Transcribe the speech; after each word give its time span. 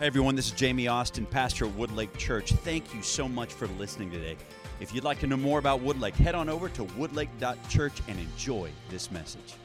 Hey 0.00 0.06
everyone, 0.06 0.34
this 0.34 0.46
is 0.46 0.52
Jamie 0.52 0.88
Austin, 0.88 1.26
pastor 1.26 1.66
at 1.66 1.72
Woodlake 1.72 2.16
Church. 2.16 2.52
Thank 2.52 2.94
you 2.94 3.02
so 3.02 3.28
much 3.28 3.52
for 3.52 3.66
listening 3.78 4.10
today. 4.10 4.38
If 4.80 4.94
you'd 4.94 5.04
like 5.04 5.20
to 5.20 5.26
know 5.26 5.36
more 5.36 5.58
about 5.58 5.84
Woodlake, 5.84 6.14
head 6.14 6.34
on 6.34 6.48
over 6.48 6.70
to 6.70 6.84
woodlake.church 6.84 8.00
and 8.08 8.18
enjoy 8.18 8.70
this 8.88 9.10
message. 9.10 9.56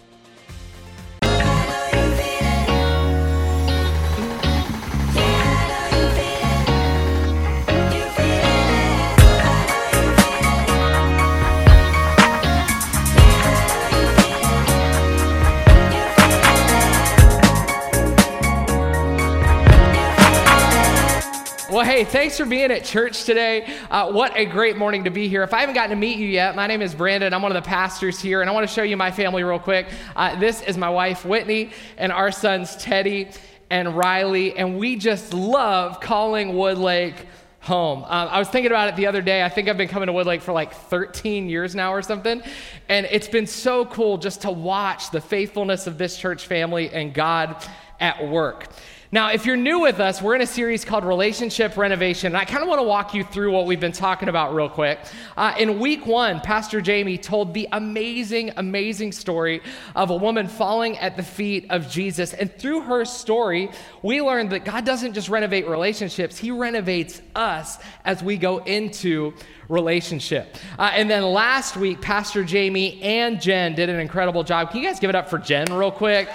Hey, 21.95 22.03
thanks 22.03 22.35
for 22.35 22.45
being 22.45 22.71
at 22.71 22.83
church 22.83 23.23
today. 23.23 23.65
Uh, 23.89 24.11
what 24.11 24.35
a 24.35 24.43
great 24.43 24.75
morning 24.75 25.05
to 25.05 25.09
be 25.09 25.29
here. 25.29 25.43
If 25.43 25.53
I 25.53 25.61
haven't 25.61 25.75
gotten 25.75 25.91
to 25.91 25.95
meet 25.95 26.17
you 26.17 26.27
yet, 26.27 26.53
my 26.53 26.67
name 26.67 26.81
is 26.81 26.93
Brandon. 26.93 27.33
I'm 27.33 27.41
one 27.41 27.55
of 27.55 27.63
the 27.63 27.65
pastors 27.65 28.19
here, 28.19 28.41
and 28.41 28.49
I 28.49 28.53
want 28.53 28.67
to 28.67 28.73
show 28.73 28.83
you 28.83 28.97
my 28.97 29.11
family 29.11 29.45
real 29.45 29.59
quick. 29.59 29.87
Uh, 30.13 30.37
this 30.37 30.61
is 30.63 30.75
my 30.75 30.89
wife, 30.89 31.23
Whitney, 31.23 31.71
and 31.97 32.11
our 32.11 32.33
sons, 32.33 32.75
Teddy 32.75 33.29
and 33.69 33.95
Riley, 33.95 34.57
and 34.57 34.77
we 34.77 34.97
just 34.97 35.33
love 35.33 36.01
calling 36.01 36.49
Woodlake 36.49 37.15
home. 37.61 38.03
Um, 38.03 38.27
I 38.29 38.39
was 38.39 38.49
thinking 38.49 38.73
about 38.73 38.89
it 38.89 38.97
the 38.97 39.07
other 39.07 39.21
day. 39.21 39.41
I 39.41 39.47
think 39.47 39.69
I've 39.69 39.77
been 39.77 39.87
coming 39.87 40.07
to 40.07 40.13
Woodlake 40.13 40.41
for 40.41 40.51
like 40.51 40.73
13 40.73 41.47
years 41.47 41.75
now 41.75 41.93
or 41.93 42.01
something. 42.01 42.43
And 42.89 43.07
it's 43.09 43.29
been 43.29 43.47
so 43.47 43.85
cool 43.85 44.17
just 44.17 44.41
to 44.41 44.51
watch 44.51 45.11
the 45.11 45.21
faithfulness 45.21 45.87
of 45.87 45.97
this 45.97 46.17
church 46.17 46.45
family 46.45 46.89
and 46.89 47.13
God 47.13 47.55
at 48.01 48.27
work. 48.27 48.67
Now, 49.11 49.31
if 49.31 49.45
you're 49.45 49.55
new 49.55 49.81
with 49.81 49.99
us, 49.99 50.19
we're 50.19 50.33
in 50.33 50.41
a 50.41 50.47
series 50.47 50.83
called 50.83 51.05
Relationship 51.05 51.77
Renovation. 51.77 52.27
And 52.27 52.37
I 52.37 52.43
kind 52.43 52.63
of 52.63 52.67
want 52.67 52.79
to 52.79 52.83
walk 52.83 53.13
you 53.13 53.23
through 53.23 53.51
what 53.51 53.67
we've 53.67 53.79
been 53.79 53.91
talking 53.91 54.29
about 54.29 54.55
real 54.55 54.67
quick. 54.67 54.99
Uh, 55.37 55.53
in 55.59 55.79
week 55.79 56.07
one, 56.07 56.41
Pastor 56.41 56.81
Jamie 56.81 57.19
told 57.19 57.53
the 57.53 57.67
amazing, 57.71 58.51
amazing 58.57 59.11
story 59.11 59.61
of 59.95 60.09
a 60.09 60.15
woman 60.15 60.47
falling 60.47 60.97
at 60.97 61.17
the 61.17 61.23
feet 61.23 61.67
of 61.69 61.87
Jesus. 61.87 62.33
And 62.33 62.51
through 62.57 62.81
her 62.81 63.05
story, 63.05 63.69
we 64.01 64.21
learned 64.21 64.49
that 64.49 64.65
God 64.65 64.85
doesn't 64.85 65.13
just 65.13 65.29
renovate 65.29 65.67
relationships, 65.67 66.37
He 66.39 66.49
renovates 66.49 67.21
us 67.35 67.77
as 68.05 68.23
we 68.23 68.37
go 68.37 68.57
into 68.57 69.35
relationship. 69.69 70.57
Uh, 70.79 70.91
and 70.93 71.09
then 71.09 71.23
last 71.23 71.77
week, 71.77 72.01
Pastor 72.01 72.43
Jamie 72.43 72.99
and 73.03 73.39
Jen 73.39 73.75
did 73.75 73.89
an 73.89 73.99
incredible 73.99 74.43
job. 74.43 74.71
Can 74.71 74.81
you 74.81 74.87
guys 74.87 74.99
give 74.99 75.11
it 75.11 75.15
up 75.15 75.29
for 75.29 75.37
Jen 75.37 75.71
real 75.71 75.91
quick? 75.91 76.27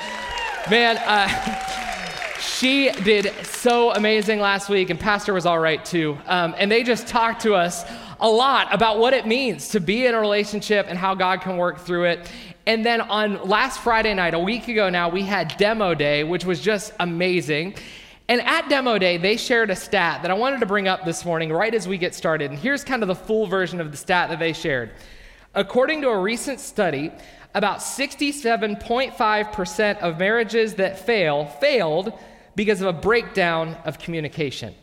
Man, 0.69 0.99
uh, 0.99 1.87
She 2.41 2.91
did 2.91 3.35
so 3.45 3.93
amazing 3.93 4.41
last 4.41 4.71
week, 4.71 4.89
and 4.89 4.99
Pastor 4.99 5.35
was 5.35 5.45
all 5.45 5.59
right 5.59 5.85
too. 5.85 6.17
Um, 6.27 6.55
and 6.57 6.73
they 6.73 6.83
just 6.83 7.07
talked 7.07 7.43
to 7.43 7.55
us 7.55 7.85
a 8.19 8.29
lot 8.29 8.73
about 8.73 8.99
what 8.99 9.13
it 9.13 9.27
means 9.27 9.69
to 9.69 9.81
be 9.81 10.07
in 10.07 10.15
a 10.15 10.21
relationship 10.21 10.87
and 10.89 10.99
how 10.99 11.15
God 11.15 11.43
can 11.43 11.59
work 11.59 11.81
through 11.81 12.05
it. 12.05 12.33
And 12.67 12.85
then 12.85 13.03
on 13.03 13.47
last 13.47 13.81
Friday 13.81 14.15
night, 14.15 14.33
a 14.33 14.39
week 14.39 14.69
ago 14.69 14.89
now, 14.89 15.11
we 15.11 15.23
had 15.23 15.55
demo 15.59 15.95
day, 15.95 16.25
which 16.25 16.47
was 16.47 16.63
just 16.63 16.95
amazing. 16.99 17.75
And 18.29 18.41
at 18.41 18.71
demo 18.71 18.97
day, 18.97 19.19
they 19.19 19.37
shared 19.37 19.69
a 19.69 19.77
stat 19.77 20.23
that 20.23 20.31
I 20.31 20.35
wanted 20.35 20.61
to 20.61 20.67
bring 20.67 20.89
up 20.89 21.05
this 21.05 21.27
morning 21.27 21.53
right 21.53 21.75
as 21.75 21.87
we 21.87 21.99
get 21.99 22.15
started. 22.15 22.51
And 22.51 22.59
here's 22.59 22.85
kind 22.85 23.03
of 23.03 23.09
the 23.09 23.15
full 23.15 23.49
version 23.49 23.83
of 23.83 23.91
the 23.91 23.99
stat 23.99 24.31
that 24.31 24.39
they 24.39 24.55
shared. 24.55 24.93
According 25.55 26.01
to 26.03 26.09
a 26.09 26.19
recent 26.19 26.59
study, 26.59 27.13
about 27.55 27.79
67.5% 27.79 29.99
of 29.99 30.19
marriages 30.19 30.75
that 30.75 31.05
fail 31.05 31.47
failed 31.47 32.13
because 32.55 32.81
of 32.81 32.89
a 32.89 32.93
breakdown 32.93 33.77
of 33.85 33.99
communication. 33.99 34.75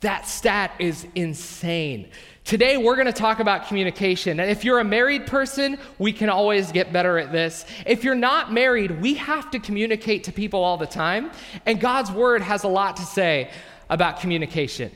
That 0.00 0.28
stat 0.28 0.72
is 0.78 1.06
insane. 1.14 2.10
Today, 2.44 2.76
we're 2.76 2.94
going 2.94 3.06
to 3.06 3.12
talk 3.12 3.40
about 3.40 3.66
communication. 3.66 4.38
And 4.38 4.50
if 4.50 4.64
you're 4.64 4.78
a 4.78 4.84
married 4.84 5.26
person, 5.26 5.78
we 5.98 6.12
can 6.12 6.28
always 6.28 6.70
get 6.70 6.92
better 6.92 7.18
at 7.18 7.32
this. 7.32 7.64
If 7.84 8.04
you're 8.04 8.14
not 8.14 8.52
married, 8.52 9.00
we 9.00 9.14
have 9.14 9.50
to 9.50 9.58
communicate 9.58 10.24
to 10.24 10.32
people 10.32 10.62
all 10.62 10.76
the 10.76 10.86
time. 10.86 11.32
And 11.64 11.80
God's 11.80 12.12
word 12.12 12.42
has 12.42 12.62
a 12.62 12.68
lot 12.68 12.96
to 12.98 13.02
say 13.02 13.50
about 13.90 14.20
communication. 14.20 14.92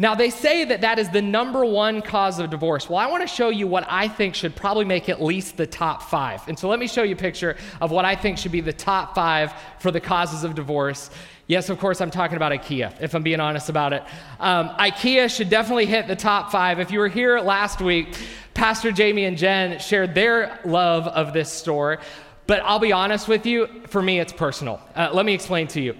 Now, 0.00 0.14
they 0.14 0.30
say 0.30 0.64
that 0.64 0.80
that 0.80 0.98
is 0.98 1.10
the 1.10 1.20
number 1.20 1.62
one 1.62 2.00
cause 2.00 2.38
of 2.38 2.48
divorce. 2.48 2.88
Well, 2.88 2.98
I 2.98 3.06
want 3.08 3.20
to 3.20 3.26
show 3.26 3.50
you 3.50 3.66
what 3.66 3.84
I 3.86 4.08
think 4.08 4.34
should 4.34 4.56
probably 4.56 4.86
make 4.86 5.10
at 5.10 5.22
least 5.22 5.58
the 5.58 5.66
top 5.66 6.04
five. 6.04 6.40
And 6.48 6.58
so 6.58 6.70
let 6.70 6.78
me 6.78 6.86
show 6.86 7.02
you 7.02 7.14
a 7.14 7.18
picture 7.18 7.58
of 7.82 7.90
what 7.90 8.06
I 8.06 8.16
think 8.16 8.38
should 8.38 8.50
be 8.50 8.62
the 8.62 8.72
top 8.72 9.14
five 9.14 9.52
for 9.78 9.90
the 9.90 10.00
causes 10.00 10.42
of 10.42 10.54
divorce. 10.54 11.10
Yes, 11.48 11.68
of 11.68 11.78
course, 11.78 12.00
I'm 12.00 12.10
talking 12.10 12.38
about 12.38 12.50
IKEA, 12.50 12.98
if 13.02 13.12
I'm 13.14 13.22
being 13.22 13.40
honest 13.40 13.68
about 13.68 13.92
it. 13.92 14.02
Um, 14.38 14.70
IKEA 14.70 15.28
should 15.28 15.50
definitely 15.50 15.84
hit 15.84 16.08
the 16.08 16.16
top 16.16 16.50
five. 16.50 16.80
If 16.80 16.90
you 16.90 16.98
were 16.98 17.08
here 17.08 17.38
last 17.38 17.82
week, 17.82 18.16
Pastor 18.54 18.92
Jamie 18.92 19.26
and 19.26 19.36
Jen 19.36 19.80
shared 19.80 20.14
their 20.14 20.60
love 20.64 21.08
of 21.08 21.34
this 21.34 21.52
store. 21.52 21.98
But 22.46 22.62
I'll 22.64 22.78
be 22.78 22.92
honest 22.92 23.28
with 23.28 23.44
you, 23.44 23.68
for 23.88 24.00
me, 24.00 24.18
it's 24.18 24.32
personal. 24.32 24.80
Uh, 24.96 25.10
let 25.12 25.26
me 25.26 25.34
explain 25.34 25.68
to 25.68 25.80
you. 25.82 25.94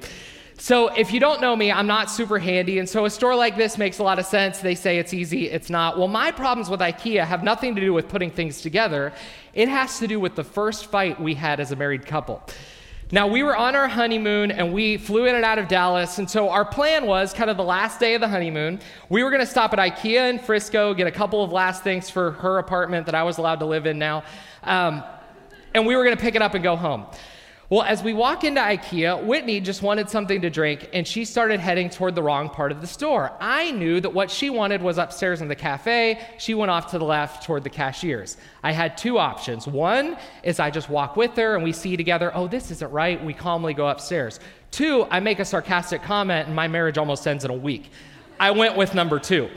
So, 0.62 0.88
if 0.88 1.10
you 1.10 1.20
don't 1.20 1.40
know 1.40 1.56
me, 1.56 1.72
I'm 1.72 1.86
not 1.86 2.10
super 2.10 2.38
handy. 2.38 2.80
And 2.80 2.86
so, 2.86 3.06
a 3.06 3.10
store 3.10 3.34
like 3.34 3.56
this 3.56 3.78
makes 3.78 3.98
a 3.98 4.02
lot 4.02 4.18
of 4.18 4.26
sense. 4.26 4.58
They 4.58 4.74
say 4.74 4.98
it's 4.98 5.14
easy, 5.14 5.48
it's 5.48 5.70
not. 5.70 5.96
Well, 5.96 6.06
my 6.06 6.30
problems 6.30 6.68
with 6.68 6.80
IKEA 6.80 7.24
have 7.24 7.42
nothing 7.42 7.74
to 7.76 7.80
do 7.80 7.94
with 7.94 8.08
putting 8.08 8.30
things 8.30 8.60
together, 8.60 9.14
it 9.54 9.70
has 9.70 9.98
to 10.00 10.06
do 10.06 10.20
with 10.20 10.34
the 10.34 10.44
first 10.44 10.90
fight 10.90 11.18
we 11.18 11.32
had 11.32 11.60
as 11.60 11.72
a 11.72 11.76
married 11.76 12.04
couple. 12.04 12.42
Now, 13.10 13.26
we 13.26 13.42
were 13.42 13.56
on 13.56 13.74
our 13.74 13.88
honeymoon 13.88 14.50
and 14.50 14.74
we 14.74 14.98
flew 14.98 15.24
in 15.24 15.34
and 15.34 15.46
out 15.46 15.58
of 15.58 15.66
Dallas. 15.66 16.18
And 16.18 16.28
so, 16.28 16.50
our 16.50 16.66
plan 16.66 17.06
was 17.06 17.32
kind 17.32 17.48
of 17.48 17.56
the 17.56 17.64
last 17.64 17.98
day 17.98 18.14
of 18.14 18.20
the 18.20 18.28
honeymoon, 18.28 18.80
we 19.08 19.24
were 19.24 19.30
going 19.30 19.40
to 19.40 19.50
stop 19.50 19.72
at 19.72 19.78
IKEA 19.78 20.28
in 20.28 20.38
Frisco, 20.38 20.92
get 20.92 21.06
a 21.06 21.10
couple 21.10 21.42
of 21.42 21.52
last 21.52 21.82
things 21.82 22.10
for 22.10 22.32
her 22.32 22.58
apartment 22.58 23.06
that 23.06 23.14
I 23.14 23.22
was 23.22 23.38
allowed 23.38 23.60
to 23.60 23.66
live 23.66 23.86
in 23.86 23.98
now. 23.98 24.24
Um, 24.62 25.02
and 25.72 25.86
we 25.86 25.96
were 25.96 26.04
going 26.04 26.18
to 26.18 26.22
pick 26.22 26.34
it 26.34 26.42
up 26.42 26.52
and 26.52 26.62
go 26.62 26.76
home. 26.76 27.06
Well, 27.70 27.82
as 27.82 28.02
we 28.02 28.14
walk 28.14 28.42
into 28.42 28.60
IKEA, 28.60 29.24
Whitney 29.24 29.60
just 29.60 29.80
wanted 29.80 30.10
something 30.10 30.40
to 30.40 30.50
drink 30.50 30.88
and 30.92 31.06
she 31.06 31.24
started 31.24 31.60
heading 31.60 31.88
toward 31.88 32.16
the 32.16 32.22
wrong 32.22 32.48
part 32.48 32.72
of 32.72 32.80
the 32.80 32.86
store. 32.88 33.30
I 33.38 33.70
knew 33.70 34.00
that 34.00 34.12
what 34.12 34.28
she 34.28 34.50
wanted 34.50 34.82
was 34.82 34.98
upstairs 34.98 35.40
in 35.40 35.46
the 35.46 35.54
cafe. 35.54 36.20
She 36.36 36.52
went 36.54 36.72
off 36.72 36.90
to 36.90 36.98
the 36.98 37.04
left 37.04 37.46
toward 37.46 37.62
the 37.62 37.70
cashiers. 37.70 38.38
I 38.64 38.72
had 38.72 38.98
two 38.98 39.18
options. 39.18 39.68
One 39.68 40.16
is 40.42 40.58
I 40.58 40.70
just 40.70 40.90
walk 40.90 41.14
with 41.14 41.36
her 41.36 41.54
and 41.54 41.62
we 41.62 41.72
see 41.72 41.96
together, 41.96 42.32
oh, 42.34 42.48
this 42.48 42.72
isn't 42.72 42.90
right. 42.90 43.24
We 43.24 43.34
calmly 43.34 43.72
go 43.72 43.86
upstairs. 43.86 44.40
Two, 44.72 45.06
I 45.08 45.20
make 45.20 45.38
a 45.38 45.44
sarcastic 45.44 46.02
comment 46.02 46.48
and 46.48 46.56
my 46.56 46.66
marriage 46.66 46.98
almost 46.98 47.24
ends 47.28 47.44
in 47.44 47.52
a 47.52 47.56
week. 47.56 47.92
I 48.40 48.50
went 48.50 48.76
with 48.76 48.96
number 48.96 49.20
two. 49.20 49.48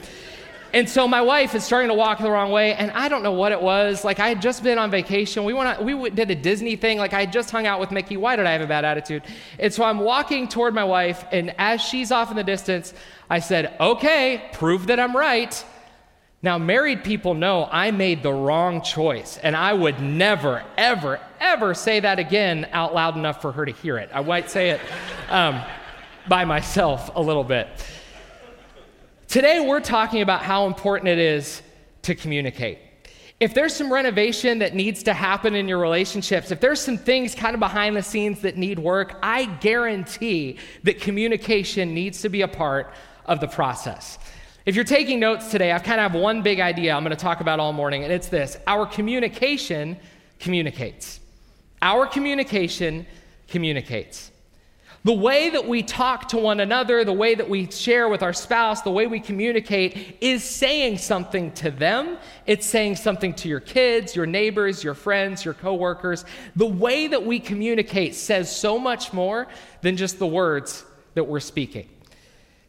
And 0.74 0.90
so 0.90 1.08
my 1.08 1.22
wife 1.22 1.54
is 1.54 1.64
starting 1.64 1.90
to 1.90 1.94
walk 1.94 2.18
the 2.18 2.32
wrong 2.32 2.50
way, 2.50 2.74
and 2.74 2.90
I 2.92 3.08
don't 3.08 3.22
know 3.22 3.32
what 3.32 3.52
it 3.52 3.62
was. 3.62 4.04
Like 4.04 4.20
I 4.20 4.30
had 4.30 4.42
just 4.42 4.64
been 4.64 4.80
on 4.80 4.90
vacation. 4.90 5.44
We 5.44 5.54
went, 5.54 5.80
on, 5.80 5.86
we 5.86 6.10
did 6.10 6.32
a 6.32 6.36
Disney 6.36 6.76
thing. 6.76 6.98
Like 6.98 7.14
I 7.14 7.22
had 7.22 7.32
just 7.32 7.52
hung 7.52 7.68
out 7.68 7.80
with 7.80 7.92
Mickey. 7.92 8.18
Why 8.18 8.36
did 8.36 8.48
I 8.48 8.54
have 8.54 8.62
a 8.62 8.68
bad 8.68 8.84
attitude? 8.84 9.22
And 9.60 9.72
so 9.72 9.84
I'm 9.84 10.00
walking 10.00 10.48
toward 10.48 10.74
my 10.74 10.84
wife, 10.84 11.26
and 11.32 11.54
as 11.60 11.80
she's 11.80 12.12
off 12.12 12.32
in 12.32 12.38
the 12.38 12.44
distance, 12.44 12.96
I 13.30 13.38
said, 13.38 13.76
"Okay, 13.80 14.50
prove 14.54 14.88
that 14.88 15.00
I'm 15.00 15.16
right." 15.16 15.64
Now, 16.42 16.58
married 16.58 17.06
people 17.06 17.36
know 17.36 17.70
I 17.72 17.92
made 17.92 18.22
the 18.22 18.34
wrong 18.34 18.82
choice, 18.82 19.38
and 19.42 19.56
I 19.56 19.74
would 19.74 20.02
never, 20.02 20.64
ever, 20.76 21.22
ever 21.40 21.74
say 21.74 22.02
that 22.02 22.20
again 22.20 22.68
out 22.74 22.94
loud 22.94 23.16
enough 23.16 23.42
for 23.42 23.54
her 23.54 23.66
to 23.66 23.72
hear 23.72 23.98
it. 23.98 24.10
I 24.14 24.22
might 24.22 24.50
say 24.50 24.72
it 24.72 24.82
um, 25.30 25.62
by 26.28 26.44
myself 26.44 27.12
a 27.16 27.22
little 27.22 27.46
bit. 27.46 27.70
Today, 29.34 29.60
we're 29.60 29.80
talking 29.80 30.22
about 30.22 30.44
how 30.44 30.68
important 30.68 31.08
it 31.08 31.18
is 31.18 31.64
to 32.04 32.14
communicate. 32.14 32.78
If 33.40 33.56
there's 33.56 33.76
some 33.76 33.92
renovation 33.92 34.60
that 34.60 34.76
needs 34.76 35.02
to 35.02 35.14
happen 35.16 35.56
in 35.56 35.68
your 35.68 35.80
relationships, 35.80 36.52
if 36.52 36.60
there's 36.60 36.80
some 36.80 37.00
things 37.00 37.34
kind 37.34 37.56
of 37.56 37.60
behind 37.60 37.96
the 37.96 38.04
scenes 38.04 38.42
that 38.42 38.58
need 38.58 38.78
work, 38.78 39.18
I 39.24 39.46
guarantee 39.46 40.60
that 40.84 41.02
communication 41.02 41.96
needs 41.96 42.22
to 42.22 42.30
be 42.30 42.44
a 42.44 42.48
part 42.48 42.94
of 43.26 43.40
the 43.40 43.48
process. 43.48 44.20
If 44.68 44.76
you're 44.76 44.86
taking 44.86 45.20
notes 45.20 45.50
today, 45.50 45.72
I've 45.72 45.82
kind 45.82 46.00
of 46.00 46.12
have 46.12 46.22
one 46.22 46.44
big 46.44 46.60
idea 46.60 46.94
I'm 46.94 47.04
going 47.04 47.10
to 47.10 47.20
talk 47.20 47.42
about 47.42 47.60
all 47.60 47.74
morning, 47.74 48.04
and 48.04 48.14
it's 48.14 48.28
this 48.28 48.60
our 48.68 48.86
communication 48.86 49.98
communicates. 50.38 51.22
Our 51.82 52.06
communication 52.06 53.08
communicates. 53.48 54.30
The 55.06 55.14
way 55.14 55.50
that 55.50 55.68
we 55.68 55.84
talk 55.84 56.30
to 56.30 56.38
one 56.38 56.62
another, 56.62 57.04
the 57.04 57.12
way 57.12 57.36
that 57.36 57.50
we 57.50 57.70
share 57.70 58.08
with 58.08 58.24
our 58.24 58.32
spouse, 58.32 58.84
the 58.84 58.92
way 58.92 59.06
we 59.06 59.20
communicate 59.20 60.18
is 60.22 60.46
saying 60.46 61.00
something 61.00 61.52
to 61.54 61.72
them. 61.72 62.18
It's 62.46 62.66
saying 62.66 62.96
something 62.96 63.34
to 63.36 63.50
your 63.50 63.60
kids, 63.60 64.16
your 64.16 64.26
neighbors, 64.26 64.82
your 64.82 64.94
friends, 64.94 65.44
your 65.44 65.56
coworkers. 65.56 66.24
The 66.56 66.68
way 66.68 67.08
that 67.08 67.26
we 67.26 67.42
communicate 67.42 68.16
says 68.16 68.56
so 68.56 68.80
much 68.80 69.12
more 69.12 69.48
than 69.82 69.98
just 69.98 70.20
the 70.20 70.28
words 70.28 70.86
that 71.16 71.26
we're 71.26 71.42
speaking. 71.42 71.90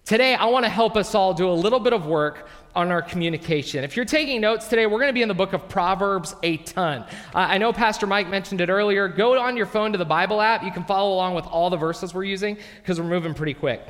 Today, 0.05 0.35
I 0.35 0.45
want 0.47 0.67
to 0.67 0.71
help 0.71 0.97
us 0.97 1.15
all 1.15 1.33
do 1.33 1.49
a 1.49 1.55
little 1.55 1.81
bit 1.81 1.95
of 1.95 2.05
work 2.05 2.47
on 2.75 2.91
our 2.91 3.01
communication. 3.01 3.85
If 3.85 3.97
you're 3.97 4.05
taking 4.05 4.43
notes 4.43 4.69
today, 4.69 4.85
we're 4.85 4.99
going 4.99 5.09
to 5.09 5.15
be 5.15 5.23
in 5.23 5.29
the 5.29 5.35
book 5.35 5.55
of 5.55 5.67
Proverbs 5.67 6.37
a 6.43 6.59
ton. 6.59 7.07
Uh, 7.35 7.39
I 7.39 7.57
know 7.57 7.73
Pastor 7.73 8.07
Mike 8.07 8.29
mentioned 8.29 8.61
it 8.61 8.69
earlier. 8.69 9.09
Go 9.09 9.41
on 9.41 9.57
your 9.57 9.65
phone 9.65 9.93
to 9.93 9.99
the 9.99 10.05
Bible 10.05 10.43
app. 10.43 10.63
You 10.63 10.71
can 10.71 10.85
follow 10.85 11.15
along 11.15 11.37
with 11.37 11.47
all 11.47 11.71
the 11.71 11.79
verses 11.79 12.13
we're 12.13 12.25
using 12.25 12.59
because 12.83 13.01
we're 13.01 13.09
moving 13.09 13.33
pretty 13.33 13.55
quick. 13.55 13.81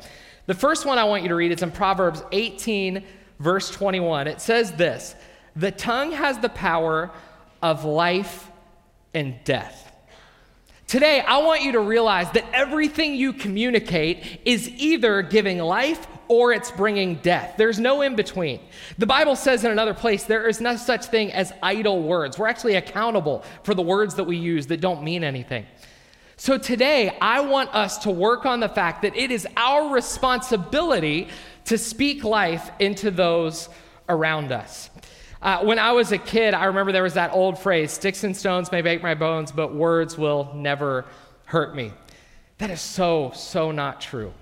The 0.45 0.53
first 0.53 0.85
one 0.85 0.97
I 0.97 1.03
want 1.03 1.23
you 1.23 1.29
to 1.29 1.35
read 1.35 1.51
is 1.51 1.61
in 1.61 1.71
Proverbs 1.71 2.23
18, 2.31 3.03
verse 3.39 3.69
21. 3.71 4.27
It 4.27 4.39
says 4.39 4.71
this 4.71 5.17
The 5.57 5.71
tongue 5.71 6.13
has 6.13 6.39
the 6.39 6.47
power 6.47 7.11
of 7.61 7.83
life 7.83 8.49
and 9.13 9.35
death. 9.43 9.84
Today, 10.95 11.19
I 11.19 11.39
want 11.39 11.61
you 11.61 11.73
to 11.73 11.81
realize 11.81 12.31
that 12.31 12.45
everything 12.53 13.15
you 13.15 13.33
communicate 13.33 14.39
is 14.45 14.69
either 14.77 15.21
giving 15.23 15.57
life 15.57 16.07
or 16.29 16.53
it's 16.53 16.71
bringing 16.71 17.15
death. 17.15 17.55
There's 17.57 17.79
no 17.79 18.01
in 18.01 18.15
between. 18.15 18.61
The 18.97 19.05
Bible 19.05 19.35
says 19.35 19.65
in 19.65 19.71
another 19.71 19.93
place 19.93 20.23
there 20.23 20.47
is 20.47 20.61
no 20.61 20.77
such 20.77 21.07
thing 21.07 21.33
as 21.33 21.51
idle 21.61 22.01
words. 22.01 22.39
We're 22.39 22.47
actually 22.47 22.75
accountable 22.75 23.43
for 23.63 23.73
the 23.73 23.81
words 23.81 24.15
that 24.15 24.23
we 24.23 24.37
use 24.37 24.67
that 24.67 24.79
don't 24.79 25.03
mean 25.03 25.25
anything. 25.25 25.65
So 26.37 26.57
today, 26.57 27.17
I 27.19 27.41
want 27.41 27.75
us 27.75 27.97
to 27.97 28.09
work 28.09 28.45
on 28.45 28.61
the 28.61 28.69
fact 28.69 29.01
that 29.01 29.17
it 29.17 29.31
is 29.31 29.45
our 29.57 29.93
responsibility 29.93 31.27
to 31.65 31.77
speak 31.77 32.23
life 32.23 32.71
into 32.79 33.11
those 33.11 33.67
around 34.07 34.53
us. 34.53 34.89
Uh, 35.45 35.59
when 35.59 35.77
I 35.77 35.91
was 35.91 36.11
a 36.11 36.17
kid, 36.17 36.55
I 36.55 36.65
remember 36.65 36.91
there 36.91 37.03
was 37.03 37.13
that 37.13 37.31
old 37.31 37.59
phrase 37.59 37.91
sticks 37.91 38.23
and 38.23 38.35
stones 38.35 38.71
may 38.71 38.81
break 38.81 39.03
my 39.03 39.13
bones, 39.13 39.51
but 39.51 39.75
words 39.75 40.17
will 40.17 40.51
never 40.55 41.05
hurt 41.45 41.75
me. 41.75 41.93
That 42.57 42.71
is 42.71 42.81
so, 42.81 43.31
so 43.35 43.69
not 43.69 44.01
true. 44.01 44.33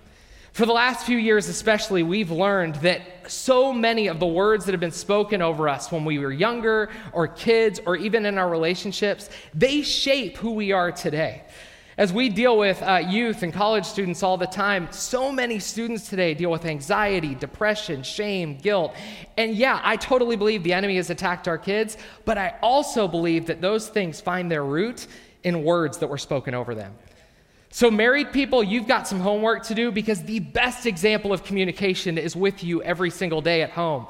For 0.53 0.65
the 0.65 0.71
last 0.71 1.05
few 1.05 1.17
years, 1.17 1.50
especially, 1.50 2.03
we've 2.03 2.31
learned 2.31 2.75
that 2.75 3.01
so 3.29 3.73
many 3.73 4.07
of 4.07 4.21
the 4.21 4.25
words 4.25 4.63
that 4.63 4.71
have 4.71 4.79
been 4.79 4.91
spoken 4.91 5.41
over 5.41 5.67
us 5.67 5.91
when 5.91 6.05
we 6.05 6.19
were 6.19 6.31
younger 6.31 6.89
or 7.11 7.27
kids 7.27 7.81
or 7.85 7.97
even 7.97 8.25
in 8.25 8.38
our 8.38 8.47
relationships, 8.47 9.29
they 9.53 9.81
shape 9.81 10.38
who 10.38 10.51
we 10.51 10.71
are 10.71 10.94
today. 10.94 11.44
As 11.95 12.11
we 12.11 12.27
deal 12.27 12.57
with 12.57 12.81
uh, 12.81 12.95
youth 13.07 13.43
and 13.43 13.53
college 13.53 13.85
students 13.85 14.23
all 14.23 14.35
the 14.35 14.47
time, 14.47 14.87
so 14.91 15.31
many 15.31 15.59
students 15.59 16.09
today 16.09 16.33
deal 16.33 16.49
with 16.49 16.65
anxiety, 16.65 17.35
depression, 17.35 18.01
shame, 18.01 18.57
guilt. 18.57 18.95
And 19.37 19.53
yeah, 19.53 19.79
I 19.83 19.97
totally 19.97 20.35
believe 20.35 20.63
the 20.63 20.73
enemy 20.73 20.95
has 20.95 21.11
attacked 21.11 21.47
our 21.47 21.59
kids, 21.59 21.97
but 22.25 22.35
I 22.35 22.55
also 22.63 23.07
believe 23.07 23.45
that 23.45 23.61
those 23.61 23.89
things 23.89 24.19
find 24.19 24.49
their 24.49 24.65
root 24.65 25.05
in 25.43 25.63
words 25.63 25.99
that 25.99 26.07
were 26.07 26.17
spoken 26.17 26.55
over 26.55 26.73
them. 26.73 26.95
So, 27.69 27.91
married 27.91 28.31
people, 28.33 28.63
you've 28.63 28.87
got 28.87 29.07
some 29.07 29.19
homework 29.19 29.63
to 29.65 29.75
do 29.75 29.91
because 29.91 30.23
the 30.23 30.39
best 30.39 30.87
example 30.87 31.31
of 31.31 31.43
communication 31.43 32.17
is 32.17 32.35
with 32.35 32.63
you 32.63 32.81
every 32.81 33.11
single 33.11 33.41
day 33.41 33.61
at 33.61 33.69
home. 33.69 34.07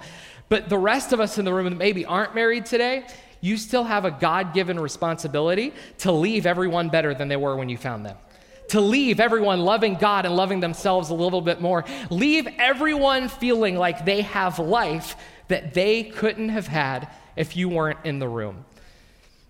But 0.48 0.70
the 0.70 0.78
rest 0.78 1.12
of 1.12 1.20
us 1.20 1.38
in 1.38 1.44
the 1.44 1.54
room 1.54 1.66
that 1.66 1.76
maybe 1.76 2.06
aren't 2.06 2.36
married 2.36 2.66
today, 2.66 3.06
you 3.44 3.58
still 3.58 3.84
have 3.84 4.06
a 4.06 4.12
God 4.12 4.54
given 4.54 4.80
responsibility 4.80 5.74
to 5.98 6.14
leave 6.14 6.46
everyone 6.46 6.88
better 6.88 7.14
than 7.14 7.28
they 7.28 7.36
were 7.36 7.58
when 7.58 7.68
you 7.68 7.76
found 7.76 8.06
them. 8.06 8.16
To 8.70 8.80
leave 8.80 9.20
everyone 9.20 9.60
loving 9.60 9.96
God 9.96 10.26
and 10.26 10.34
loving 10.34 10.62
themselves 10.62 11.10
a 11.10 11.14
little 11.14 11.42
bit 11.42 11.60
more. 11.60 11.84
Leave 12.10 12.48
everyone 12.58 13.28
feeling 13.28 13.76
like 13.76 14.06
they 14.06 14.22
have 14.22 14.60
life 14.60 15.18
that 15.50 15.74
they 15.74 16.04
couldn't 16.04 16.50
have 16.50 16.68
had 16.68 17.10
if 17.36 17.58
you 17.58 17.68
weren't 17.68 18.00
in 18.06 18.18
the 18.18 18.30
room. 18.30 18.64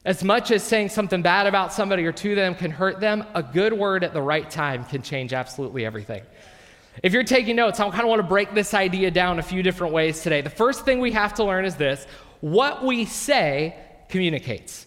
As 0.06 0.24
much 0.24 0.50
as 0.50 0.64
saying 0.64 0.90
something 0.90 1.22
bad 1.22 1.46
about 1.46 1.72
somebody 1.72 2.04
or 2.06 2.12
to 2.14 2.34
them 2.34 2.56
can 2.56 2.72
hurt 2.72 3.00
them, 3.00 3.24
a 3.36 3.44
good 3.44 3.74
word 3.74 4.04
at 4.04 4.12
the 4.12 4.24
right 4.24 4.50
time 4.50 4.86
can 4.86 5.04
change 5.04 5.34
absolutely 5.34 5.86
everything. 5.86 6.24
If 7.04 7.14
you're 7.14 7.24
taking 7.24 7.56
notes, 7.56 7.80
I 7.80 7.88
kind 7.92 8.02
of 8.02 8.10
want 8.10 8.24
to 8.24 8.28
break 8.28 8.56
this 8.56 8.74
idea 8.74 9.12
down 9.12 9.38
a 9.38 9.44
few 9.44 9.62
different 9.62 9.94
ways 9.94 10.24
today. 10.24 10.42
The 10.42 10.50
first 10.50 10.84
thing 10.84 11.00
we 11.00 11.12
have 11.12 11.36
to 11.36 11.44
learn 11.44 11.66
is 11.66 11.76
this 11.76 12.08
what 12.44 12.84
we 12.84 13.06
say 13.06 13.74
communicates. 14.14 14.86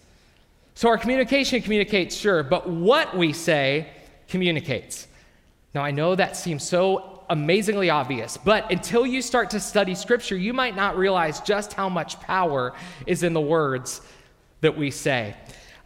So 0.76 0.88
our 0.88 0.96
communication 0.96 1.60
communicates, 1.60 2.14
sure, 2.14 2.44
but 2.44 2.68
what 2.68 3.16
we 3.16 3.32
say 3.32 3.88
communicates. 4.28 5.08
Now, 5.74 5.82
I 5.82 5.90
know 5.90 6.14
that 6.14 6.36
seems 6.36 6.62
so 6.62 7.24
amazingly 7.28 7.90
obvious, 7.90 8.36
but 8.36 8.70
until 8.70 9.04
you 9.04 9.20
start 9.20 9.50
to 9.50 9.58
study 9.58 9.96
Scripture, 9.96 10.36
you 10.36 10.52
might 10.52 10.76
not 10.76 10.96
realize 10.96 11.40
just 11.40 11.72
how 11.72 11.88
much 11.88 12.20
power 12.20 12.72
is 13.04 13.24
in 13.24 13.32
the 13.32 13.40
words 13.40 14.00
that 14.60 14.78
we 14.78 14.92
say. 14.92 15.34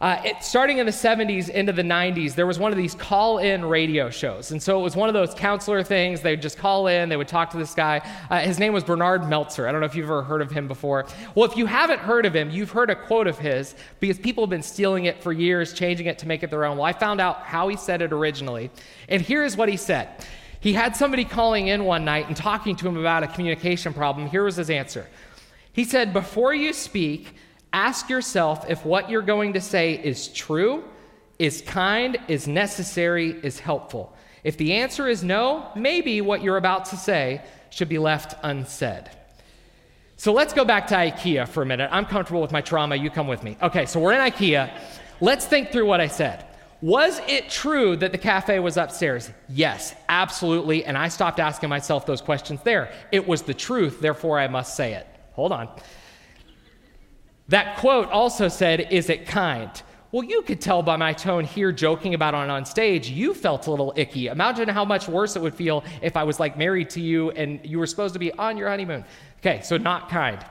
Uh, 0.01 0.19
it, 0.25 0.43
starting 0.43 0.79
in 0.79 0.87
the 0.87 0.91
70s 0.91 1.47
into 1.49 1.71
the 1.71 1.83
90s, 1.83 2.33
there 2.33 2.47
was 2.47 2.57
one 2.57 2.71
of 2.71 2.77
these 2.77 2.95
call 2.95 3.37
in 3.37 3.63
radio 3.63 4.09
shows. 4.09 4.49
And 4.49 4.61
so 4.61 4.79
it 4.79 4.81
was 4.81 4.95
one 4.95 5.09
of 5.09 5.13
those 5.13 5.35
counselor 5.35 5.83
things. 5.83 6.21
They 6.21 6.31
would 6.31 6.41
just 6.41 6.57
call 6.57 6.87
in, 6.87 7.07
they 7.07 7.17
would 7.17 7.27
talk 7.27 7.51
to 7.51 7.57
this 7.57 7.75
guy. 7.75 8.01
Uh, 8.31 8.39
his 8.39 8.57
name 8.57 8.73
was 8.73 8.83
Bernard 8.83 9.29
Meltzer. 9.29 9.67
I 9.67 9.71
don't 9.71 9.79
know 9.79 9.85
if 9.85 9.93
you've 9.95 10.07
ever 10.07 10.23
heard 10.23 10.41
of 10.41 10.49
him 10.49 10.67
before. 10.67 11.05
Well, 11.35 11.47
if 11.47 11.55
you 11.55 11.67
haven't 11.67 11.99
heard 11.99 12.25
of 12.25 12.35
him, 12.35 12.49
you've 12.49 12.71
heard 12.71 12.89
a 12.89 12.95
quote 12.95 13.27
of 13.27 13.37
his 13.37 13.75
because 13.99 14.17
people 14.17 14.43
have 14.43 14.49
been 14.49 14.63
stealing 14.63 15.05
it 15.05 15.21
for 15.21 15.31
years, 15.31 15.71
changing 15.71 16.07
it 16.07 16.17
to 16.17 16.27
make 16.27 16.41
it 16.41 16.49
their 16.49 16.65
own. 16.65 16.77
Well, 16.77 16.87
I 16.87 16.93
found 16.93 17.21
out 17.21 17.41
how 17.41 17.67
he 17.67 17.77
said 17.77 18.01
it 18.01 18.11
originally. 18.11 18.71
And 19.07 19.21
here 19.21 19.43
is 19.43 19.55
what 19.55 19.69
he 19.69 19.77
said. 19.77 20.09
He 20.61 20.73
had 20.73 20.95
somebody 20.95 21.25
calling 21.25 21.67
in 21.67 21.85
one 21.85 22.05
night 22.05 22.27
and 22.27 22.35
talking 22.35 22.75
to 22.77 22.87
him 22.87 22.97
about 22.97 23.21
a 23.21 23.27
communication 23.27 23.93
problem. 23.93 24.27
Here 24.27 24.43
was 24.43 24.55
his 24.55 24.71
answer. 24.71 25.07
He 25.73 25.83
said, 25.83 26.11
Before 26.11 26.55
you 26.55 26.73
speak, 26.73 27.35
Ask 27.73 28.09
yourself 28.09 28.69
if 28.69 28.85
what 28.85 29.09
you're 29.09 29.21
going 29.21 29.53
to 29.53 29.61
say 29.61 29.93
is 29.93 30.27
true, 30.27 30.83
is 31.39 31.61
kind, 31.61 32.17
is 32.27 32.47
necessary, 32.47 33.31
is 33.43 33.59
helpful. 33.59 34.15
If 34.43 34.57
the 34.57 34.73
answer 34.73 35.07
is 35.07 35.23
no, 35.23 35.69
maybe 35.75 36.21
what 36.21 36.41
you're 36.41 36.57
about 36.57 36.85
to 36.85 36.97
say 36.97 37.41
should 37.69 37.89
be 37.89 37.97
left 37.99 38.35
unsaid. 38.43 39.09
So 40.17 40.33
let's 40.33 40.53
go 40.53 40.65
back 40.65 40.87
to 40.87 40.95
IKEA 40.95 41.47
for 41.47 41.63
a 41.63 41.65
minute. 41.65 41.89
I'm 41.91 42.05
comfortable 42.05 42.41
with 42.41 42.51
my 42.51 42.61
trauma. 42.61 42.95
You 42.95 43.09
come 43.09 43.27
with 43.27 43.41
me. 43.41 43.57
Okay, 43.61 43.85
so 43.85 43.99
we're 43.99 44.13
in 44.13 44.19
IKEA. 44.19 44.71
Let's 45.19 45.45
think 45.45 45.71
through 45.71 45.85
what 45.85 46.01
I 46.01 46.07
said. 46.07 46.45
Was 46.81 47.21
it 47.27 47.49
true 47.49 47.95
that 47.97 48.11
the 48.11 48.17
cafe 48.17 48.59
was 48.59 48.77
upstairs? 48.77 49.31
Yes, 49.47 49.95
absolutely. 50.09 50.83
And 50.83 50.97
I 50.97 51.07
stopped 51.07 51.39
asking 51.39 51.69
myself 51.69 52.05
those 52.05 52.21
questions 52.21 52.59
there. 52.63 52.91
It 53.11 53.27
was 53.27 53.43
the 53.43 53.53
truth, 53.53 54.01
therefore 54.01 54.39
I 54.39 54.47
must 54.47 54.75
say 54.75 54.93
it. 54.93 55.07
Hold 55.33 55.51
on. 55.51 55.69
That 57.51 57.77
quote 57.77 58.09
also 58.09 58.47
said, 58.47 58.87
Is 58.91 59.09
it 59.09 59.27
kind? 59.27 59.69
Well, 60.13 60.23
you 60.23 60.41
could 60.41 60.61
tell 60.61 60.81
by 60.81 60.95
my 60.95 61.11
tone 61.11 61.43
here 61.43 61.73
joking 61.73 62.13
about 62.13 62.33
it 62.33 62.49
on 62.49 62.65
stage, 62.65 63.09
you 63.09 63.33
felt 63.33 63.67
a 63.67 63.71
little 63.71 63.93
icky. 63.97 64.27
Imagine 64.27 64.69
how 64.69 64.85
much 64.85 65.09
worse 65.09 65.35
it 65.35 65.41
would 65.41 65.53
feel 65.53 65.83
if 66.01 66.15
I 66.15 66.23
was 66.23 66.39
like 66.39 66.57
married 66.57 66.89
to 66.91 67.01
you 67.01 67.31
and 67.31 67.59
you 67.65 67.77
were 67.77 67.87
supposed 67.87 68.13
to 68.13 68.19
be 68.19 68.31
on 68.33 68.57
your 68.57 68.69
honeymoon. 68.69 69.03
Okay, 69.39 69.61
so 69.63 69.75
not 69.75 70.09
kind. 70.09 70.45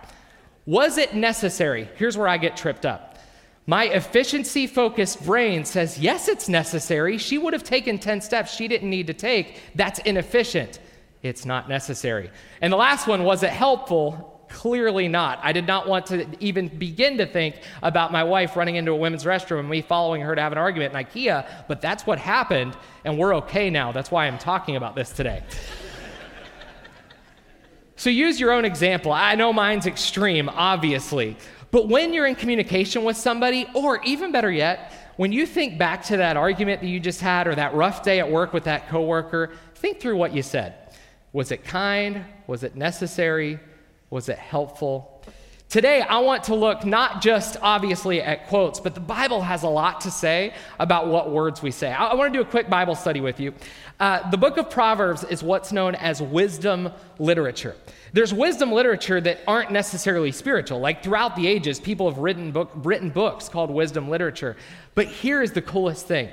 Was 0.67 0.99
it 0.99 1.15
necessary? 1.15 1.89
Here's 1.97 2.19
where 2.19 2.29
I 2.29 2.37
get 2.37 2.57
tripped 2.57 2.85
up. 2.85 3.19
My 3.67 3.85
efficiency 3.85 4.67
focused 4.67 5.25
brain 5.25 5.65
says, 5.65 5.99
yes, 5.99 6.29
it's 6.29 6.51
necessary. 6.51 7.17
She 7.17 7.39
would 7.39 7.55
have 7.55 7.65
taken 7.65 7.99
10 7.99 8.21
steps 8.21 8.55
she 8.55 8.69
didn't 8.69 8.91
need 8.91 9.07
to 9.07 9.15
take. 9.15 9.59
That's 9.75 10.01
inefficient. 10.01 10.81
It's 11.23 11.47
not 11.47 11.69
necessary. 11.69 12.31
And 12.61 12.71
the 12.71 12.79
last 12.79 13.07
one, 13.07 13.25
was 13.25 13.43
it 13.43 13.51
helpful? 13.51 14.30
Clearly 14.51 15.07
not. 15.07 15.39
I 15.43 15.53
did 15.53 15.67
not 15.67 15.89
want 15.89 16.07
to 16.07 16.27
even 16.41 16.67
begin 16.67 17.19
to 17.19 17.27
think 17.27 17.63
about 17.83 18.11
my 18.11 18.25
wife 18.25 18.57
running 18.57 18.75
into 18.75 18.91
a 18.91 18.97
women's 18.97 19.25
restroom 19.25 19.61
and 19.61 19.71
me 19.71 19.81
following 19.81 20.23
her 20.23 20.35
to 20.35 20.41
have 20.41 20.51
an 20.51 20.59
argument 20.59 20.93
in 20.93 21.05
IKEA, 21.05 21.49
but 21.69 21.81
that's 21.81 22.05
what 22.05 22.19
happened, 22.19 22.77
and 23.05 23.17
we're 23.17 23.37
okay 23.37 23.71
now. 23.71 23.93
That's 23.93 24.11
why 24.11 24.27
I'm 24.27 24.39
talking 24.39 24.75
about 24.75 24.97
this 24.97 25.13
today. 25.13 25.45
so 27.95 28.11
use 28.11 28.41
your 28.41 28.51
own 28.51 28.65
example. 28.65 29.13
I 29.13 29.37
know 29.37 29.53
mine's 29.53 29.87
extreme, 29.87 30.49
obviously, 30.49 31.37
but 31.71 31.89
when 31.89 32.13
you're 32.13 32.27
in 32.27 32.35
communication 32.35 33.05
with 33.05 33.17
somebody, 33.17 33.67
or 33.73 34.03
even 34.03 34.33
better 34.33 34.51
yet, 34.51 34.93
when 35.17 35.31
you 35.31 35.47
think 35.47 35.79
back 35.79 36.03
to 36.07 36.17
that 36.17 36.37
argument 36.37 36.81
that 36.81 36.89
you 36.89 36.99
just 36.99 37.21
had 37.21 37.47
or 37.47 37.55
that 37.55 37.73
rough 37.75 38.03
day 38.03 38.19
at 38.19 38.29
work 38.29 38.53
with 38.53 38.65
that 38.65 38.89
coworker, 38.89 39.53
think 39.77 40.01
through 40.01 40.17
what 40.17 40.35
you 40.35 40.43
said. 40.43 40.75
Was 41.33 41.53
it 41.53 41.63
kind? 41.63 42.25
Was 42.49 42.65
it 42.65 42.75
necessary? 42.75 43.61
Was 44.11 44.29
it 44.29 44.39
helpful? 44.39 45.23
Today, 45.69 46.01
I 46.01 46.19
want 46.19 46.43
to 46.45 46.57
look 46.57 46.85
not 46.85 47.23
just 47.23 47.57
obviously 47.63 48.21
at 48.21 48.49
quotes, 48.49 48.81
but 48.81 48.95
the 48.95 49.01
Bible 49.01 49.41
has 49.41 49.63
a 49.63 49.69
lot 49.69 50.01
to 50.01 50.11
say 50.11 50.53
about 50.81 51.07
what 51.07 51.31
words 51.31 51.63
we 51.63 51.71
say. 51.71 51.93
I, 51.93 52.13
want 52.15 52.33
to 52.33 52.37
do 52.37 52.43
a 52.43 52.51
quick 52.51 52.69
Bible 52.69 52.97
study 52.97 53.21
with 53.21 53.39
you. 53.39 53.55
Uh, 54.01 54.29
the 54.31 54.37
book 54.37 54.57
of 54.57 54.69
Proverbs 54.69 55.23
is 55.23 55.45
what's 55.45 55.71
known 55.71 55.95
as 55.95 56.21
wisdom 56.21 56.91
literature. 57.21 57.77
There's 58.13 58.35
wisdom 58.35 58.73
literature 58.73 59.21
that 59.21 59.43
aren't 59.47 59.71
necessarily 59.71 60.33
spiritual. 60.33 60.81
Like 60.81 61.05
throughout 61.05 61.37
the 61.37 61.47
ages, 61.47 61.79
people 61.79 62.11
have 62.11 62.19
written, 62.19 62.51
book, 62.51 62.73
written 62.75 63.11
books 63.11 63.49
called 63.49 63.71
wisdom 63.71 64.09
literature. 64.09 64.57
But 64.97 65.07
here 65.07 65.41
is 65.41 65.53
the 65.53 65.63
coolest 65.63 66.09
thing 66.09 66.31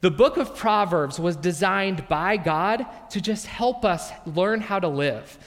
the 0.00 0.10
book 0.10 0.36
of 0.38 0.56
Proverbs 0.56 1.20
was 1.20 1.36
designed 1.36 2.08
by 2.08 2.36
God 2.36 2.84
to 3.10 3.20
just 3.20 3.46
help 3.46 3.84
us 3.84 4.10
learn 4.26 4.60
how 4.60 4.80
to 4.80 4.88
live. 4.88 5.38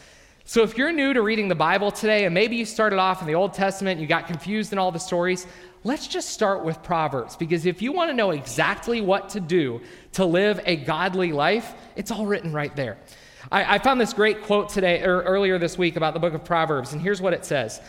So 0.50 0.64
if 0.64 0.80
you're 0.80 0.92
new 0.92 1.14
to 1.14 1.22
reading 1.22 1.48
the 1.48 1.54
Bible 1.54 1.92
today, 1.92 2.26
and 2.26 2.34
maybe 2.34 2.56
you 2.56 2.66
started 2.66 2.98
off 2.98 3.22
in 3.22 3.28
the 3.28 3.36
Old 3.36 3.54
Testament 3.54 4.02
you 4.02 4.08
got 4.08 4.26
confused 4.26 4.74
in 4.74 4.80
all 4.80 4.92
the 4.92 4.98
stories, 4.98 5.46
let's 5.84 6.08
just 6.08 6.32
start 6.32 6.66
with 6.66 6.82
Proverbs. 6.82 7.36
Because 7.36 7.68
if 7.68 7.84
you 7.84 7.92
want 7.92 8.10
to 8.10 8.16
know 8.16 8.32
exactly 8.32 9.00
what 9.00 9.30
to 9.30 9.40
do 9.40 9.80
to 10.14 10.26
live 10.26 10.60
a 10.66 10.76
godly 10.76 11.34
life, 11.34 11.76
it's 11.96 12.10
all 12.10 12.26
written 12.26 12.52
right 12.52 12.76
there. 12.76 12.98
I, 13.52 13.76
I 13.76 13.78
found 13.78 14.02
this 14.02 14.12
great 14.12 14.42
quote 14.42 14.70
today 14.70 15.04
or 15.04 15.22
earlier 15.22 15.60
this 15.60 15.78
week 15.78 15.98
about 15.98 16.16
the 16.16 16.20
book 16.20 16.34
of 16.34 16.44
Proverbs, 16.44 16.94
and 16.94 17.00
here's 17.00 17.22
what 17.22 17.34
it 17.34 17.46
says. 17.46 17.80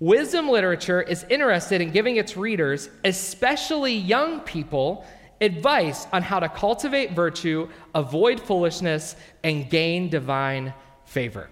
Wisdom 0.00 0.48
literature 0.48 1.02
is 1.02 1.26
interested 1.28 1.82
in 1.82 1.90
giving 1.90 2.16
its 2.16 2.38
readers, 2.38 2.88
especially 3.04 3.92
young 3.92 4.40
people, 4.40 5.04
advice 5.42 6.06
on 6.14 6.22
how 6.22 6.40
to 6.40 6.48
cultivate 6.48 7.12
virtue, 7.12 7.68
avoid 7.94 8.40
foolishness, 8.40 9.14
and 9.44 9.68
gain 9.68 10.08
divine 10.08 10.72
favor. 11.04 11.50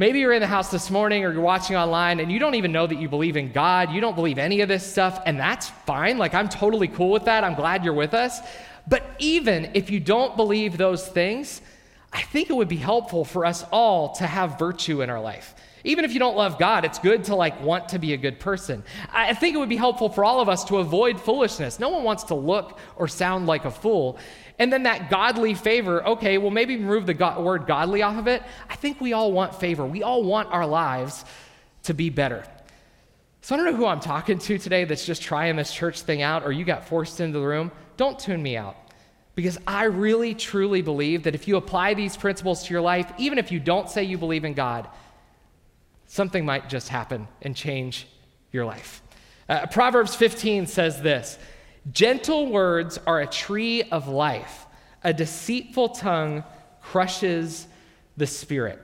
Maybe 0.00 0.20
you're 0.20 0.32
in 0.32 0.40
the 0.40 0.46
house 0.46 0.70
this 0.70 0.92
morning 0.92 1.24
or 1.24 1.32
you're 1.32 1.42
watching 1.42 1.74
online 1.74 2.20
and 2.20 2.30
you 2.30 2.38
don't 2.38 2.54
even 2.54 2.70
know 2.70 2.86
that 2.86 3.00
you 3.00 3.08
believe 3.08 3.36
in 3.36 3.50
God. 3.50 3.90
You 3.90 4.00
don't 4.00 4.14
believe 4.14 4.38
any 4.38 4.60
of 4.60 4.68
this 4.68 4.88
stuff, 4.88 5.20
and 5.26 5.40
that's 5.40 5.70
fine. 5.86 6.18
Like, 6.18 6.34
I'm 6.34 6.48
totally 6.48 6.86
cool 6.86 7.10
with 7.10 7.24
that. 7.24 7.42
I'm 7.42 7.54
glad 7.54 7.84
you're 7.84 7.92
with 7.92 8.14
us. 8.14 8.38
But 8.86 9.02
even 9.18 9.72
if 9.74 9.90
you 9.90 9.98
don't 9.98 10.36
believe 10.36 10.78
those 10.78 11.06
things, 11.06 11.60
I 12.12 12.22
think 12.22 12.48
it 12.48 12.52
would 12.52 12.68
be 12.68 12.76
helpful 12.76 13.24
for 13.24 13.44
us 13.44 13.64
all 13.72 14.14
to 14.14 14.26
have 14.26 14.56
virtue 14.56 15.02
in 15.02 15.10
our 15.10 15.20
life. 15.20 15.54
Even 15.88 16.04
if 16.04 16.12
you 16.12 16.18
don't 16.18 16.36
love 16.36 16.58
God, 16.58 16.84
it's 16.84 16.98
good 16.98 17.24
to 17.24 17.34
like 17.34 17.62
want 17.62 17.88
to 17.88 17.98
be 17.98 18.12
a 18.12 18.18
good 18.18 18.38
person. 18.38 18.84
I 19.10 19.32
think 19.32 19.54
it 19.54 19.58
would 19.58 19.70
be 19.70 19.76
helpful 19.76 20.10
for 20.10 20.22
all 20.22 20.42
of 20.42 20.48
us 20.50 20.62
to 20.64 20.76
avoid 20.76 21.18
foolishness. 21.18 21.80
No 21.80 21.88
one 21.88 22.04
wants 22.04 22.24
to 22.24 22.34
look 22.34 22.78
or 22.96 23.08
sound 23.08 23.46
like 23.46 23.64
a 23.64 23.70
fool. 23.70 24.18
And 24.58 24.70
then 24.70 24.82
that 24.82 25.08
godly 25.08 25.54
favor, 25.54 26.06
okay, 26.06 26.36
well, 26.36 26.50
maybe 26.50 26.76
remove 26.76 27.06
the 27.06 27.14
word 27.40 27.66
godly 27.66 28.02
off 28.02 28.18
of 28.18 28.26
it. 28.26 28.42
I 28.68 28.76
think 28.76 29.00
we 29.00 29.14
all 29.14 29.32
want 29.32 29.54
favor. 29.54 29.86
We 29.86 30.02
all 30.02 30.22
want 30.22 30.52
our 30.52 30.66
lives 30.66 31.24
to 31.84 31.94
be 31.94 32.10
better. 32.10 32.44
So 33.40 33.54
I 33.54 33.56
don't 33.56 33.64
know 33.64 33.76
who 33.76 33.86
I'm 33.86 34.00
talking 34.00 34.38
to 34.40 34.58
today 34.58 34.84
that's 34.84 35.06
just 35.06 35.22
trying 35.22 35.56
this 35.56 35.72
church 35.72 36.02
thing 36.02 36.20
out 36.20 36.44
or 36.44 36.52
you 36.52 36.66
got 36.66 36.86
forced 36.86 37.18
into 37.18 37.38
the 37.38 37.46
room. 37.46 37.72
Don't 37.96 38.18
tune 38.18 38.42
me 38.42 38.58
out. 38.58 38.76
Because 39.34 39.56
I 39.66 39.84
really, 39.84 40.34
truly 40.34 40.82
believe 40.82 41.22
that 41.22 41.34
if 41.34 41.48
you 41.48 41.56
apply 41.56 41.94
these 41.94 42.14
principles 42.14 42.64
to 42.64 42.74
your 42.74 42.82
life, 42.82 43.10
even 43.16 43.38
if 43.38 43.50
you 43.50 43.58
don't 43.58 43.88
say 43.88 44.02
you 44.02 44.18
believe 44.18 44.44
in 44.44 44.52
God, 44.52 44.86
something 46.08 46.44
might 46.44 46.68
just 46.68 46.88
happen 46.88 47.28
and 47.42 47.54
change 47.54 48.08
your 48.50 48.64
life. 48.64 49.02
Uh, 49.48 49.66
Proverbs 49.66 50.16
15 50.16 50.66
says 50.66 51.00
this 51.00 51.38
Gentle 51.92 52.50
words 52.50 52.98
are 53.06 53.20
a 53.20 53.26
tree 53.26 53.84
of 53.84 54.08
life, 54.08 54.66
a 55.04 55.12
deceitful 55.12 55.90
tongue 55.90 56.42
crushes 56.82 57.68
the 58.16 58.26
spirit. 58.26 58.80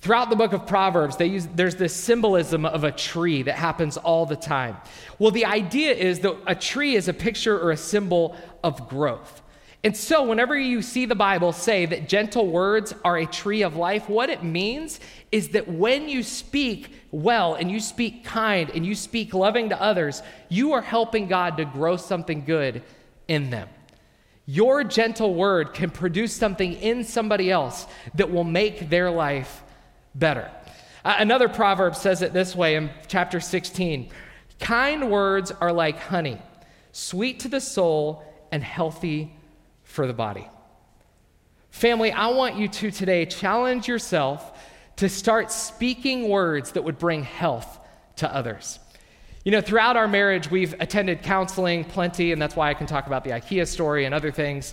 Throughout 0.00 0.30
the 0.30 0.36
book 0.36 0.52
of 0.52 0.66
Proverbs, 0.66 1.16
they 1.16 1.26
use, 1.26 1.48
there's 1.54 1.74
this 1.74 1.94
symbolism 1.94 2.64
of 2.64 2.84
a 2.84 2.92
tree 2.92 3.42
that 3.42 3.54
happens 3.54 3.96
all 3.96 4.26
the 4.26 4.36
time. 4.36 4.76
Well, 5.18 5.30
the 5.30 5.46
idea 5.46 5.92
is 5.94 6.20
that 6.20 6.36
a 6.46 6.54
tree 6.54 6.94
is 6.94 7.08
a 7.08 7.14
picture 7.14 7.58
or 7.58 7.70
a 7.70 7.76
symbol 7.76 8.36
of 8.62 8.88
growth. 8.88 9.42
And 9.86 9.96
so, 9.96 10.24
whenever 10.24 10.58
you 10.58 10.82
see 10.82 11.06
the 11.06 11.14
Bible 11.14 11.52
say 11.52 11.86
that 11.86 12.08
gentle 12.08 12.48
words 12.48 12.92
are 13.04 13.18
a 13.18 13.24
tree 13.24 13.62
of 13.62 13.76
life, 13.76 14.08
what 14.08 14.30
it 14.30 14.42
means 14.42 14.98
is 15.30 15.50
that 15.50 15.68
when 15.68 16.08
you 16.08 16.24
speak 16.24 16.90
well 17.12 17.54
and 17.54 17.70
you 17.70 17.78
speak 17.78 18.24
kind 18.24 18.68
and 18.70 18.84
you 18.84 18.96
speak 18.96 19.32
loving 19.32 19.68
to 19.68 19.80
others, 19.80 20.24
you 20.48 20.72
are 20.72 20.82
helping 20.82 21.28
God 21.28 21.58
to 21.58 21.64
grow 21.64 21.96
something 21.96 22.44
good 22.44 22.82
in 23.28 23.50
them. 23.50 23.68
Your 24.44 24.82
gentle 24.82 25.32
word 25.34 25.72
can 25.72 25.90
produce 25.90 26.32
something 26.32 26.72
in 26.72 27.04
somebody 27.04 27.52
else 27.52 27.86
that 28.16 28.28
will 28.28 28.42
make 28.42 28.90
their 28.90 29.08
life 29.08 29.62
better. 30.16 30.50
Another 31.04 31.48
proverb 31.48 31.94
says 31.94 32.22
it 32.22 32.32
this 32.32 32.56
way 32.56 32.74
in 32.74 32.90
chapter 33.06 33.38
16 33.38 34.10
Kind 34.58 35.12
words 35.12 35.52
are 35.52 35.72
like 35.72 36.00
honey, 36.00 36.42
sweet 36.90 37.38
to 37.38 37.48
the 37.48 37.60
soul 37.60 38.24
and 38.50 38.64
healthy 38.64 39.30
for 39.96 40.06
the 40.06 40.12
body. 40.12 40.48
Family, 41.70 42.12
I 42.12 42.28
want 42.28 42.54
you 42.54 42.68
to 42.68 42.90
today 42.92 43.26
challenge 43.26 43.88
yourself 43.88 44.62
to 44.96 45.08
start 45.08 45.50
speaking 45.50 46.28
words 46.28 46.72
that 46.72 46.84
would 46.84 46.98
bring 46.98 47.24
health 47.24 47.80
to 48.16 48.32
others. 48.32 48.78
You 49.44 49.52
know, 49.52 49.60
throughout 49.60 49.96
our 49.96 50.06
marriage, 50.06 50.50
we've 50.50 50.74
attended 50.80 51.22
counseling 51.22 51.84
plenty, 51.84 52.32
and 52.32 52.40
that's 52.40 52.54
why 52.54 52.70
I 52.70 52.74
can 52.74 52.86
talk 52.86 53.08
about 53.08 53.24
the 53.24 53.30
IKEA 53.30 53.66
story 53.66 54.04
and 54.04 54.14
other 54.14 54.30
things. 54.30 54.72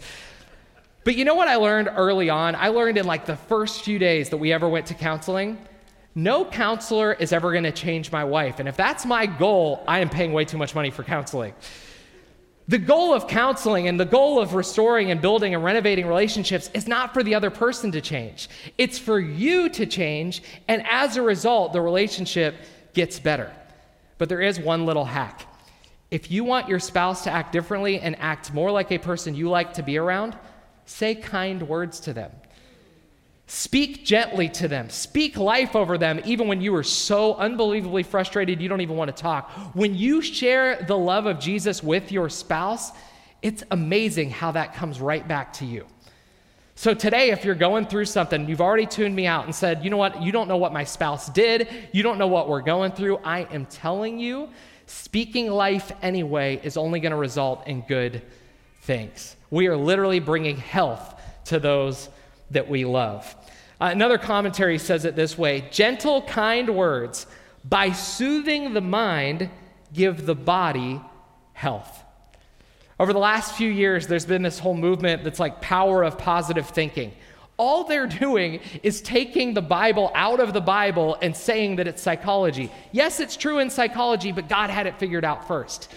But 1.03 1.15
you 1.15 1.25
know 1.25 1.35
what 1.35 1.47
I 1.47 1.55
learned 1.55 1.89
early 1.95 2.29
on? 2.29 2.55
I 2.55 2.67
learned 2.67 2.97
in 2.99 3.05
like 3.05 3.25
the 3.25 3.35
first 3.35 3.83
few 3.83 3.97
days 3.97 4.29
that 4.29 4.37
we 4.37 4.53
ever 4.53 4.69
went 4.69 4.85
to 4.87 4.93
counseling 4.93 5.57
no 6.15 6.45
counselor 6.45 7.13
is 7.13 7.33
ever 7.33 7.51
going 7.51 7.63
to 7.63 7.71
change 7.71 8.11
my 8.11 8.23
wife. 8.23 8.59
And 8.59 8.69
if 8.69 8.77
that's 8.77 9.05
my 9.05 9.25
goal, 9.25 9.83
I 9.87 9.99
am 9.99 10.09
paying 10.09 10.31
way 10.31 10.45
too 10.45 10.57
much 10.57 10.75
money 10.75 10.91
for 10.91 11.03
counseling. 11.03 11.53
The 12.67 12.77
goal 12.77 13.13
of 13.13 13.27
counseling 13.27 13.88
and 13.89 14.00
the 14.00 14.05
goal 14.05 14.39
of 14.39 14.53
restoring 14.53 15.12
and 15.12 15.22
building 15.22 15.53
and 15.53 15.63
renovating 15.63 16.08
relationships 16.08 16.70
is 16.74 16.88
not 16.88 17.13
for 17.13 17.22
the 17.22 17.36
other 17.36 17.50
person 17.50 17.91
to 17.91 18.00
change. 18.00 18.48
It's 18.77 18.98
for 18.98 19.20
you 19.20 19.67
to 19.70 19.86
change, 19.86 20.41
and 20.70 20.86
as 20.89 21.17
a 21.17 21.22
result, 21.22 21.74
the 21.74 21.82
relationship 21.82 22.55
gets 22.93 23.20
better. 23.20 23.51
But 24.17 24.29
there 24.29 24.41
is 24.41 24.60
one 24.60 24.86
little 24.86 25.03
hack. 25.03 25.46
If 26.10 26.32
you 26.32 26.46
want 26.46 26.70
your 26.70 26.79
spouse 26.79 27.24
to 27.25 27.32
act 27.32 27.51
differently 27.51 28.00
and 28.00 28.15
act 28.20 28.53
more 28.53 28.72
like 28.72 28.91
a 28.91 28.98
person 28.98 29.36
you 29.36 29.50
like 29.50 29.74
to 29.74 29.84
be 29.84 29.98
around, 29.98 30.38
say 30.86 31.15
kind 31.15 31.67
words 31.67 32.00
to 32.01 32.13
them. 32.13 32.32
Speak 33.53 34.03
gently 34.03 34.50
to 34.50 34.67
them. 34.67 34.89
Speak 34.89 35.38
life 35.38 35.75
over 35.75 35.95
them, 35.95 36.19
even 36.25 36.48
when 36.48 36.60
you 36.60 36.74
are 36.74 36.81
so 36.81 37.36
unbelievably 37.36 38.01
frustrated 38.01 38.60
you 38.60 38.67
don't 38.67 38.81
even 38.81 38.95
want 38.95 39.15
to 39.15 39.22
talk. 39.22 39.51
When 39.75 39.93
you 39.93 40.24
share 40.24 40.81
the 40.88 40.98
love 40.98 41.27
of 41.27 41.39
Jesus 41.39 41.83
with 41.83 42.12
your 42.12 42.29
spouse, 42.29 42.91
it's 43.43 43.63
amazing 43.69 44.31
how 44.31 44.53
that 44.53 44.74
comes 44.74 45.00
right 45.00 45.27
back 45.27 45.53
to 45.53 45.65
you. 45.65 45.86
So, 46.74 46.95
today, 46.95 47.29
if 47.29 47.45
you're 47.45 47.53
going 47.53 47.86
through 47.86 48.05
something, 48.05 48.50
you've 48.50 48.60
already 48.60 48.88
tuned 48.88 49.15
me 49.15 49.27
out 49.27 49.45
and 49.45 49.53
said, 49.53 49.83
you 49.83 49.91
know 49.91 49.98
what, 49.98 50.24
you 50.24 50.31
don't 50.31 50.48
know 50.48 50.57
what 50.57 50.74
my 50.74 50.83
spouse 50.83 51.29
did, 51.29 51.67
you 51.91 52.01
don't 52.01 52.17
know 52.17 52.25
what 52.25 52.50
we're 52.50 52.63
going 52.63 52.91
through. 52.93 53.19
I 53.19 53.41
am 53.51 53.67
telling 53.67 54.17
you, 54.17 54.50
speaking 54.88 55.51
life 55.51 55.91
anyway 56.01 56.60
is 56.63 56.75
only 56.75 57.00
going 57.00 57.12
to 57.12 57.17
result 57.17 57.67
in 57.67 57.81
good 57.81 58.24
things. 58.81 59.36
We 59.51 59.67
are 59.67 59.77
literally 59.77 60.19
bringing 60.19 60.57
health 60.57 61.22
to 61.45 61.60
those 61.60 62.10
that 62.51 62.69
we 62.69 62.85
love. 62.85 63.35
Uh, 63.81 63.89
another 63.91 64.17
commentary 64.17 64.77
says 64.77 65.05
it 65.05 65.15
this 65.15 65.38
way 65.38 65.67
gentle, 65.71 66.21
kind 66.23 66.75
words, 66.75 67.27
by 67.65 67.91
soothing 67.91 68.73
the 68.73 68.81
mind, 68.81 69.50
give 69.93 70.25
the 70.25 70.35
body 70.35 71.01
health. 71.53 72.03
Over 73.00 73.13
the 73.13 73.19
last 73.19 73.55
few 73.55 73.69
years, 73.69 74.07
there's 74.07 74.25
been 74.25 74.43
this 74.43 74.59
whole 74.59 74.75
movement 74.75 75.23
that's 75.23 75.39
like 75.39 75.62
power 75.62 76.03
of 76.03 76.17
positive 76.17 76.69
thinking. 76.69 77.13
All 77.57 77.83
they're 77.83 78.07
doing 78.07 78.59
is 78.81 79.01
taking 79.01 79.53
the 79.53 79.62
Bible 79.62 80.12
out 80.15 80.39
of 80.39 80.53
the 80.53 80.62
Bible 80.62 81.17
and 81.21 81.35
saying 81.35 81.75
that 81.77 81.88
it's 81.88 82.01
psychology. 82.01 82.71
Yes, 82.91 83.19
it's 83.19 83.38
true 83.38 83.59
in 83.59 83.69
psychology, 83.69 84.31
but 84.31 84.50
God 84.50 84.69
had 84.69 84.88
it 84.88 84.97
figured 85.00 85.23
out 85.25 85.47
first. 85.47 85.91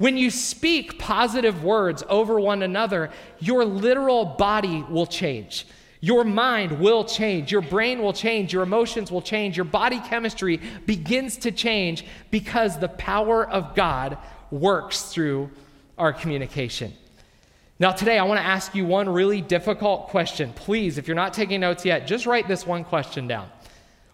When 0.00 0.16
you 0.16 0.30
speak 0.30 0.98
positive 0.98 1.62
words 1.62 2.02
over 2.08 2.40
one 2.40 2.62
another, 2.62 3.10
your 3.38 3.66
literal 3.66 4.24
body 4.24 4.82
will 4.88 5.04
change. 5.04 5.66
Your 6.00 6.24
mind 6.24 6.80
will 6.80 7.04
change, 7.04 7.52
your 7.52 7.60
brain 7.60 8.00
will 8.00 8.14
change, 8.14 8.50
your 8.50 8.62
emotions 8.62 9.12
will 9.12 9.20
change, 9.20 9.58
your 9.58 9.66
body 9.66 10.00
chemistry 10.00 10.58
begins 10.86 11.36
to 11.36 11.52
change 11.52 12.06
because 12.30 12.78
the 12.78 12.88
power 12.88 13.46
of 13.46 13.74
God 13.74 14.16
works 14.50 15.12
through 15.12 15.50
our 15.98 16.14
communication. 16.14 16.94
Now, 17.78 17.92
today, 17.92 18.18
I 18.18 18.24
want 18.24 18.40
to 18.40 18.46
ask 18.46 18.74
you 18.74 18.86
one 18.86 19.06
really 19.06 19.42
difficult 19.42 20.08
question. 20.08 20.54
Please, 20.54 20.96
if 20.96 21.08
you're 21.08 21.14
not 21.14 21.34
taking 21.34 21.60
notes 21.60 21.84
yet, 21.84 22.06
just 22.06 22.24
write 22.24 22.48
this 22.48 22.66
one 22.66 22.84
question 22.84 23.28
down. 23.28 23.50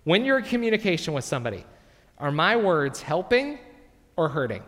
When 0.02 0.25
you're 0.25 0.38
in 0.38 0.45
communication 0.47 1.14
with 1.14 1.25
somebody, 1.25 1.64
are 2.19 2.33
my 2.33 2.57
words 2.57 3.00
helping 3.00 3.61
or 4.16 4.28
hurting? 4.28 4.64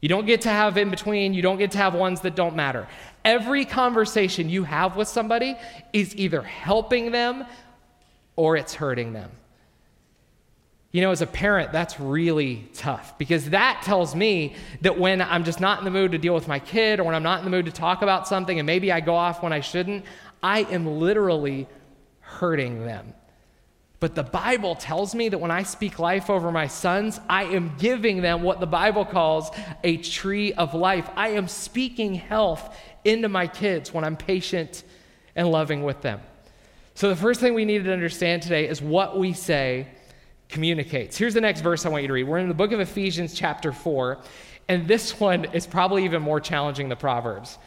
You 0.00 0.08
don't 0.08 0.26
get 0.26 0.42
to 0.42 0.48
have 0.48 0.78
in 0.78 0.90
between, 0.90 1.34
you 1.34 1.42
don't 1.42 1.58
get 1.58 1.72
to 1.72 1.78
have 1.78 1.94
ones 1.94 2.22
that 2.22 2.34
don't 2.34 2.56
matter. 2.56 2.88
Every 3.24 3.64
conversation 3.64 4.48
you 4.48 4.64
have 4.64 4.96
with 4.96 5.08
somebody 5.08 5.56
is 5.92 6.16
either 6.16 6.42
helping 6.42 7.12
them 7.12 7.44
or 8.36 8.56
it's 8.56 8.74
hurting 8.74 9.12
them. 9.12 9.30
You 10.92 11.02
know, 11.02 11.12
as 11.12 11.22
a 11.22 11.26
parent, 11.26 11.70
that's 11.70 12.00
really 12.00 12.68
tough 12.74 13.16
because 13.16 13.50
that 13.50 13.82
tells 13.84 14.14
me 14.14 14.56
that 14.80 14.98
when 14.98 15.20
I'm 15.22 15.44
just 15.44 15.60
not 15.60 15.78
in 15.78 15.84
the 15.84 15.90
mood 15.90 16.12
to 16.12 16.18
deal 16.18 16.34
with 16.34 16.48
my 16.48 16.58
kid 16.58 16.98
or 16.98 17.04
when 17.04 17.14
I'm 17.14 17.22
not 17.22 17.38
in 17.38 17.44
the 17.44 17.50
mood 17.50 17.66
to 17.66 17.72
talk 17.72 18.02
about 18.02 18.26
something 18.26 18.58
and 18.58 18.66
maybe 18.66 18.90
I 18.90 19.00
go 19.00 19.14
off 19.14 19.42
when 19.42 19.52
I 19.52 19.60
shouldn't, 19.60 20.04
I 20.42 20.60
am 20.62 20.98
literally 20.98 21.68
hurting 22.20 22.84
them. 22.86 23.12
But 24.00 24.14
the 24.14 24.22
Bible 24.22 24.74
tells 24.74 25.14
me 25.14 25.28
that 25.28 25.38
when 25.38 25.50
I 25.50 25.62
speak 25.62 25.98
life 25.98 26.30
over 26.30 26.50
my 26.50 26.66
sons, 26.66 27.20
I 27.28 27.44
am 27.44 27.76
giving 27.78 28.22
them 28.22 28.42
what 28.42 28.58
the 28.58 28.66
Bible 28.66 29.04
calls 29.04 29.50
a 29.84 29.98
tree 29.98 30.54
of 30.54 30.72
life. 30.72 31.08
I 31.16 31.28
am 31.30 31.46
speaking 31.46 32.14
health 32.14 32.74
into 33.04 33.28
my 33.28 33.46
kids 33.46 33.92
when 33.92 34.02
I'm 34.02 34.16
patient 34.16 34.84
and 35.36 35.50
loving 35.50 35.84
with 35.84 36.00
them. 36.00 36.20
So, 36.94 37.10
the 37.10 37.16
first 37.16 37.40
thing 37.40 37.52
we 37.52 37.66
need 37.66 37.84
to 37.84 37.92
understand 37.92 38.42
today 38.42 38.66
is 38.68 38.80
what 38.80 39.18
we 39.18 39.34
say 39.34 39.86
communicates. 40.48 41.18
Here's 41.18 41.34
the 41.34 41.40
next 41.42 41.60
verse 41.60 41.84
I 41.84 41.90
want 41.90 42.02
you 42.02 42.08
to 42.08 42.14
read. 42.14 42.24
We're 42.24 42.38
in 42.38 42.48
the 42.48 42.54
book 42.54 42.72
of 42.72 42.80
Ephesians, 42.80 43.34
chapter 43.34 43.70
4, 43.70 44.18
and 44.68 44.88
this 44.88 45.20
one 45.20 45.44
is 45.52 45.66
probably 45.66 46.04
even 46.04 46.22
more 46.22 46.40
challenging 46.40 46.88
than 46.88 46.98
Proverbs. 46.98 47.58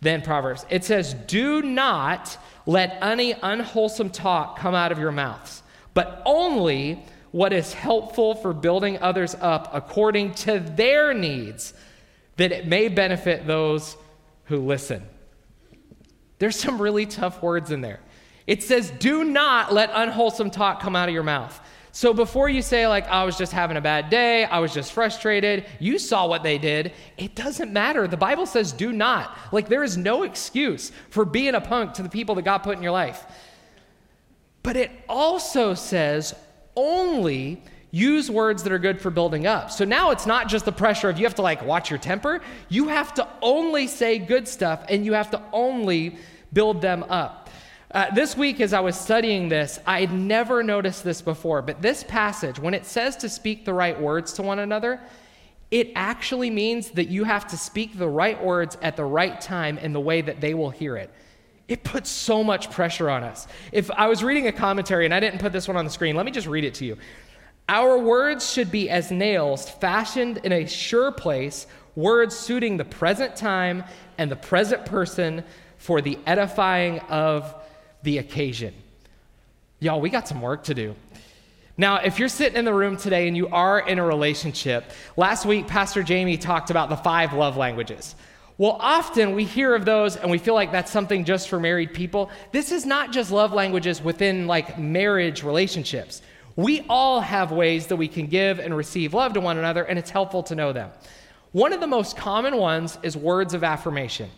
Than 0.00 0.22
Proverbs. 0.22 0.64
It 0.70 0.84
says, 0.84 1.14
Do 1.14 1.60
not 1.60 2.36
let 2.64 2.98
any 3.02 3.32
unwholesome 3.32 4.10
talk 4.10 4.58
come 4.58 4.74
out 4.74 4.90
of 4.90 4.98
your 4.98 5.12
mouths 5.12 5.62
but 5.96 6.20
only 6.26 7.02
what 7.30 7.54
is 7.54 7.72
helpful 7.72 8.34
for 8.34 8.52
building 8.52 8.98
others 8.98 9.34
up 9.40 9.70
according 9.72 10.34
to 10.34 10.60
their 10.60 11.14
needs, 11.14 11.72
that 12.36 12.52
it 12.52 12.66
may 12.66 12.88
benefit 12.88 13.46
those 13.46 13.96
who 14.44 14.58
listen. 14.58 15.02
There's 16.38 16.54
some 16.54 16.82
really 16.82 17.06
tough 17.06 17.42
words 17.42 17.70
in 17.70 17.80
there. 17.80 18.00
It 18.46 18.62
says, 18.62 18.90
Do 18.90 19.24
not 19.24 19.72
let 19.72 19.90
unwholesome 19.90 20.50
talk 20.50 20.80
come 20.80 20.94
out 20.94 21.08
of 21.08 21.14
your 21.14 21.22
mouth. 21.22 21.58
So 21.92 22.12
before 22.12 22.50
you 22.50 22.60
say, 22.60 22.86
like, 22.86 23.08
I 23.08 23.24
was 23.24 23.38
just 23.38 23.52
having 23.52 23.78
a 23.78 23.80
bad 23.80 24.10
day, 24.10 24.44
I 24.44 24.58
was 24.58 24.74
just 24.74 24.92
frustrated, 24.92 25.64
you 25.80 25.98
saw 25.98 26.28
what 26.28 26.42
they 26.42 26.58
did, 26.58 26.92
it 27.16 27.34
doesn't 27.34 27.72
matter. 27.72 28.06
The 28.06 28.18
Bible 28.18 28.44
says, 28.44 28.70
do 28.72 28.92
not. 28.92 29.34
Like, 29.50 29.70
there 29.70 29.82
is 29.82 29.96
no 29.96 30.24
excuse 30.24 30.92
for 31.08 31.24
being 31.24 31.54
a 31.54 31.60
punk 31.62 31.94
to 31.94 32.02
the 32.02 32.10
people 32.10 32.34
that 32.34 32.42
God 32.42 32.58
put 32.58 32.76
in 32.76 32.82
your 32.82 32.92
life. 32.92 33.24
But 34.66 34.76
it 34.76 34.90
also 35.08 35.74
says, 35.74 36.34
only 36.74 37.62
use 37.92 38.28
words 38.28 38.64
that 38.64 38.72
are 38.72 38.80
good 38.80 39.00
for 39.00 39.10
building 39.10 39.46
up. 39.46 39.70
So 39.70 39.84
now 39.84 40.10
it's 40.10 40.26
not 40.26 40.48
just 40.48 40.64
the 40.64 40.72
pressure 40.72 41.08
of 41.08 41.20
you 41.20 41.24
have 41.24 41.36
to 41.36 41.42
like 41.42 41.64
watch 41.64 41.88
your 41.88 42.00
temper. 42.00 42.40
You 42.68 42.88
have 42.88 43.14
to 43.14 43.28
only 43.42 43.86
say 43.86 44.18
good 44.18 44.48
stuff 44.48 44.84
and 44.88 45.06
you 45.06 45.12
have 45.12 45.30
to 45.30 45.42
only 45.52 46.16
build 46.52 46.80
them 46.80 47.04
up. 47.04 47.48
Uh, 47.92 48.10
this 48.12 48.36
week, 48.36 48.60
as 48.60 48.72
I 48.72 48.80
was 48.80 48.98
studying 48.98 49.48
this, 49.48 49.78
I 49.86 50.00
had 50.00 50.12
never 50.12 50.64
noticed 50.64 51.04
this 51.04 51.22
before, 51.22 51.62
but 51.62 51.80
this 51.80 52.02
passage, 52.02 52.58
when 52.58 52.74
it 52.74 52.86
says 52.86 53.14
to 53.18 53.28
speak 53.28 53.66
the 53.66 53.72
right 53.72 53.98
words 53.98 54.32
to 54.32 54.42
one 54.42 54.58
another, 54.58 55.00
it 55.70 55.92
actually 55.94 56.50
means 56.50 56.90
that 56.90 57.06
you 57.06 57.22
have 57.22 57.46
to 57.46 57.56
speak 57.56 57.96
the 57.96 58.08
right 58.08 58.42
words 58.42 58.76
at 58.82 58.96
the 58.96 59.04
right 59.04 59.40
time 59.40 59.78
in 59.78 59.92
the 59.92 60.00
way 60.00 60.22
that 60.22 60.40
they 60.40 60.54
will 60.54 60.70
hear 60.70 60.96
it. 60.96 61.12
It 61.68 61.82
puts 61.82 62.08
so 62.08 62.44
much 62.44 62.70
pressure 62.70 63.10
on 63.10 63.24
us. 63.24 63.48
If 63.72 63.90
I 63.90 64.06
was 64.06 64.22
reading 64.22 64.46
a 64.46 64.52
commentary 64.52 65.04
and 65.04 65.12
I 65.12 65.20
didn't 65.20 65.40
put 65.40 65.52
this 65.52 65.66
one 65.66 65.76
on 65.76 65.84
the 65.84 65.90
screen, 65.90 66.14
let 66.14 66.24
me 66.24 66.32
just 66.32 66.46
read 66.46 66.64
it 66.64 66.74
to 66.74 66.84
you. 66.84 66.96
Our 67.68 67.98
words 67.98 68.50
should 68.50 68.70
be 68.70 68.88
as 68.88 69.10
nails 69.10 69.68
fashioned 69.68 70.38
in 70.38 70.52
a 70.52 70.66
sure 70.66 71.10
place, 71.10 71.66
words 71.96 72.36
suiting 72.36 72.76
the 72.76 72.84
present 72.84 73.34
time 73.34 73.82
and 74.18 74.30
the 74.30 74.36
present 74.36 74.86
person 74.86 75.42
for 75.78 76.00
the 76.00 76.18
edifying 76.26 77.00
of 77.00 77.52
the 78.04 78.18
occasion. 78.18 78.72
Y'all, 79.80 80.00
we 80.00 80.08
got 80.08 80.28
some 80.28 80.40
work 80.40 80.62
to 80.64 80.74
do. 80.74 80.94
Now, 81.76 81.96
if 81.96 82.18
you're 82.18 82.28
sitting 82.28 82.56
in 82.56 82.64
the 82.64 82.72
room 82.72 82.96
today 82.96 83.26
and 83.28 83.36
you 83.36 83.48
are 83.48 83.80
in 83.80 83.98
a 83.98 84.04
relationship, 84.04 84.84
last 85.16 85.44
week 85.44 85.66
Pastor 85.66 86.02
Jamie 86.02 86.38
talked 86.38 86.70
about 86.70 86.88
the 86.88 86.96
five 86.96 87.32
love 87.32 87.56
languages. 87.56 88.14
Well, 88.58 88.78
often 88.80 89.34
we 89.34 89.44
hear 89.44 89.74
of 89.74 89.84
those 89.84 90.16
and 90.16 90.30
we 90.30 90.38
feel 90.38 90.54
like 90.54 90.72
that's 90.72 90.90
something 90.90 91.24
just 91.24 91.48
for 91.48 91.60
married 91.60 91.92
people. 91.92 92.30
This 92.52 92.72
is 92.72 92.86
not 92.86 93.12
just 93.12 93.30
love 93.30 93.52
languages 93.52 94.02
within 94.02 94.46
like 94.46 94.78
marriage 94.78 95.42
relationships. 95.42 96.22
We 96.56 96.86
all 96.88 97.20
have 97.20 97.52
ways 97.52 97.86
that 97.88 97.96
we 97.96 98.08
can 98.08 98.28
give 98.28 98.58
and 98.58 98.74
receive 98.74 99.12
love 99.12 99.34
to 99.34 99.40
one 99.40 99.58
another, 99.58 99.84
and 99.84 99.98
it's 99.98 100.08
helpful 100.08 100.42
to 100.44 100.54
know 100.54 100.72
them. 100.72 100.90
One 101.52 101.74
of 101.74 101.80
the 101.80 101.86
most 101.86 102.16
common 102.16 102.56
ones 102.56 102.98
is 103.02 103.14
words 103.14 103.52
of 103.52 103.62
affirmation. 103.62 104.30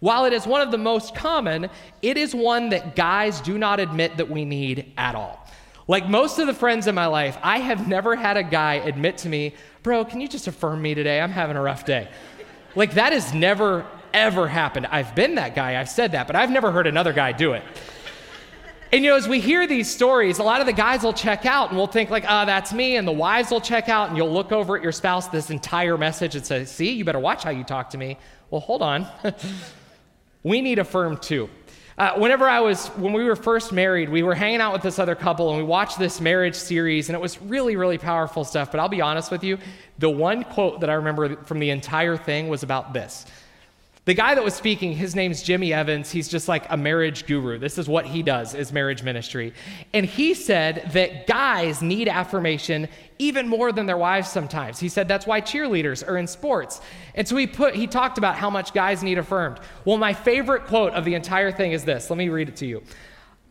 While 0.00 0.24
it 0.24 0.32
is 0.32 0.48
one 0.48 0.62
of 0.62 0.72
the 0.72 0.78
most 0.78 1.14
common, 1.14 1.70
it 2.02 2.16
is 2.16 2.34
one 2.34 2.70
that 2.70 2.96
guys 2.96 3.40
do 3.40 3.56
not 3.56 3.78
admit 3.78 4.16
that 4.16 4.28
we 4.28 4.44
need 4.44 4.92
at 4.96 5.14
all. 5.14 5.46
Like 5.86 6.08
most 6.08 6.40
of 6.40 6.48
the 6.48 6.54
friends 6.54 6.88
in 6.88 6.94
my 6.94 7.06
life, 7.06 7.38
I 7.42 7.58
have 7.58 7.86
never 7.86 8.16
had 8.16 8.36
a 8.36 8.42
guy 8.42 8.74
admit 8.74 9.18
to 9.18 9.28
me, 9.28 9.54
Bro, 9.82 10.06
can 10.06 10.20
you 10.20 10.28
just 10.28 10.46
affirm 10.46 10.82
me 10.82 10.94
today? 10.94 11.20
I'm 11.20 11.30
having 11.30 11.56
a 11.56 11.62
rough 11.62 11.86
day. 11.86 12.08
Like 12.74 12.94
that 12.94 13.12
has 13.12 13.34
never, 13.34 13.86
ever 14.12 14.48
happened. 14.48 14.86
I've 14.86 15.14
been 15.14 15.34
that 15.36 15.54
guy, 15.54 15.80
I've 15.80 15.88
said 15.88 16.12
that, 16.12 16.26
but 16.26 16.36
I've 16.36 16.50
never 16.50 16.70
heard 16.70 16.86
another 16.86 17.12
guy 17.12 17.32
do 17.32 17.52
it. 17.52 17.62
And 18.92 19.04
you 19.04 19.10
know, 19.10 19.16
as 19.16 19.28
we 19.28 19.38
hear 19.38 19.68
these 19.68 19.88
stories, 19.88 20.38
a 20.38 20.42
lot 20.42 20.60
of 20.60 20.66
the 20.66 20.72
guys 20.72 21.04
will 21.04 21.12
check 21.12 21.46
out 21.46 21.68
and 21.68 21.78
we'll 21.78 21.86
think, 21.86 22.10
like, 22.10 22.24
oh, 22.28 22.44
that's 22.44 22.72
me. 22.72 22.96
And 22.96 23.06
the 23.06 23.12
wives 23.12 23.50
will 23.52 23.60
check 23.60 23.88
out 23.88 24.08
and 24.08 24.16
you'll 24.16 24.32
look 24.32 24.50
over 24.50 24.76
at 24.76 24.82
your 24.82 24.90
spouse 24.90 25.28
this 25.28 25.50
entire 25.50 25.96
message 25.96 26.34
and 26.34 26.44
say, 26.44 26.64
see, 26.64 26.90
you 26.90 27.04
better 27.04 27.20
watch 27.20 27.44
how 27.44 27.50
you 27.50 27.62
talk 27.62 27.90
to 27.90 27.98
me. 27.98 28.18
Well, 28.50 28.60
hold 28.60 28.82
on. 28.82 29.06
We 30.42 30.62
need 30.62 30.78
a 30.78 30.84
firm 30.84 31.18
too. 31.18 31.50
Uh, 32.00 32.14
whenever 32.14 32.48
I 32.48 32.60
was, 32.60 32.86
when 32.96 33.12
we 33.12 33.24
were 33.24 33.36
first 33.36 33.72
married, 33.72 34.08
we 34.08 34.22
were 34.22 34.34
hanging 34.34 34.62
out 34.62 34.72
with 34.72 34.80
this 34.80 34.98
other 34.98 35.14
couple 35.14 35.50
and 35.50 35.58
we 35.58 35.64
watched 35.64 35.98
this 35.98 36.18
marriage 36.18 36.54
series 36.54 37.10
and 37.10 37.14
it 37.14 37.20
was 37.20 37.42
really, 37.42 37.76
really 37.76 37.98
powerful 37.98 38.42
stuff. 38.42 38.70
But 38.70 38.80
I'll 38.80 38.88
be 38.88 39.02
honest 39.02 39.30
with 39.30 39.44
you, 39.44 39.58
the 39.98 40.08
one 40.08 40.44
quote 40.44 40.80
that 40.80 40.88
I 40.88 40.94
remember 40.94 41.36
from 41.44 41.58
the 41.58 41.68
entire 41.68 42.16
thing 42.16 42.48
was 42.48 42.62
about 42.62 42.94
this 42.94 43.26
the 44.10 44.14
guy 44.14 44.34
that 44.34 44.42
was 44.42 44.54
speaking, 44.54 44.90
his 44.90 45.14
name's 45.14 45.40
Jimmy 45.40 45.72
Evans. 45.72 46.10
He's 46.10 46.26
just 46.26 46.48
like 46.48 46.66
a 46.68 46.76
marriage 46.76 47.26
guru. 47.26 47.58
This 47.58 47.78
is 47.78 47.88
what 47.88 48.04
he 48.04 48.24
does 48.24 48.56
is 48.56 48.72
marriage 48.72 49.04
ministry. 49.04 49.54
And 49.94 50.04
he 50.04 50.34
said 50.34 50.90
that 50.94 51.28
guys 51.28 51.80
need 51.80 52.08
affirmation 52.08 52.88
even 53.20 53.46
more 53.46 53.70
than 53.70 53.86
their 53.86 53.96
wives 53.96 54.28
sometimes. 54.28 54.80
He 54.80 54.88
said 54.88 55.06
that's 55.06 55.28
why 55.28 55.40
cheerleaders 55.40 56.04
are 56.04 56.16
in 56.16 56.26
sports. 56.26 56.80
And 57.14 57.28
so 57.28 57.36
he 57.36 57.46
put 57.46 57.76
he 57.76 57.86
talked 57.86 58.18
about 58.18 58.34
how 58.34 58.50
much 58.50 58.74
guys 58.74 59.04
need 59.04 59.16
affirmed. 59.16 59.60
Well, 59.84 59.96
my 59.96 60.12
favorite 60.12 60.66
quote 60.66 60.92
of 60.94 61.04
the 61.04 61.14
entire 61.14 61.52
thing 61.52 61.70
is 61.70 61.84
this. 61.84 62.10
Let 62.10 62.16
me 62.16 62.30
read 62.30 62.48
it 62.48 62.56
to 62.56 62.66
you. 62.66 62.82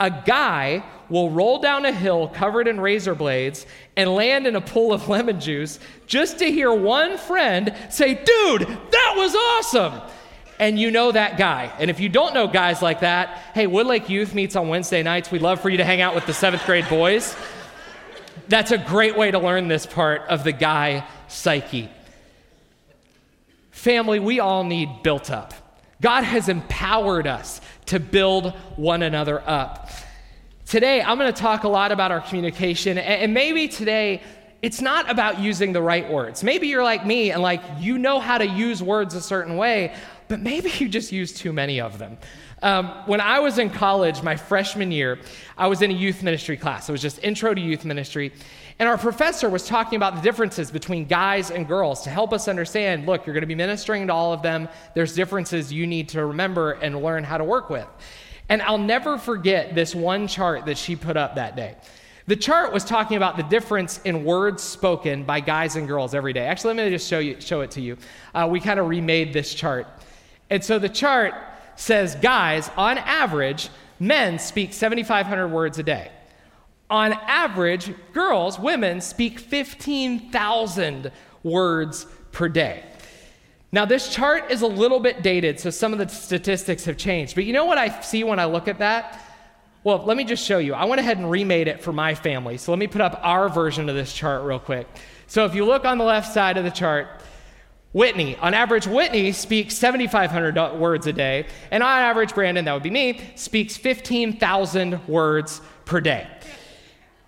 A 0.02 0.12
guy 0.12 0.84
will 1.08 1.30
roll 1.30 1.60
down 1.60 1.86
a 1.86 1.94
hill 1.94 2.28
covered 2.28 2.68
in 2.68 2.82
razor 2.82 3.16
blades 3.16 3.66
and 3.96 4.14
land 4.14 4.46
in 4.46 4.58
a 4.58 4.62
pool 4.62 4.92
of 4.92 5.08
lemon 5.08 5.40
juice 5.40 5.80
just 6.06 6.40
to 6.40 6.52
hear 6.52 6.74
one 6.74 7.18
friend 7.18 7.74
say, 7.90 8.16
Dude, 8.16 8.68
that 8.68 9.14
was 9.16 9.34
awesome 9.34 10.02
and 10.60 10.78
you 10.78 10.92
know 10.92 11.12
that 11.12 11.38
guy. 11.38 11.74
And 11.80 11.90
if 11.90 12.00
you 12.00 12.10
don't 12.10 12.34
know 12.34 12.48
guys 12.48 12.82
like 12.82 13.00
that, 13.00 13.30
hey, 13.56 13.66
Woodlake 13.66 14.10
Youth 14.10 14.36
meets 14.36 14.56
on 14.56 14.68
Wednesday 14.68 15.02
nights. 15.02 15.32
We'd 15.32 15.42
love 15.42 15.62
for 15.62 15.70
you 15.70 15.78
to 15.78 15.86
hang 15.86 16.02
out 16.02 16.14
with 16.14 16.26
the 16.26 16.34
seventh 16.34 16.66
grade 16.66 16.88
boys. 16.90 17.36
That's 18.50 18.72
a 18.72 18.78
great 18.78 19.18
way 19.18 19.32
to 19.32 19.40
learn 19.40 19.70
this 19.70 19.86
part 19.86 20.24
of 20.24 20.44
the 20.44 20.52
guy 20.52 21.08
psyche. 21.28 21.90
Family, 23.72 24.20
we 24.20 24.42
all 24.42 24.66
need 24.66 25.04
built 25.04 25.32
up. 25.32 25.54
God 26.02 26.24
has 26.24 26.50
empowered 26.50 27.28
us 27.28 27.62
to 27.88 28.00
build 28.00 28.54
one 28.76 29.04
another 29.04 29.42
up. 29.48 29.90
Today, 30.66 31.02
I'm 31.02 31.18
going 31.18 31.34
to 31.34 31.42
talk 31.42 31.64
a 31.64 31.70
lot 31.70 31.92
about 31.92 32.12
our 32.12 32.22
communication, 32.22 32.98
and 32.98 33.34
maybe 33.34 33.68
today 33.68 34.22
it's 34.62 34.82
not 34.82 35.10
about 35.10 35.40
using 35.40 35.72
the 35.72 35.82
right 35.82 36.10
words. 36.10 36.44
Maybe 36.44 36.68
you're 36.68 36.84
like 36.84 37.06
me 37.06 37.32
and 37.32 37.42
like 37.42 37.62
you 37.80 37.98
know 37.98 38.20
how 38.20 38.38
to 38.38 38.46
use 38.46 38.84
words 38.84 39.16
a 39.16 39.22
certain 39.22 39.56
way, 39.56 39.94
but 40.30 40.40
maybe 40.40 40.72
you 40.78 40.88
just 40.88 41.12
use 41.12 41.34
too 41.34 41.52
many 41.52 41.82
of 41.82 41.98
them. 41.98 42.18
Um, 42.62 42.88
when 43.08 43.20
I 43.20 43.40
was 43.40 43.58
in 43.58 43.70
college, 43.70 44.22
my 44.22 44.36
freshman 44.36 44.92
year, 44.92 45.20
I 45.58 45.68
was 45.68 45.82
in 45.82 45.92
a 45.92 45.94
youth 45.94 46.24
ministry 46.24 46.56
class. 46.56 46.88
It 46.88 46.92
was 46.92 47.02
just 47.02 47.22
intro 47.24 47.54
to 47.54 47.60
youth 47.60 47.84
ministry. 47.84 48.32
And 48.78 48.88
our 48.88 48.98
professor 48.98 49.50
was 49.50 49.66
talking 49.66 49.98
about 49.98 50.16
the 50.16 50.22
differences 50.22 50.70
between 50.70 51.06
guys 51.06 51.52
and 51.52 51.68
girls 51.68 52.04
to 52.04 52.10
help 52.10 52.32
us 52.32 52.48
understand 52.48 53.08
look, 53.08 53.26
you're 53.26 53.34
going 53.34 53.42
to 53.42 53.48
be 53.48 53.56
ministering 53.56 54.08
to 54.08 54.14
all 54.14 54.32
of 54.32 54.42
them. 54.42 54.70
There's 54.94 55.16
differences 55.16 55.74
you 55.74 55.88
need 55.88 56.10
to 56.10 56.26
remember 56.26 56.74
and 56.74 57.02
learn 57.02 57.24
how 57.24 57.38
to 57.38 57.44
work 57.44 57.70
with. 57.70 57.88
And 58.50 58.62
I'll 58.62 58.78
never 58.78 59.18
forget 59.18 59.74
this 59.74 59.96
one 59.96 60.28
chart 60.28 60.66
that 60.68 60.78
she 60.78 60.96
put 60.96 61.18
up 61.18 61.36
that 61.36 61.56
day. 61.56 61.76
The 62.28 62.36
chart 62.36 62.72
was 62.72 62.86
talking 62.86 63.18
about 63.18 63.38
the 63.38 63.44
difference 63.44 64.00
in 64.06 64.24
words 64.24 64.62
spoken 64.62 65.24
by 65.24 65.40
guys 65.40 65.76
and 65.76 65.88
girls 65.88 66.14
every 66.14 66.34
day. 66.34 66.46
Actually, 66.46 66.76
let 66.76 66.86
me 66.86 66.92
just 66.92 67.08
show, 67.08 67.18
you, 67.18 67.42
show 67.42 67.62
it 67.62 67.72
to 67.72 67.82
you. 67.82 67.98
Uh, 68.36 68.48
we 68.52 68.60
kind 68.60 68.80
of 68.80 68.88
remade 68.88 69.34
this 69.34 69.54
chart. 69.54 69.88
And 70.50 70.64
so 70.64 70.80
the 70.80 70.90
chart 70.90 71.34
says, 71.76 72.16
guys, 72.16 72.70
on 72.76 72.98
average, 72.98 73.70
men 74.00 74.40
speak 74.40 74.74
7,500 74.74 75.48
words 75.48 75.80
a 75.80 75.84
day. 75.84 76.12
On 76.90 77.14
average, 77.14 77.94
girls, 78.14 78.60
women, 78.60 79.00
speak 79.00 79.40
15,000 79.40 81.12
words 81.44 82.08
per 82.32 82.50
day. 82.50 82.84
Now, 83.72 83.86
this 83.86 84.10
chart 84.14 84.50
is 84.50 84.64
a 84.64 84.68
little 84.68 85.00
bit 85.00 85.22
dated, 85.22 85.60
so 85.60 85.70
some 85.70 85.94
of 85.94 86.00
the 86.00 86.08
statistics 86.08 86.86
have 86.86 86.98
changed. 86.98 87.36
But 87.36 87.46
you 87.46 87.54
know 87.54 87.66
what 87.66 87.78
I 87.78 88.02
see 88.02 88.24
when 88.24 88.40
I 88.40 88.46
look 88.46 88.68
at 88.68 88.80
that? 88.80 89.24
Well, 89.84 90.04
let 90.06 90.18
me 90.18 90.24
just 90.24 90.44
show 90.44 90.58
you. 90.58 90.74
I 90.74 90.86
went 90.86 91.00
ahead 91.00 91.18
and 91.18 91.30
remade 91.30 91.68
it 91.68 91.82
for 91.82 91.94
my 91.94 92.16
family. 92.16 92.58
So 92.58 92.72
let 92.72 92.80
me 92.80 92.88
put 92.88 93.02
up 93.02 93.20
our 93.24 93.48
version 93.48 93.88
of 93.88 93.96
this 93.96 94.12
chart 94.12 94.44
real 94.44 94.60
quick. 94.60 94.88
So 95.28 95.46
if 95.46 95.54
you 95.54 95.66
look 95.66 95.86
on 95.86 96.00
the 96.00 96.04
left 96.04 96.34
side 96.34 96.58
of 96.58 96.64
the 96.64 96.72
chart, 96.72 97.22
Whitney, 97.92 98.36
on 98.38 98.54
average, 98.54 98.86
Whitney 98.86 99.32
speaks 99.32 99.76
7,500 99.76 100.78
words 100.78 101.08
a 101.08 101.14
day, 101.14 101.48
and 101.72 101.82
on 101.82 101.90
average, 101.90 102.36
Brandon, 102.36 102.66
that 102.66 102.74
would 102.74 102.84
be 102.84 102.92
me, 102.92 103.20
speaks 103.36 103.78
15,000 103.78 105.08
words 105.08 105.60
per 105.86 106.00
day. 106.00 106.28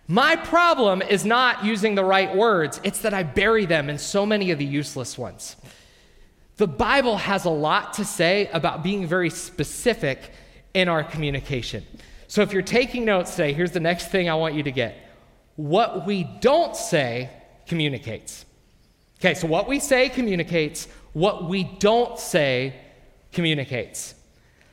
My 0.07 0.35
problem 0.35 1.01
is 1.01 1.25
not 1.25 1.65
using 1.65 1.95
the 1.95 2.03
right 2.03 2.35
words, 2.35 2.79
it's 2.83 2.99
that 2.99 3.13
I 3.13 3.23
bury 3.23 3.65
them 3.65 3.89
in 3.89 3.97
so 3.97 4.25
many 4.25 4.51
of 4.51 4.59
the 4.59 4.65
useless 4.65 5.17
ones. 5.17 5.55
The 6.57 6.67
Bible 6.67 7.17
has 7.17 7.45
a 7.45 7.49
lot 7.49 7.93
to 7.93 8.05
say 8.05 8.47
about 8.53 8.83
being 8.83 9.07
very 9.07 9.31
specific 9.31 10.31
in 10.75 10.89
our 10.89 11.03
communication. 11.03 11.83
So 12.27 12.43
if 12.43 12.53
you're 12.53 12.61
taking 12.61 13.03
notes 13.03 13.31
today, 13.31 13.53
here's 13.53 13.71
the 13.71 13.79
next 13.79 14.09
thing 14.09 14.29
I 14.29 14.35
want 14.35 14.53
you 14.53 14.63
to 14.63 14.71
get. 14.71 14.95
What 15.55 16.05
we 16.05 16.23
don't 16.23 16.75
say 16.75 17.31
communicates. 17.65 18.45
Okay, 19.21 19.35
so 19.35 19.45
what 19.45 19.67
we 19.67 19.79
say 19.79 20.09
communicates, 20.09 20.87
what 21.13 21.47
we 21.47 21.63
don't 21.63 22.17
say 22.17 22.73
communicates. 23.31 24.15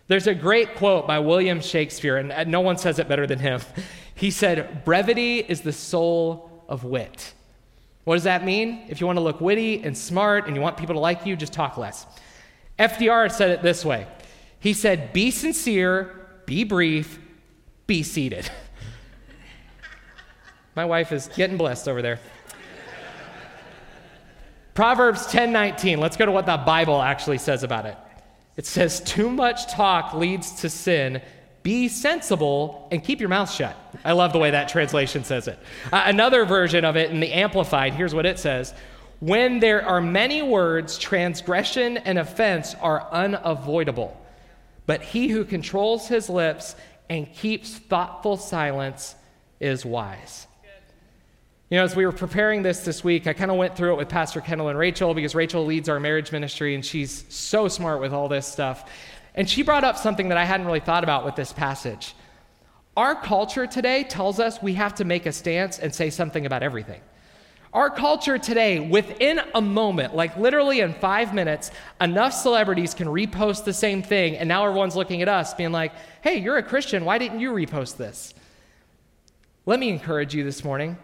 There's 0.07 0.27
a 0.27 0.35
great 0.35 0.75
quote 0.75 1.07
by 1.07 1.19
William 1.19 1.61
Shakespeare, 1.61 2.17
and 2.17 2.51
no 2.51 2.63
one 2.63 2.79
says 2.79 2.99
it 2.99 3.09
better 3.09 3.27
than 3.27 3.39
him. 3.39 3.61
He 4.15 4.33
said, 4.33 4.85
Brevity 4.85 5.39
is 5.39 5.61
the 5.61 5.73
soul 5.73 6.65
of 6.69 6.83
wit. 6.83 7.35
What 8.03 8.17
does 8.17 8.25
that 8.25 8.45
mean? 8.45 8.87
If 8.89 9.01
you 9.01 9.07
want 9.07 9.17
to 9.17 9.23
look 9.23 9.41
witty 9.41 9.81
and 9.85 9.97
smart 9.97 10.49
and 10.49 10.57
you 10.57 10.61
want 10.61 10.77
people 10.77 10.97
to 10.97 11.01
like 11.01 11.25
you, 11.25 11.37
just 11.37 11.53
talk 11.53 11.79
less. 11.79 12.05
FDR 12.81 13.31
said 13.31 13.51
it 13.51 13.63
this 13.63 13.85
way 13.85 14.09
He 14.59 14.73
said, 14.73 15.13
Be 15.13 15.31
sincere, 15.31 16.27
be 16.47 16.65
brief, 16.65 17.21
be 17.87 18.03
seated. 18.03 18.51
My 20.75 20.85
wife 20.85 21.13
is 21.13 21.29
getting 21.37 21.57
blessed 21.57 21.87
over 21.87 22.03
there. 22.03 22.19
Proverbs 24.79 25.27
10:19. 25.27 25.99
Let's 25.99 26.17
go 26.17 26.25
to 26.25 26.31
what 26.31 26.47
the 26.47 26.57
Bible 26.57 27.03
actually 27.03 27.39
says 27.39 27.65
about 27.65 27.85
it. 27.85 27.97
It 28.57 28.65
says, 28.65 29.01
"Too 29.01 29.29
much 29.29 29.67
talk 29.67 30.15
leads 30.15 30.53
to 30.61 30.71
sin. 30.71 31.21
Be 31.65 31.89
sensible 31.89 32.87
and 32.93 33.03
keep 33.03 33.19
your 33.19 33.29
mouth 33.29 33.53
shut." 33.53 33.75
I 34.05 34.13
love 34.13 34.33
the 34.33 34.39
way 34.39 34.53
that 34.53 34.69
translation 34.69 35.25
says 35.25 35.49
it. 35.49 35.59
Uh, 35.93 36.03
another 36.07 36.45
version 36.45 36.85
of 36.85 36.97
it 36.97 37.11
in 37.11 37.19
the 37.19 37.33
Amplified, 37.33 37.95
here's 37.95 38.15
what 38.15 38.25
it 38.25 38.39
says: 38.39 38.73
"When 39.19 39.59
there 39.59 39.85
are 39.85 40.01
many 40.01 40.43
words, 40.43 40.97
transgression 40.97 41.97
and 41.97 42.17
offense 42.17 42.77
are 42.81 43.09
unavoidable. 43.11 44.17
But 44.87 45.03
he 45.03 45.27
who 45.27 45.45
controls 45.45 46.07
his 46.07 46.31
lips 46.31 46.77
and 47.11 47.35
keeps 47.35 47.79
thoughtful 47.79 48.37
silence 48.37 49.17
is 49.59 49.85
wise." 49.85 50.48
You 51.71 51.77
know, 51.77 51.85
as 51.85 51.95
we 51.95 52.07
were 52.07 52.13
preparing 52.13 52.63
this 52.63 52.81
this 52.81 53.05
week, 53.05 53.27
I 53.27 53.35
kind 53.35 53.51
of 53.51 53.59
went 53.59 53.77
through 53.77 53.93
it 53.93 53.97
with 53.99 54.09
Pastor 54.09 54.41
Kendall 54.41 54.69
and 54.69 54.79
Rachel 54.79 55.13
because 55.13 55.35
Rachel 55.35 55.67
leads 55.67 55.91
our 55.91 56.01
marriage 56.01 56.33
ministry 56.33 56.75
and 56.75 56.83
she's 56.83 57.27
so 57.29 57.69
smart 57.69 58.01
with 58.01 58.15
all 58.15 58.27
this 58.27 58.47
stuff. 58.47 58.91
And 59.35 59.49
she 59.49 59.61
brought 59.63 59.85
up 59.85 59.99
something 59.99 60.31
that 60.31 60.39
I 60.39 60.45
hadn't 60.45 60.65
really 60.65 60.81
thought 60.81 61.05
about 61.05 61.27
with 61.27 61.37
this 61.37 61.53
passage. 61.53 62.15
Our 62.97 63.15
culture 63.15 63.67
today 63.67 64.05
tells 64.05 64.41
us 64.41 64.63
we 64.63 64.75
have 64.75 64.95
to 64.95 65.05
make 65.05 65.27
a 65.27 65.33
stance 65.33 65.79
and 65.79 65.95
say 65.95 66.09
something 66.09 66.47
about 66.47 66.63
everything. 66.63 67.03
Our 67.75 67.91
culture 67.91 68.39
today, 68.39 68.81
within 68.81 69.39
a 69.55 69.61
moment, 69.61 70.17
like 70.17 70.39
literally 70.39 70.81
in 70.81 70.95
five 70.95 71.35
minutes, 71.35 71.71
enough 72.01 72.33
celebrities 72.33 72.95
can 72.95 73.09
repost 73.09 73.65
the 73.65 73.75
same 73.75 74.03
thing, 74.03 74.39
and 74.39 74.49
now 74.49 74.65
everyone's 74.65 74.97
looking 74.97 75.21
at 75.21 75.29
us 75.29 75.53
being 75.53 75.71
like, 75.71 75.93
hey, 76.23 76.39
you're 76.39 76.57
a 76.57 76.63
Christian, 76.63 77.05
why 77.05 77.19
didn't 77.19 77.41
you 77.41 77.53
repost 77.53 77.99
this? 77.99 78.33
Let 79.67 79.79
me 79.79 79.91
encourage 79.91 80.35
you 80.35 80.45
this 80.45 80.65
morning 80.65 80.97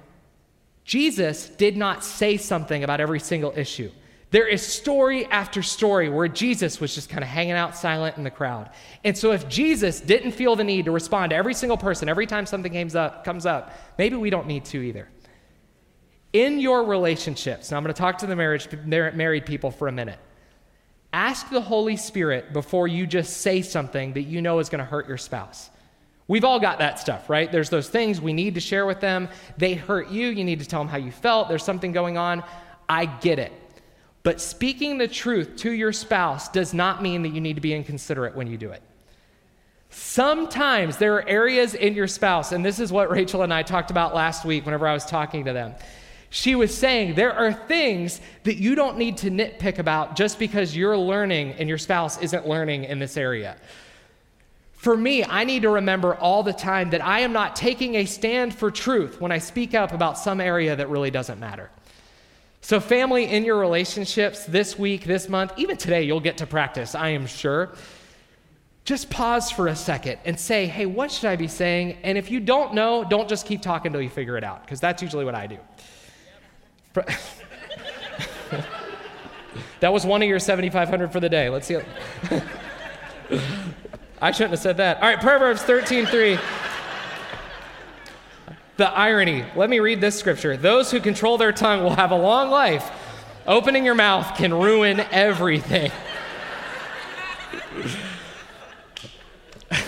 Jesus 0.84 1.48
did 1.48 1.76
not 1.76 2.04
say 2.04 2.36
something 2.36 2.84
about 2.84 3.00
every 3.00 3.20
single 3.20 3.52
issue. 3.56 3.90
There 4.30 4.48
is 4.48 4.66
story 4.66 5.26
after 5.26 5.62
story 5.62 6.08
where 6.08 6.26
Jesus 6.26 6.80
was 6.80 6.94
just 6.94 7.08
kind 7.08 7.22
of 7.22 7.28
hanging 7.28 7.52
out 7.52 7.76
silent 7.76 8.16
in 8.16 8.24
the 8.24 8.30
crowd. 8.30 8.70
And 9.04 9.16
so, 9.16 9.30
if 9.30 9.48
Jesus 9.48 10.00
didn't 10.00 10.32
feel 10.32 10.56
the 10.56 10.64
need 10.64 10.86
to 10.86 10.90
respond 10.90 11.30
to 11.30 11.36
every 11.36 11.54
single 11.54 11.76
person 11.76 12.08
every 12.08 12.26
time 12.26 12.44
something 12.44 12.72
comes 12.72 12.96
up, 12.96 13.24
comes 13.24 13.46
up 13.46 13.72
maybe 13.96 14.16
we 14.16 14.30
don't 14.30 14.46
need 14.46 14.64
to 14.66 14.78
either. 14.82 15.08
In 16.32 16.58
your 16.58 16.82
relationships, 16.84 17.70
now 17.70 17.76
I'm 17.76 17.84
going 17.84 17.94
to 17.94 17.98
talk 17.98 18.18
to 18.18 18.26
the 18.26 18.34
marriage, 18.34 18.68
married 18.84 19.46
people 19.46 19.70
for 19.70 19.86
a 19.86 19.92
minute. 19.92 20.18
Ask 21.12 21.48
the 21.48 21.60
Holy 21.60 21.96
Spirit 21.96 22.52
before 22.52 22.88
you 22.88 23.06
just 23.06 23.36
say 23.36 23.62
something 23.62 24.14
that 24.14 24.22
you 24.22 24.42
know 24.42 24.58
is 24.58 24.68
going 24.68 24.80
to 24.80 24.84
hurt 24.84 25.06
your 25.06 25.16
spouse. 25.16 25.70
We've 26.26 26.44
all 26.44 26.58
got 26.58 26.78
that 26.78 26.98
stuff, 26.98 27.28
right? 27.28 27.52
There's 27.52 27.68
those 27.68 27.88
things 27.88 28.20
we 28.20 28.32
need 28.32 28.54
to 28.54 28.60
share 28.60 28.86
with 28.86 29.00
them. 29.00 29.28
They 29.58 29.74
hurt 29.74 30.10
you. 30.10 30.28
You 30.28 30.44
need 30.44 30.60
to 30.60 30.66
tell 30.66 30.80
them 30.80 30.88
how 30.88 30.96
you 30.96 31.12
felt. 31.12 31.48
There's 31.48 31.64
something 31.64 31.92
going 31.92 32.16
on. 32.16 32.42
I 32.88 33.04
get 33.06 33.38
it. 33.38 33.52
But 34.22 34.40
speaking 34.40 34.96
the 34.96 35.06
truth 35.06 35.56
to 35.56 35.70
your 35.70 35.92
spouse 35.92 36.48
does 36.48 36.72
not 36.72 37.02
mean 37.02 37.22
that 37.22 37.28
you 37.28 37.42
need 37.42 37.56
to 37.56 37.60
be 37.60 37.74
inconsiderate 37.74 38.34
when 38.34 38.46
you 38.46 38.56
do 38.56 38.70
it. 38.70 38.82
Sometimes 39.90 40.96
there 40.96 41.14
are 41.14 41.28
areas 41.28 41.74
in 41.74 41.94
your 41.94 42.08
spouse, 42.08 42.52
and 42.52 42.64
this 42.64 42.80
is 42.80 42.90
what 42.90 43.10
Rachel 43.10 43.42
and 43.42 43.52
I 43.52 43.62
talked 43.62 43.90
about 43.90 44.14
last 44.14 44.44
week 44.44 44.64
whenever 44.64 44.88
I 44.88 44.94
was 44.94 45.04
talking 45.04 45.44
to 45.44 45.52
them. 45.52 45.74
She 46.30 46.56
was 46.56 46.76
saying 46.76 47.14
there 47.14 47.32
are 47.32 47.52
things 47.52 48.20
that 48.42 48.56
you 48.56 48.74
don't 48.74 48.98
need 48.98 49.18
to 49.18 49.30
nitpick 49.30 49.78
about 49.78 50.16
just 50.16 50.38
because 50.38 50.74
you're 50.74 50.98
learning 50.98 51.52
and 51.52 51.68
your 51.68 51.78
spouse 51.78 52.20
isn't 52.20 52.48
learning 52.48 52.84
in 52.84 52.98
this 52.98 53.16
area. 53.16 53.56
For 54.84 54.96
me, 54.98 55.24
I 55.24 55.44
need 55.44 55.62
to 55.62 55.70
remember 55.70 56.14
all 56.14 56.42
the 56.42 56.52
time 56.52 56.90
that 56.90 57.02
I 57.02 57.20
am 57.20 57.32
not 57.32 57.56
taking 57.56 57.94
a 57.94 58.04
stand 58.04 58.54
for 58.54 58.70
truth 58.70 59.18
when 59.18 59.32
I 59.32 59.38
speak 59.38 59.74
up 59.74 59.94
about 59.94 60.18
some 60.18 60.42
area 60.42 60.76
that 60.76 60.90
really 60.90 61.10
doesn't 61.10 61.40
matter. 61.40 61.70
So, 62.60 62.80
family, 62.80 63.24
in 63.24 63.46
your 63.46 63.58
relationships 63.58 64.44
this 64.44 64.78
week, 64.78 65.04
this 65.04 65.26
month, 65.26 65.54
even 65.56 65.78
today, 65.78 66.02
you'll 66.02 66.20
get 66.20 66.36
to 66.36 66.46
practice, 66.46 66.94
I 66.94 67.08
am 67.08 67.26
sure. 67.26 67.72
Just 68.84 69.08
pause 69.08 69.50
for 69.50 69.68
a 69.68 69.74
second 69.74 70.18
and 70.26 70.38
say, 70.38 70.66
hey, 70.66 70.84
what 70.84 71.10
should 71.10 71.30
I 71.30 71.36
be 71.36 71.48
saying? 71.48 71.96
And 72.02 72.18
if 72.18 72.30
you 72.30 72.38
don't 72.38 72.74
know, 72.74 73.06
don't 73.08 73.26
just 73.26 73.46
keep 73.46 73.62
talking 73.62 73.86
until 73.86 74.02
you 74.02 74.10
figure 74.10 74.36
it 74.36 74.44
out, 74.44 74.64
because 74.66 74.80
that's 74.80 75.02
usually 75.02 75.24
what 75.24 75.34
I 75.34 75.46
do. 75.46 75.56
that 79.80 79.90
was 79.90 80.04
one 80.04 80.20
of 80.20 80.28
your 80.28 80.38
7,500 80.38 81.10
for 81.10 81.20
the 81.20 81.30
day. 81.30 81.48
Let's 81.48 81.68
see. 81.68 81.78
I 84.24 84.30
shouldn't 84.30 84.52
have 84.52 84.60
said 84.60 84.78
that. 84.78 85.02
All 85.02 85.08
right, 85.08 85.20
Proverbs 85.20 85.60
13:3. 85.60 86.40
The 88.78 88.88
irony. 88.88 89.44
Let 89.54 89.68
me 89.68 89.80
read 89.80 90.00
this 90.00 90.18
scripture. 90.18 90.56
Those 90.56 90.90
who 90.90 90.98
control 90.98 91.36
their 91.36 91.52
tongue 91.52 91.82
will 91.82 91.94
have 91.94 92.10
a 92.10 92.16
long 92.16 92.48
life. 92.48 92.90
Opening 93.46 93.84
your 93.84 93.94
mouth 93.94 94.34
can 94.34 94.54
ruin 94.54 95.00
everything. 95.10 95.92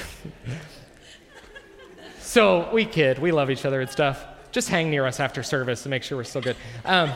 so 2.21 2.69
we 2.75 2.85
kid, 2.85 3.19
we 3.19 3.33
love 3.33 3.51
each 3.51 3.65
other 3.65 3.81
and 3.81 3.89
stuff. 3.89 4.23
Just 4.53 4.69
hang 4.69 4.91
near 4.91 5.07
us 5.07 5.19
after 5.19 5.43
service 5.43 5.83
to 5.85 5.89
make 5.89 6.03
sure 6.03 6.19
we're 6.19 6.25
still 6.25 6.43
good. 6.43 6.57
Um, 6.85 7.11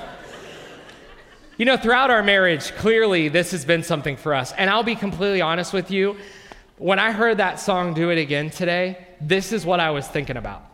you 1.58 1.66
know, 1.66 1.76
throughout 1.76 2.10
our 2.10 2.22
marriage, 2.22 2.72
clearly 2.76 3.28
this 3.28 3.50
has 3.50 3.66
been 3.66 3.82
something 3.82 4.16
for 4.16 4.32
us. 4.34 4.52
And 4.52 4.70
I'll 4.70 4.82
be 4.82 4.96
completely 4.96 5.42
honest 5.42 5.74
with 5.74 5.90
you 5.90 6.16
when 6.80 6.98
I 6.98 7.12
heard 7.12 7.36
that 7.36 7.60
song 7.60 7.92
Do 7.92 8.08
It 8.08 8.16
Again 8.16 8.48
today, 8.48 9.06
this 9.20 9.52
is 9.52 9.66
what 9.66 9.80
I 9.80 9.90
was 9.90 10.08
thinking 10.08 10.38
about. 10.38 10.64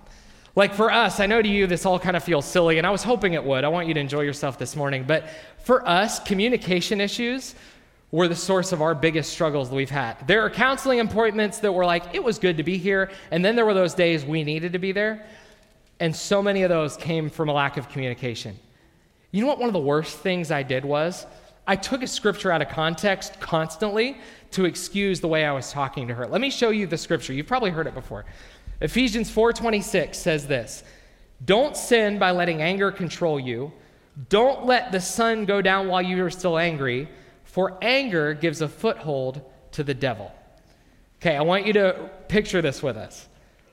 Like 0.55 0.73
for 0.73 0.92
us, 0.92 1.19
I 1.19 1.27
know 1.27 1.42
to 1.42 1.49
you 1.49 1.66
this 1.66 1.85
all 1.85 1.99
kind 1.99 2.16
of 2.16 2.23
feels 2.23 2.45
silly, 2.45 2.79
and 2.79 2.87
I 2.87 2.90
was 2.90 3.03
hoping 3.03 3.35
it 3.35 3.42
would. 3.42 3.64
I 3.64 3.69
want 3.69 3.88
you 3.88 3.95
to 3.95 3.99
enjoy 3.99 4.21
yourself 4.21 4.57
this 4.57 4.77
morning. 4.77 5.03
But 5.05 5.29
for 5.64 5.87
us, 5.87 6.21
communication 6.21 7.01
issues 7.01 7.57
were 8.12 8.29
the 8.29 8.37
source 8.37 8.71
of 8.71 8.83
our 8.83 8.95
biggest 8.95 9.33
struggles 9.33 9.69
that 9.69 9.75
we've 9.75 9.90
had. 9.90 10.29
There 10.29 10.42
are 10.42 10.49
counseling 10.49 11.01
appointments 11.01 11.59
that 11.59 11.73
were 11.73 11.85
like, 11.85 12.14
it 12.14 12.23
was 12.23 12.38
good 12.38 12.57
to 12.59 12.62
be 12.62 12.79
here, 12.79 13.11
and 13.33 13.45
then 13.45 13.57
there 13.57 13.66
were 13.66 13.75
those 13.75 13.92
days 13.92 14.25
we 14.25 14.45
needed 14.45 14.75
to 14.75 14.79
be 14.79 14.92
there. 14.92 15.27
And 15.99 16.14
so 16.14 16.40
many 16.40 16.62
of 16.62 16.69
those 16.69 16.97
came 16.97 17.31
from 17.31 17.49
a 17.49 17.53
lack 17.53 17.79
of 17.79 17.88
communication. 17.88 18.57
You 19.33 19.40
know 19.40 19.49
what 19.49 19.59
one 19.59 19.69
of 19.69 19.73
the 19.73 19.81
worst 19.81 20.19
things 20.19 20.53
I 20.53 20.62
did 20.62 20.85
was? 20.85 21.27
I 21.66 21.76
took 21.76 22.02
a 22.02 22.07
scripture 22.07 22.52
out 22.52 22.62
of 22.62 22.68
context 22.68 23.40
constantly 23.40 24.18
to 24.52 24.64
excuse 24.64 25.20
the 25.20 25.29
way 25.29 25.44
I 25.44 25.52
was 25.52 25.72
talking 25.72 26.07
to 26.09 26.14
her. 26.14 26.26
Let 26.26 26.40
me 26.40 26.50
show 26.50 26.70
you 26.70 26.87
the 26.87 26.96
scripture. 26.96 27.33
You've 27.33 27.46
probably 27.46 27.70
heard 27.70 27.87
it 27.87 27.94
before. 27.94 28.24
Ephesians 28.81 29.31
4:26 29.31 30.14
says 30.14 30.46
this: 30.46 30.85
"Don't 31.44 31.76
sin 31.76 32.18
by 32.18 32.31
letting 32.31 32.62
anger 32.62 32.92
control 32.92 33.40
you. 33.40 33.72
Don't 34.29 34.64
let 34.64 34.92
the 34.92 35.00
sun 35.00 35.44
go 35.44 35.61
down 35.61 35.88
while 35.88 36.02
you 36.02 36.24
are 36.24 36.31
still 36.31 36.59
angry, 36.59 37.09
for 37.44 37.76
anger 37.83 38.33
gives 38.33 38.61
a 38.61 38.68
foothold 38.68 39.42
to 39.72 39.83
the 39.83 39.94
devil." 39.94 40.33
Okay, 41.20 41.37
I 41.37 41.42
want 41.42 41.66
you 41.66 41.72
to 41.72 42.11
picture 42.29 42.62
this 42.62 42.83
with 42.83 42.96
us. 42.96 43.29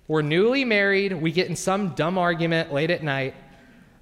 We're 0.07 0.21
newly 0.21 0.65
married, 0.65 1.13
we 1.13 1.31
get 1.31 1.47
in 1.47 1.55
some 1.55 1.89
dumb 1.89 2.17
argument 2.17 2.73
late 2.73 2.89
at 2.89 3.03
night. 3.03 3.35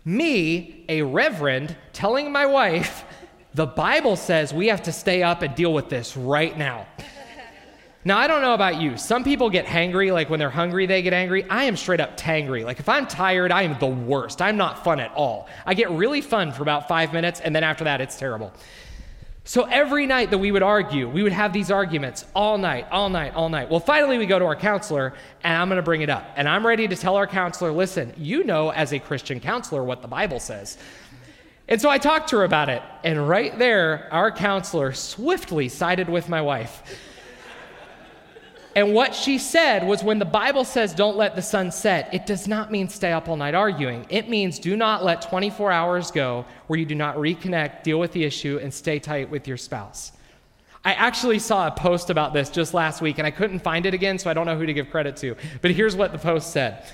Me, 0.04 0.84
a 0.89 1.04
reverend, 1.04 1.75
telling 1.93 2.32
my 2.32 2.45
wife 2.45 3.06
the 3.53 3.65
Bible 3.65 4.15
says 4.15 4.53
we 4.53 4.67
have 4.67 4.83
to 4.83 4.91
stay 4.91 5.23
up 5.23 5.41
and 5.41 5.53
deal 5.55 5.73
with 5.73 5.89
this 5.89 6.15
right 6.15 6.57
now. 6.57 6.87
Now, 8.03 8.17
I 8.17 8.25
don't 8.25 8.41
know 8.41 8.55
about 8.55 8.81
you. 8.81 8.97
Some 8.97 9.23
people 9.23 9.51
get 9.51 9.67
hangry, 9.67 10.11
like 10.11 10.27
when 10.27 10.39
they're 10.39 10.49
hungry, 10.49 10.87
they 10.87 11.03
get 11.03 11.13
angry. 11.13 11.47
I 11.47 11.65
am 11.65 11.77
straight 11.77 11.99
up 11.99 12.17
tangry. 12.17 12.65
Like 12.65 12.79
if 12.79 12.89
I'm 12.89 13.05
tired, 13.05 13.51
I 13.51 13.61
am 13.61 13.77
the 13.79 13.85
worst. 13.85 14.41
I'm 14.41 14.57
not 14.57 14.83
fun 14.83 14.99
at 14.99 15.11
all. 15.13 15.47
I 15.67 15.75
get 15.75 15.91
really 15.91 16.21
fun 16.21 16.51
for 16.51 16.63
about 16.63 16.87
five 16.87 17.13
minutes, 17.13 17.41
and 17.41 17.55
then 17.55 17.63
after 17.63 17.83
that, 17.83 18.01
it's 18.01 18.17
terrible. 18.17 18.51
So 19.43 19.65
every 19.65 20.07
night 20.07 20.31
that 20.31 20.37
we 20.39 20.51
would 20.51 20.63
argue, 20.63 21.09
we 21.09 21.21
would 21.21 21.31
have 21.31 21.53
these 21.53 21.69
arguments 21.69 22.25
all 22.35 22.57
night, 22.57 22.87
all 22.91 23.09
night, 23.09 23.33
all 23.35 23.49
night. 23.49 23.69
Well, 23.69 23.79
finally, 23.79 24.17
we 24.17 24.25
go 24.25 24.39
to 24.39 24.45
our 24.45 24.55
counselor, 24.55 25.13
and 25.43 25.57
I'm 25.57 25.67
going 25.67 25.77
to 25.77 25.83
bring 25.83 26.01
it 26.01 26.09
up. 26.09 26.25
And 26.35 26.47
I'm 26.47 26.65
ready 26.65 26.87
to 26.87 26.95
tell 26.95 27.15
our 27.15 27.27
counselor 27.27 27.71
listen, 27.71 28.13
you 28.17 28.43
know, 28.43 28.71
as 28.71 28.93
a 28.93 28.99
Christian 28.99 29.39
counselor, 29.39 29.83
what 29.83 30.01
the 30.01 30.07
Bible 30.07 30.39
says. 30.39 30.77
And 31.67 31.82
so 31.82 31.89
I 31.89 31.97
talked 31.97 32.30
to 32.30 32.38
her 32.38 32.43
about 32.43 32.69
it. 32.69 32.82
And 33.04 33.28
right 33.28 33.58
there, 33.58 34.08
our 34.12 34.32
counselor 34.32 34.93
swiftly 34.93 35.69
sided 35.69 36.10
with 36.10 36.28
my 36.28 36.41
wife. 36.41 36.84
And 38.74 38.93
what 38.93 39.13
she 39.13 39.38
said 39.38 39.86
was 39.86 40.02
when 40.02 40.19
the 40.19 40.26
Bible 40.26 40.63
says 40.63 40.93
don't 40.93 41.17
let 41.17 41.36
the 41.36 41.41
sun 41.41 41.71
set, 41.71 42.13
it 42.13 42.26
does 42.26 42.47
not 42.47 42.71
mean 42.71 42.88
stay 42.88 43.12
up 43.12 43.28
all 43.28 43.36
night 43.36 43.54
arguing. 43.54 44.06
It 44.10 44.30
means 44.30 44.60
do 44.60 44.78
not 44.78 45.04
let 45.04 45.21
24 45.21 45.71
hours 45.71 46.10
go 46.10 46.45
where 46.67 46.80
you 46.80 46.86
do 46.86 46.95
not 46.95 47.17
reconnect, 47.17 47.84
deal 47.84 48.00
with 48.00 48.13
the 48.13 48.24
issue, 48.24 48.60
and 48.62 48.74
stay 48.74 48.97
tight 48.97 49.30
with 49.30 49.45
your 49.45 49.58
spouse. 49.58 50.13
I 50.86 50.93
actually 50.93 51.39
saw 51.39 51.67
a 51.67 51.71
post 51.71 52.10
about 52.10 52.34
this 52.34 52.50
just 52.50 52.74
last 52.74 53.02
week 53.02 53.17
and 53.17 53.28
I 53.28 53.32
couldn't 53.32 53.60
find 53.60 53.86
it 53.86 53.93
again, 53.93 54.17
so 54.17 54.30
I 54.30 54.34
don't 54.34 54.45
know 54.45 54.58
who 54.58 54.65
to 54.65 54.74
give 54.74 54.89
credit 54.89 55.17
to. 55.17 55.36
But 55.62 55.71
here's 55.71 55.95
what 55.95 56.13
the 56.13 56.17
post 56.17 56.52
said 56.52 56.86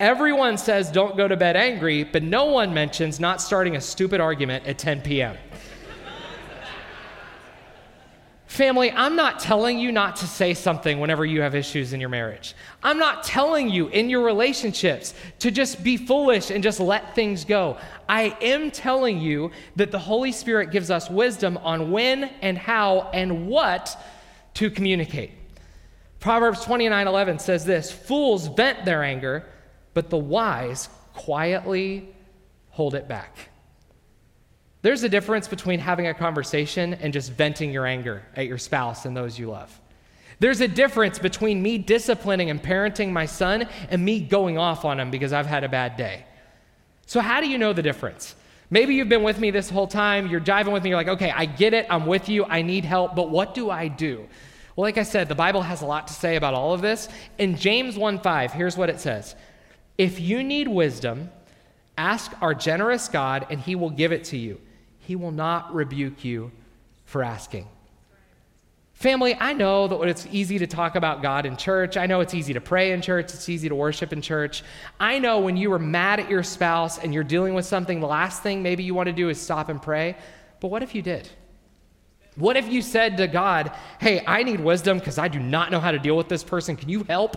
Everyone 0.00 0.58
says 0.58 0.90
don't 0.90 1.16
go 1.16 1.28
to 1.28 1.36
bed 1.36 1.56
angry, 1.56 2.02
but 2.02 2.22
no 2.22 2.46
one 2.46 2.74
mentions 2.74 3.20
not 3.20 3.40
starting 3.40 3.76
a 3.76 3.80
stupid 3.80 4.20
argument 4.20 4.66
at 4.66 4.78
10 4.78 5.02
p.m. 5.02 5.36
Family, 8.46 8.92
I'm 8.92 9.16
not 9.16 9.40
telling 9.40 9.80
you 9.80 9.90
not 9.90 10.14
to 10.16 10.28
say 10.28 10.54
something 10.54 11.00
whenever 11.00 11.24
you 11.24 11.40
have 11.40 11.56
issues 11.56 11.92
in 11.92 11.98
your 11.98 12.08
marriage. 12.08 12.54
I'm 12.84 12.98
not 12.98 13.24
telling 13.24 13.68
you 13.68 13.88
in 13.88 14.08
your 14.08 14.24
relationships 14.24 15.12
to 15.40 15.50
just 15.50 15.82
be 15.82 15.96
foolish 15.96 16.50
and 16.50 16.62
just 16.62 16.78
let 16.78 17.16
things 17.16 17.44
go. 17.44 17.78
I 18.08 18.36
am 18.40 18.70
telling 18.70 19.18
you 19.18 19.50
that 19.74 19.90
the 19.90 19.98
Holy 19.98 20.30
Spirit 20.30 20.70
gives 20.70 20.88
us 20.88 21.10
wisdom 21.10 21.56
on 21.58 21.90
when 21.90 22.24
and 22.42 22.56
how 22.56 23.10
and 23.12 23.48
what 23.48 24.00
to 24.54 24.70
communicate. 24.70 25.32
Proverbs 26.20 26.64
29 26.64 27.08
11 27.08 27.40
says 27.40 27.64
this 27.64 27.90
Fools 27.90 28.46
vent 28.46 28.84
their 28.84 29.02
anger, 29.02 29.46
but 29.94 30.10
the 30.10 30.18
wise 30.18 30.88
quietly 31.14 32.08
hold 32.70 32.94
it 32.94 33.08
back. 33.08 33.50
There's 34.82 35.02
a 35.02 35.08
difference 35.08 35.48
between 35.48 35.78
having 35.78 36.08
a 36.08 36.14
conversation 36.14 36.92
and 36.94 37.12
just 37.12 37.32
venting 37.32 37.72
your 37.72 37.86
anger 37.86 38.22
at 38.36 38.46
your 38.46 38.58
spouse 38.58 39.06
and 39.06 39.16
those 39.16 39.38
you 39.38 39.48
love. 39.48 39.80
There's 40.40 40.60
a 40.60 40.68
difference 40.68 41.18
between 41.18 41.62
me 41.62 41.78
disciplining 41.78 42.50
and 42.50 42.62
parenting 42.62 43.10
my 43.10 43.24
son 43.24 43.66
and 43.88 44.04
me 44.04 44.20
going 44.20 44.58
off 44.58 44.84
on 44.84 45.00
him 45.00 45.10
because 45.10 45.32
I've 45.32 45.46
had 45.46 45.64
a 45.64 45.68
bad 45.68 45.96
day. 45.96 46.26
So, 47.06 47.20
how 47.20 47.40
do 47.40 47.48
you 47.48 47.56
know 47.56 47.72
the 47.72 47.82
difference? 47.82 48.34
Maybe 48.70 48.94
you've 48.94 49.08
been 49.08 49.22
with 49.22 49.38
me 49.38 49.50
this 49.50 49.70
whole 49.70 49.86
time, 49.86 50.26
you're 50.26 50.40
driving 50.40 50.72
with 50.72 50.82
me, 50.82 50.90
you're 50.90 50.98
like, 50.98 51.08
okay, 51.08 51.30
I 51.30 51.44
get 51.44 51.74
it, 51.74 51.86
I'm 51.88 52.06
with 52.06 52.28
you, 52.28 52.44
I 52.44 52.62
need 52.62 52.84
help, 52.84 53.14
but 53.14 53.30
what 53.30 53.54
do 53.54 53.70
I 53.70 53.88
do? 53.88 54.26
Well, 54.74 54.82
like 54.82 54.98
I 54.98 55.02
said, 55.04 55.28
the 55.28 55.34
Bible 55.34 55.62
has 55.62 55.82
a 55.82 55.86
lot 55.86 56.08
to 56.08 56.12
say 56.14 56.36
about 56.36 56.54
all 56.54 56.74
of 56.74 56.80
this. 56.80 57.08
In 57.38 57.56
James 57.56 57.96
1 57.96 58.18
5, 58.18 58.52
here's 58.52 58.76
what 58.76 58.90
it 58.90 59.00
says 59.00 59.36
If 59.96 60.20
you 60.20 60.42
need 60.42 60.68
wisdom, 60.68 61.30
ask 61.96 62.32
our 62.40 62.54
generous 62.54 63.08
God, 63.08 63.46
and 63.50 63.60
he 63.60 63.74
will 63.74 63.90
give 63.90 64.12
it 64.12 64.24
to 64.24 64.36
you. 64.36 64.60
He 65.00 65.16
will 65.16 65.30
not 65.30 65.74
rebuke 65.74 66.24
you 66.24 66.50
for 67.04 67.22
asking. 67.22 67.68
Family, 68.94 69.36
I 69.38 69.52
know 69.52 69.88
that 69.88 70.00
it's 70.02 70.26
easy 70.30 70.58
to 70.58 70.66
talk 70.66 70.94
about 70.94 71.20
God 71.20 71.46
in 71.46 71.56
church. 71.56 71.96
I 71.96 72.06
know 72.06 72.20
it's 72.20 72.32
easy 72.32 72.54
to 72.54 72.60
pray 72.60 72.92
in 72.92 73.02
church. 73.02 73.34
It's 73.34 73.48
easy 73.48 73.68
to 73.68 73.74
worship 73.74 74.12
in 74.12 74.22
church. 74.22 74.62
I 75.00 75.18
know 75.18 75.40
when 75.40 75.56
you 75.56 75.72
are 75.72 75.78
mad 75.78 76.20
at 76.20 76.30
your 76.30 76.44
spouse 76.44 76.98
and 76.98 77.12
you're 77.12 77.24
dealing 77.24 77.54
with 77.54 77.66
something, 77.66 78.00
the 78.00 78.06
last 78.06 78.42
thing 78.42 78.62
maybe 78.62 78.84
you 78.84 78.94
want 78.94 79.08
to 79.08 79.12
do 79.12 79.28
is 79.28 79.40
stop 79.40 79.68
and 79.68 79.82
pray. 79.82 80.16
But 80.60 80.68
what 80.68 80.82
if 80.82 80.94
you 80.94 81.02
did? 81.02 81.28
What 82.36 82.56
if 82.56 82.68
you 82.68 82.82
said 82.82 83.16
to 83.18 83.26
God, 83.26 83.72
Hey, 84.00 84.24
I 84.26 84.42
need 84.42 84.60
wisdom 84.60 84.98
because 84.98 85.18
I 85.18 85.28
do 85.28 85.40
not 85.40 85.70
know 85.70 85.80
how 85.80 85.90
to 85.90 85.98
deal 85.98 86.16
with 86.16 86.28
this 86.28 86.44
person. 86.44 86.76
Can 86.76 86.88
you 86.88 87.02
help? 87.02 87.36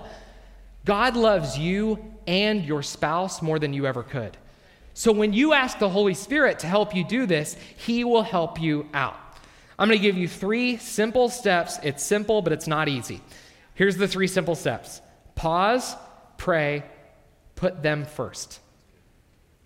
God 0.86 1.16
loves 1.16 1.58
you 1.58 2.17
and 2.28 2.64
your 2.64 2.84
spouse 2.84 3.42
more 3.42 3.58
than 3.58 3.74
you 3.74 3.88
ever 3.88 4.04
could. 4.04 4.38
So 4.94 5.12
when 5.12 5.32
you 5.32 5.54
ask 5.54 5.80
the 5.80 5.90
Holy 5.90 6.14
Spirit 6.14 6.60
to 6.60 6.68
help 6.68 6.96
you 6.96 7.04
do 7.04 7.26
this, 7.26 7.56
He 7.78 8.04
will 8.04 8.24
help 8.24 8.60
you 8.60 8.88
out. 8.94 9.18
I'm 9.80 9.88
going 9.88 10.00
to 10.00 10.04
give 10.04 10.18
you 10.18 10.28
three 10.28 10.78
simple 10.78 11.30
steps. 11.30 11.80
It's 11.84 12.04
simple, 12.04 12.42
but 12.42 12.52
it's 12.52 12.68
not 12.68 12.90
easy. 12.90 13.22
Here's 13.76 13.96
the 13.96 14.08
three 14.08 14.28
simple 14.28 14.56
steps 14.56 15.02
pause, 15.36 15.96
pray, 16.38 16.84
put 17.56 17.84
them 17.84 18.06
first. 18.06 18.60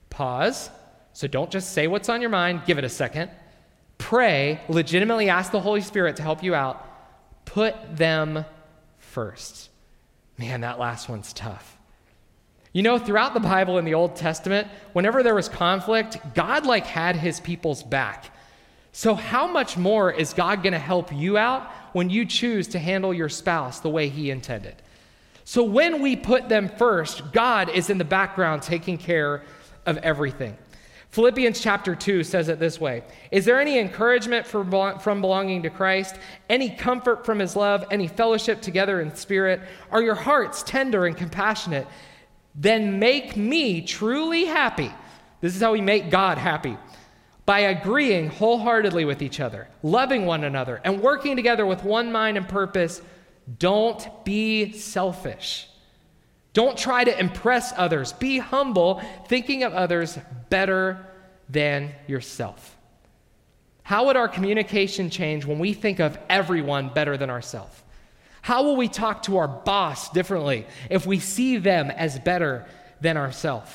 Pause. 0.09 0.69
So 1.13 1.27
don't 1.27 1.49
just 1.49 1.71
say 1.73 1.87
what's 1.87 2.09
on 2.09 2.21
your 2.21 2.29
mind, 2.29 2.63
give 2.65 2.77
it 2.77 2.83
a 2.83 2.89
second. 2.89 3.31
Pray, 3.97 4.59
legitimately 4.67 5.29
ask 5.29 5.51
the 5.51 5.59
Holy 5.61 5.81
Spirit 5.81 6.17
to 6.17 6.23
help 6.23 6.43
you 6.43 6.55
out. 6.55 6.85
Put 7.45 7.95
them 7.95 8.45
first. 8.97 9.69
Man, 10.37 10.61
that 10.61 10.79
last 10.79 11.07
one's 11.07 11.33
tough. 11.33 11.77
You 12.73 12.83
know, 12.83 12.97
throughout 12.97 13.33
the 13.33 13.39
Bible 13.39 13.77
in 13.77 13.85
the 13.85 13.93
Old 13.93 14.15
Testament, 14.15 14.67
whenever 14.93 15.23
there 15.23 15.35
was 15.35 15.49
conflict, 15.49 16.17
God 16.33 16.65
like 16.65 16.85
had 16.85 17.17
his 17.17 17.39
people's 17.39 17.83
back. 17.83 18.33
So 18.93 19.13
how 19.13 19.47
much 19.47 19.77
more 19.77 20.11
is 20.11 20.33
God 20.33 20.63
going 20.63 20.73
to 20.73 20.79
help 20.79 21.13
you 21.13 21.37
out 21.37 21.69
when 21.93 22.09
you 22.09 22.25
choose 22.25 22.69
to 22.69 22.79
handle 22.79 23.13
your 23.13 23.29
spouse 23.29 23.79
the 23.79 23.89
way 23.89 24.09
he 24.09 24.31
intended? 24.31 24.75
So 25.43 25.63
when 25.63 26.01
we 26.01 26.15
put 26.15 26.47
them 26.47 26.69
first, 26.69 27.33
God 27.33 27.69
is 27.69 27.89
in 27.89 27.97
the 27.97 28.05
background 28.05 28.61
taking 28.61 28.97
care 28.97 29.43
of 29.85 29.97
everything. 29.97 30.57
Philippians 31.09 31.59
chapter 31.59 31.93
2 31.93 32.23
says 32.23 32.47
it 32.47 32.57
this 32.57 32.79
way 32.79 33.03
Is 33.31 33.43
there 33.43 33.59
any 33.59 33.79
encouragement 33.79 34.47
from 34.47 34.69
belonging 34.69 35.63
to 35.63 35.69
Christ, 35.69 36.15
any 36.49 36.69
comfort 36.69 37.25
from 37.25 37.39
his 37.39 37.57
love, 37.57 37.83
any 37.91 38.07
fellowship 38.07 38.61
together 38.61 39.01
in 39.01 39.13
spirit? 39.13 39.59
Are 39.91 40.01
your 40.01 40.15
hearts 40.15 40.63
tender 40.63 41.05
and 41.05 41.17
compassionate? 41.17 41.85
Then 42.55 42.99
make 42.99 43.35
me 43.35 43.81
truly 43.81 44.45
happy. 44.45 44.91
This 45.39 45.55
is 45.55 45.61
how 45.61 45.73
we 45.73 45.81
make 45.81 46.09
God 46.09 46.37
happy 46.37 46.77
by 47.45 47.59
agreeing 47.59 48.29
wholeheartedly 48.29 49.05
with 49.05 49.21
each 49.21 49.39
other, 49.39 49.67
loving 49.83 50.25
one 50.25 50.43
another, 50.43 50.79
and 50.83 51.01
working 51.01 51.35
together 51.35 51.65
with 51.65 51.83
one 51.83 52.11
mind 52.11 52.37
and 52.37 52.47
purpose. 52.47 53.01
Don't 53.57 54.23
be 54.23 54.71
selfish. 54.73 55.67
Don't 56.53 56.77
try 56.77 57.03
to 57.03 57.19
impress 57.19 57.73
others. 57.75 58.13
Be 58.13 58.37
humble, 58.37 59.01
thinking 59.27 59.63
of 59.63 59.73
others 59.73 60.17
better 60.49 61.05
than 61.49 61.91
yourself. 62.07 62.77
How 63.83 64.05
would 64.05 64.15
our 64.15 64.27
communication 64.27 65.09
change 65.09 65.45
when 65.45 65.59
we 65.59 65.73
think 65.73 65.99
of 65.99 66.17
everyone 66.29 66.89
better 66.89 67.17
than 67.17 67.29
ourselves? 67.29 67.81
How 68.41 68.63
will 68.63 68.75
we 68.75 68.87
talk 68.87 69.23
to 69.23 69.37
our 69.37 69.47
boss 69.47 70.09
differently 70.09 70.65
if 70.89 71.05
we 71.05 71.19
see 71.19 71.57
them 71.57 71.91
as 71.91 72.19
better 72.19 72.65
than 72.99 73.17
ourselves? 73.17 73.71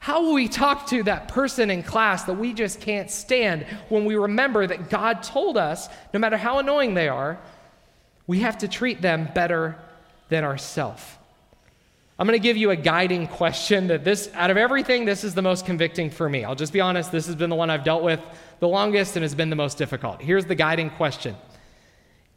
How 0.00 0.22
will 0.22 0.34
we 0.34 0.48
talk 0.48 0.86
to 0.88 1.02
that 1.04 1.28
person 1.28 1.70
in 1.70 1.82
class 1.82 2.24
that 2.24 2.34
we 2.34 2.52
just 2.52 2.80
can't 2.80 3.10
stand 3.10 3.64
when 3.88 4.04
we 4.04 4.16
remember 4.16 4.66
that 4.66 4.90
God 4.90 5.22
told 5.22 5.56
us, 5.56 5.88
no 6.14 6.20
matter 6.20 6.36
how 6.36 6.58
annoying 6.58 6.94
they 6.94 7.08
are, 7.08 7.38
we 8.26 8.40
have 8.40 8.58
to 8.58 8.68
treat 8.68 9.02
them 9.02 9.28
better 9.34 9.76
than 10.28 10.44
ourselves? 10.44 11.02
I'm 12.18 12.26
going 12.26 12.38
to 12.38 12.42
give 12.42 12.56
you 12.56 12.70
a 12.70 12.76
guiding 12.76 13.28
question 13.28 13.88
that 13.88 14.02
this, 14.02 14.28
out 14.34 14.50
of 14.50 14.56
everything, 14.56 15.04
this 15.04 15.22
is 15.22 15.34
the 15.34 15.42
most 15.42 15.64
convicting 15.64 16.10
for 16.10 16.28
me. 16.28 16.44
I'll 16.44 16.56
just 16.56 16.72
be 16.72 16.80
honest, 16.80 17.12
this 17.12 17.26
has 17.26 17.36
been 17.36 17.50
the 17.50 17.56
one 17.56 17.70
I've 17.70 17.84
dealt 17.84 18.02
with 18.02 18.20
the 18.58 18.66
longest 18.66 19.14
and 19.16 19.22
has 19.22 19.36
been 19.36 19.50
the 19.50 19.56
most 19.56 19.78
difficult. 19.78 20.20
Here's 20.20 20.44
the 20.44 20.56
guiding 20.56 20.90
question 20.90 21.36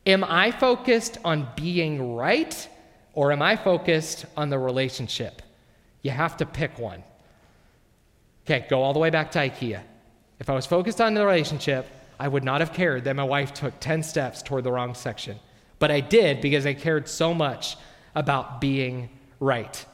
Am 0.06 0.24
I 0.24 0.52
focused 0.52 1.18
on 1.24 1.48
being 1.56 2.16
right 2.16 2.68
or 3.14 3.32
am 3.32 3.42
I 3.42 3.56
focused 3.56 4.26
on 4.36 4.50
the 4.50 4.58
relationship? 4.58 5.42
You 6.02 6.12
have 6.12 6.38
to 6.38 6.46
pick 6.46 6.80
one. 6.80 7.04
Okay, 8.46 8.66
go 8.70 8.82
all 8.82 8.94
the 8.94 9.00
way 9.00 9.12
back 9.12 9.32
to 9.32 9.40
IKEA. 9.40 9.82
If 10.40 10.50
I 10.50 10.54
was 10.54 10.66
focused 10.66 11.00
on 11.00 11.14
the 11.14 11.24
relationship, 11.24 11.88
I 12.20 12.28
would 12.28 12.44
not 12.44 12.62
have 12.62 12.74
cared 12.74 13.04
that 13.04 13.16
my 13.16 13.24
wife 13.24 13.54
took 13.54 13.80
10 13.80 14.02
steps 14.02 14.42
toward 14.42 14.64
the 14.64 14.72
wrong 14.72 14.96
section. 14.96 15.40
But 15.78 15.92
I 15.92 16.00
did 16.00 16.42
because 16.42 16.66
I 16.66 16.74
cared 16.74 17.08
so 17.08 17.34
much 17.34 17.78
about 18.16 18.60
being 18.60 19.10
right. 19.40 19.86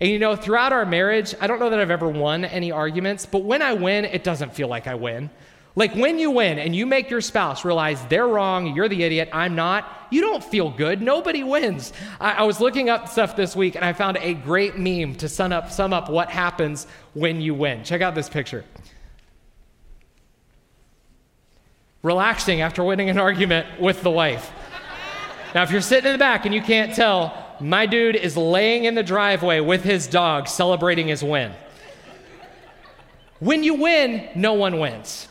And 0.00 0.10
you 0.10 0.18
know, 0.18 0.36
throughout 0.36 0.72
our 0.72 0.84
marriage, 0.84 1.34
I 1.40 1.46
don't 1.46 1.58
know 1.58 1.70
that 1.70 1.80
I've 1.80 1.90
ever 1.90 2.08
won 2.08 2.44
any 2.44 2.70
arguments, 2.70 3.26
but 3.26 3.44
when 3.44 3.62
I 3.62 3.72
win, 3.72 4.04
it 4.04 4.22
doesn't 4.22 4.54
feel 4.54 4.68
like 4.68 4.86
I 4.86 4.94
win. 4.94 5.30
Like 5.78 5.94
when 5.94 6.18
you 6.18 6.30
win 6.30 6.58
and 6.58 6.74
you 6.74 6.86
make 6.86 7.10
your 7.10 7.20
spouse 7.20 7.62
realize 7.62 8.02
they're 8.06 8.26
wrong, 8.26 8.74
you're 8.74 8.88
the 8.88 9.02
idiot, 9.02 9.28
I'm 9.30 9.54
not, 9.54 9.86
you 10.10 10.22
don't 10.22 10.42
feel 10.42 10.70
good. 10.70 11.02
Nobody 11.02 11.44
wins. 11.44 11.92
I, 12.18 12.32
I, 12.32 12.42
was 12.44 12.60
looking 12.62 12.88
up 12.88 13.10
stuff 13.10 13.36
this 13.36 13.54
week 13.54 13.74
and 13.74 13.84
I 13.84 13.92
found 13.92 14.16
a 14.16 14.32
great 14.32 14.78
meme 14.78 15.16
to 15.16 15.28
sum 15.28 15.52
up, 15.52 15.70
sum 15.70 15.92
up 15.92 16.08
what 16.08 16.30
happens 16.30 16.86
when 17.12 17.42
you 17.42 17.54
win. 17.54 17.84
Check 17.84 18.00
out 18.00 18.14
this 18.14 18.30
picture. 18.30 18.64
Relaxing 22.02 22.62
after 22.62 22.82
winning 22.82 23.10
an 23.10 23.18
argument 23.18 23.78
with 23.78 24.02
the 24.02 24.10
wife. 24.10 24.50
Now, 25.54 25.62
if 25.62 25.70
you're 25.70 25.82
sitting 25.82 26.06
in 26.06 26.12
the 26.12 26.18
back 26.18 26.46
and 26.46 26.54
you 26.54 26.62
can't 26.62 26.94
tell, 26.94 27.36
my 27.60 27.84
dude 27.84 28.16
is 28.16 28.34
laying 28.34 28.84
in 28.84 28.94
the 28.94 29.02
driveway 29.02 29.60
with 29.60 29.84
his 29.84 30.06
dog 30.06 30.48
celebrating 30.48 31.08
his 31.08 31.22
win. 31.22 31.52
When 33.40 33.62
you 33.62 33.74
win, 33.74 34.30
no 34.34 34.54
one 34.54 34.78
wins. 34.78 35.28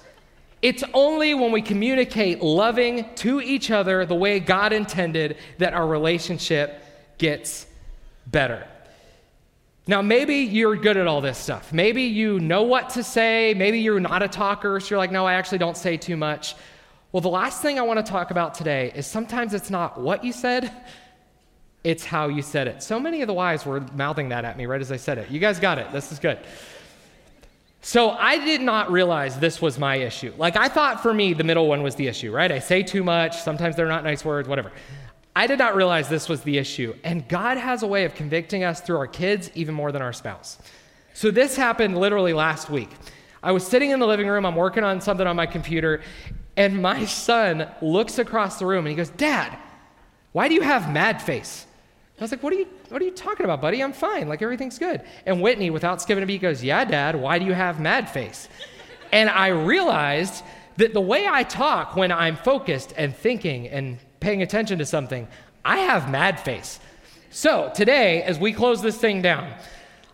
It's 0.61 0.83
only 0.93 1.33
when 1.33 1.51
we 1.51 1.61
communicate 1.61 2.41
loving 2.41 3.07
to 3.15 3.41
each 3.41 3.71
other 3.71 4.05
the 4.05 4.15
way 4.15 4.39
God 4.39 4.73
intended 4.73 5.37
that 5.57 5.73
our 5.73 5.85
relationship 5.85 6.83
gets 7.17 7.67
better. 8.27 8.67
Now, 9.87 10.01
maybe 10.01 10.37
you're 10.37 10.75
good 10.75 10.97
at 10.97 11.05
all 11.05 11.21
this 11.21 11.37
stuff. 11.37 11.71
Maybe 11.71 12.03
you 12.03 12.39
know 12.39 12.63
what 12.63 12.89
to 12.91 13.03
say. 13.03 13.53
Maybe 13.55 13.79
you're 13.79 13.99
not 13.99 14.23
a 14.23 14.27
talker, 14.27 14.79
so 14.79 14.89
you're 14.89 14.97
like, 14.97 15.11
no, 15.11 15.27
I 15.27 15.33
actually 15.33 15.59
don't 15.59 15.77
say 15.77 15.95
too 15.95 16.17
much. 16.17 16.55
Well, 17.11 17.21
the 17.21 17.29
last 17.29 17.61
thing 17.61 17.77
I 17.77 17.83
want 17.83 18.03
to 18.03 18.11
talk 18.11 18.31
about 18.31 18.55
today 18.55 18.91
is 18.95 19.05
sometimes 19.05 19.53
it's 19.53 19.69
not 19.69 20.01
what 20.01 20.23
you 20.23 20.33
said, 20.33 20.71
it's 21.83 22.03
how 22.03 22.29
you 22.29 22.41
said 22.41 22.67
it. 22.67 22.81
So 22.81 22.99
many 22.99 23.21
of 23.21 23.27
the 23.27 23.33
wives 23.33 23.63
were 23.63 23.81
mouthing 23.93 24.29
that 24.29 24.43
at 24.43 24.57
me 24.57 24.65
right 24.65 24.81
as 24.81 24.91
I 24.91 24.97
said 24.97 25.19
it. 25.19 25.29
You 25.29 25.39
guys 25.39 25.59
got 25.59 25.77
it. 25.77 25.91
This 25.91 26.11
is 26.11 26.17
good. 26.17 26.39
So 27.85 28.09
I 28.09 28.43
did 28.43 28.61
not 28.61 28.91
realize 28.91 29.37
this 29.37 29.61
was 29.61 29.77
my 29.77 29.97
issue. 29.97 30.33
Like 30.39 30.57
I 30.57 30.69
thought 30.69 31.03
for 31.03 31.13
me, 31.13 31.33
the 31.33 31.43
middle 31.43 31.67
one 31.67 31.83
was 31.83 31.93
the 31.93 32.07
issue, 32.07 32.31
right? 32.31 32.51
I 32.51 32.57
say 32.57 32.81
too 32.81 33.03
much. 33.03 33.37
Sometimes 33.37 33.75
they're 33.75 33.85
not 33.85 34.03
nice 34.03 34.25
words, 34.25 34.49
whatever. 34.49 34.71
I 35.35 35.45
did 35.45 35.59
not 35.59 35.75
realize 35.75 36.09
this 36.09 36.27
was 36.27 36.41
the 36.41 36.57
issue. 36.57 36.95
And 37.03 37.27
God 37.27 37.59
has 37.59 37.83
a 37.83 37.87
way 37.87 38.05
of 38.05 38.15
convicting 38.15 38.63
us 38.63 38.81
through 38.81 38.97
our 38.97 39.05
kids 39.05 39.51
even 39.53 39.75
more 39.75 39.91
than 39.91 40.01
our 40.01 40.13
spouse. 40.13 40.57
So 41.13 41.29
this 41.29 41.55
happened 41.55 41.95
literally 41.95 42.33
last 42.33 42.71
week. 42.71 42.89
I 43.43 43.51
was 43.51 43.63
sitting 43.63 43.91
in 43.91 43.99
the 43.99 44.07
living 44.07 44.27
room, 44.27 44.47
I'm 44.47 44.55
working 44.55 44.83
on 44.83 44.99
something 44.99 45.27
on 45.27 45.35
my 45.35 45.45
computer, 45.45 46.01
and 46.57 46.81
my 46.81 47.05
son 47.05 47.69
looks 47.83 48.17
across 48.17 48.57
the 48.57 48.65
room 48.65 48.87
and 48.87 48.89
he 48.89 48.95
goes, 48.95 49.11
Dad, 49.11 49.55
why 50.31 50.47
do 50.47 50.55
you 50.55 50.61
have 50.61 50.91
mad 50.91 51.21
face? 51.21 51.64
I 52.17 52.23
was 52.23 52.31
like, 52.31 52.43
what 52.43 52.53
are 52.53 52.57
you 52.57 52.67
what 52.89 53.01
are 53.01 53.05
you 53.05 53.11
talking 53.11 53.43
about, 53.43 53.61
buddy? 53.61 53.83
I'm 53.83 53.91
fine. 53.91 54.29
Like 54.29 54.41
everything's 54.41 54.79
good. 54.79 55.01
And 55.25 55.41
Whitney, 55.41 55.69
without 55.69 56.01
skipping 56.01 56.23
a 56.23 56.27
beat, 56.27 56.41
goes, 56.41 56.63
Yeah, 56.63 56.85
Dad, 56.85 57.15
why 57.15 57.39
do 57.39 57.45
you 57.45 57.53
have 57.53 57.79
mad 57.79 58.09
face? 58.09 58.47
And 59.11 59.29
I 59.29 59.49
realized 59.49 60.43
that 60.77 60.93
the 60.93 61.01
way 61.01 61.27
I 61.27 61.43
talk 61.43 61.95
when 61.95 62.11
I'm 62.11 62.37
focused 62.37 62.93
and 62.97 63.15
thinking 63.15 63.67
and 63.67 63.97
paying 64.19 64.41
attention 64.41 64.79
to 64.79 64.85
something, 64.85 65.27
I 65.63 65.77
have 65.77 66.09
mad 66.09 66.39
face. 66.39 66.79
So 67.31 67.71
today, 67.75 68.23
as 68.23 68.39
we 68.39 68.53
close 68.53 68.81
this 68.81 68.97
thing 68.97 69.21
down, 69.21 69.53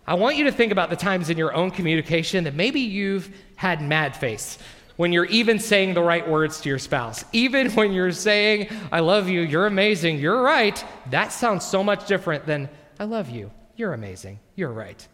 I 0.06 0.14
want 0.14 0.36
you 0.36 0.44
to 0.44 0.52
think 0.52 0.72
about 0.72 0.90
the 0.90 0.96
times 0.96 1.30
in 1.30 1.38
your 1.38 1.54
own 1.54 1.70
communication 1.70 2.44
that 2.44 2.54
maybe 2.54 2.80
you've 2.80 3.30
had 3.54 3.80
mad 3.80 4.16
face 4.16 4.58
when 4.96 5.12
you're 5.12 5.26
even 5.26 5.58
saying 5.58 5.94
the 5.94 6.02
right 6.02 6.28
words 6.28 6.60
to 6.60 6.68
your 6.68 6.78
spouse. 6.78 7.24
Even 7.32 7.70
when 7.72 7.92
you're 7.92 8.12
saying, 8.12 8.68
I 8.90 9.00
love 9.00 9.28
you, 9.28 9.40
you're 9.40 9.66
amazing, 9.66 10.18
you're 10.18 10.42
right, 10.42 10.84
that 11.10 11.32
sounds 11.32 11.64
so 11.64 11.82
much 11.82 12.06
different 12.06 12.46
than, 12.46 12.68
I 12.98 13.04
love 13.04 13.30
you, 13.30 13.50
you're 13.76 13.94
amazing, 13.94 14.38
you're 14.54 14.72
right. 14.72 15.06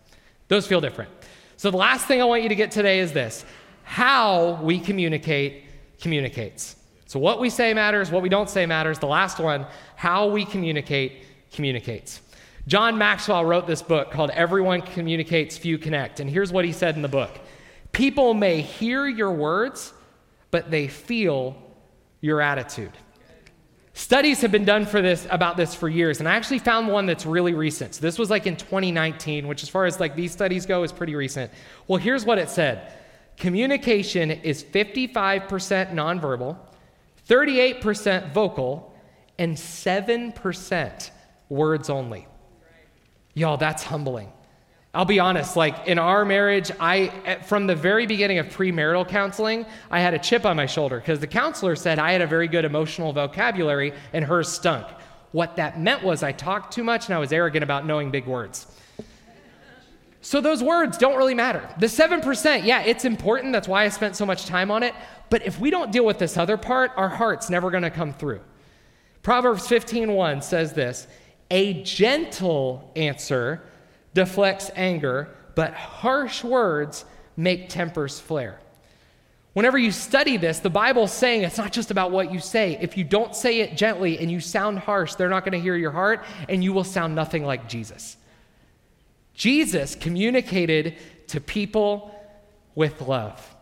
Those 0.48 0.66
feel 0.66 0.80
different. 0.80 1.10
So 1.56 1.70
the 1.70 1.76
last 1.76 2.06
thing 2.06 2.20
I 2.20 2.24
want 2.24 2.42
you 2.42 2.48
to 2.48 2.54
get 2.54 2.70
today 2.70 3.00
is 3.00 3.12
this 3.12 3.44
how 3.82 4.60
we 4.62 4.78
communicate 4.78 5.64
communicates. 6.00 6.76
So 7.06 7.18
what 7.18 7.40
we 7.40 7.48
say 7.48 7.72
matters, 7.72 8.10
what 8.10 8.22
we 8.22 8.28
don't 8.28 8.50
say 8.50 8.66
matters. 8.66 8.98
The 8.98 9.06
last 9.06 9.38
one, 9.38 9.66
how 9.96 10.28
we 10.28 10.44
communicate 10.44 11.24
communicates. 11.52 12.20
John 12.66 12.98
Maxwell 12.98 13.46
wrote 13.46 13.66
this 13.66 13.80
book 13.80 14.10
called 14.10 14.30
Everyone 14.30 14.82
Communicates, 14.82 15.56
Few 15.56 15.78
Connect. 15.78 16.20
And 16.20 16.28
here's 16.28 16.52
what 16.52 16.66
he 16.66 16.72
said 16.72 16.96
in 16.96 17.02
the 17.02 17.08
book 17.08 17.40
People 17.92 18.34
may 18.34 18.60
hear 18.60 19.06
your 19.06 19.32
words, 19.32 19.92
but 20.50 20.70
they 20.70 20.88
feel 20.88 21.56
your 22.20 22.40
attitude. 22.40 22.92
Studies 23.98 24.40
have 24.42 24.52
been 24.52 24.64
done 24.64 24.86
for 24.86 25.02
this 25.02 25.26
about 25.28 25.56
this 25.56 25.74
for 25.74 25.88
years, 25.88 26.20
and 26.20 26.28
I 26.28 26.36
actually 26.36 26.60
found 26.60 26.86
one 26.86 27.06
that's 27.06 27.26
really 27.26 27.52
recent. 27.52 27.96
So 27.96 28.00
this 28.00 28.16
was 28.16 28.30
like 28.30 28.46
in 28.46 28.54
2019, 28.54 29.48
which 29.48 29.64
as 29.64 29.68
far 29.68 29.86
as 29.86 29.98
like 29.98 30.14
these 30.14 30.30
studies 30.30 30.66
go 30.66 30.84
is 30.84 30.92
pretty 30.92 31.16
recent. 31.16 31.50
Well, 31.88 31.98
here's 31.98 32.24
what 32.24 32.38
it 32.38 32.48
said. 32.48 32.92
Communication 33.36 34.30
is 34.30 34.62
55% 34.62 35.48
nonverbal, 35.92 36.56
38% 37.28 38.32
vocal, 38.32 38.94
and 39.36 39.56
7% 39.56 41.10
words 41.48 41.90
only. 41.90 42.28
Y'all, 43.34 43.56
that's 43.56 43.82
humbling. 43.82 44.32
I'll 44.94 45.04
be 45.04 45.20
honest, 45.20 45.54
like 45.54 45.86
in 45.86 45.98
our 45.98 46.24
marriage, 46.24 46.70
I 46.80 47.38
from 47.46 47.66
the 47.66 47.74
very 47.74 48.06
beginning 48.06 48.38
of 48.38 48.46
premarital 48.46 49.06
counseling, 49.08 49.66
I 49.90 50.00
had 50.00 50.14
a 50.14 50.18
chip 50.18 50.46
on 50.46 50.56
my 50.56 50.66
shoulder 50.66 50.98
because 50.98 51.20
the 51.20 51.26
counselor 51.26 51.76
said 51.76 51.98
I 51.98 52.12
had 52.12 52.22
a 52.22 52.26
very 52.26 52.48
good 52.48 52.64
emotional 52.64 53.12
vocabulary 53.12 53.92
and 54.12 54.24
hers 54.24 54.48
stunk. 54.48 54.86
What 55.32 55.56
that 55.56 55.78
meant 55.78 56.02
was 56.02 56.22
I 56.22 56.32
talked 56.32 56.72
too 56.72 56.82
much 56.82 57.06
and 57.06 57.14
I 57.14 57.18
was 57.18 57.32
arrogant 57.32 57.62
about 57.62 57.84
knowing 57.84 58.10
big 58.10 58.26
words. 58.26 58.66
So 60.22 60.40
those 60.40 60.62
words 60.62 60.98
don't 60.98 61.16
really 61.16 61.34
matter. 61.34 61.68
The 61.78 61.86
7%, 61.86 62.64
yeah, 62.64 62.80
it's 62.82 63.04
important. 63.04 63.52
That's 63.52 63.68
why 63.68 63.84
I 63.84 63.88
spent 63.88 64.16
so 64.16 64.26
much 64.26 64.46
time 64.46 64.70
on 64.70 64.82
it. 64.82 64.94
But 65.30 65.46
if 65.46 65.60
we 65.60 65.70
don't 65.70 65.92
deal 65.92 66.04
with 66.04 66.18
this 66.18 66.36
other 66.36 66.56
part, 66.56 66.90
our 66.96 67.08
heart's 67.08 67.50
never 67.50 67.70
going 67.70 67.82
to 67.82 67.90
come 67.90 68.12
through. 68.14 68.40
Proverbs 69.22 69.68
15:1 69.68 70.42
says 70.42 70.72
this, 70.72 71.06
"A 71.50 71.82
gentle 71.82 72.90
answer 72.96 73.62
deflects 74.18 74.70
anger, 74.74 75.28
but 75.54 75.72
harsh 75.74 76.44
words 76.44 77.04
make 77.36 77.68
tempers 77.68 78.20
flare." 78.20 78.60
Whenever 79.54 79.78
you 79.78 79.90
study 79.90 80.36
this, 80.36 80.60
the 80.60 80.70
Bible's 80.70 81.12
saying 81.12 81.42
it's 81.42 81.58
not 81.58 81.72
just 81.72 81.90
about 81.90 82.12
what 82.12 82.32
you 82.32 82.38
say. 82.38 82.78
If 82.80 82.96
you 82.96 83.02
don't 83.02 83.34
say 83.34 83.60
it 83.60 83.76
gently 83.76 84.18
and 84.18 84.30
you 84.30 84.38
sound 84.38 84.78
harsh, 84.78 85.14
they're 85.14 85.28
not 85.28 85.44
going 85.44 85.52
to 85.52 85.60
hear 85.60 85.74
your 85.74 85.90
heart 85.90 86.24
and 86.48 86.62
you 86.62 86.72
will 86.72 86.84
sound 86.84 87.16
nothing 87.16 87.44
like 87.44 87.68
Jesus. 87.68 88.16
Jesus 89.34 89.96
communicated 89.96 90.96
to 91.28 91.40
people 91.40 92.14
with 92.76 93.00
love. 93.00 93.56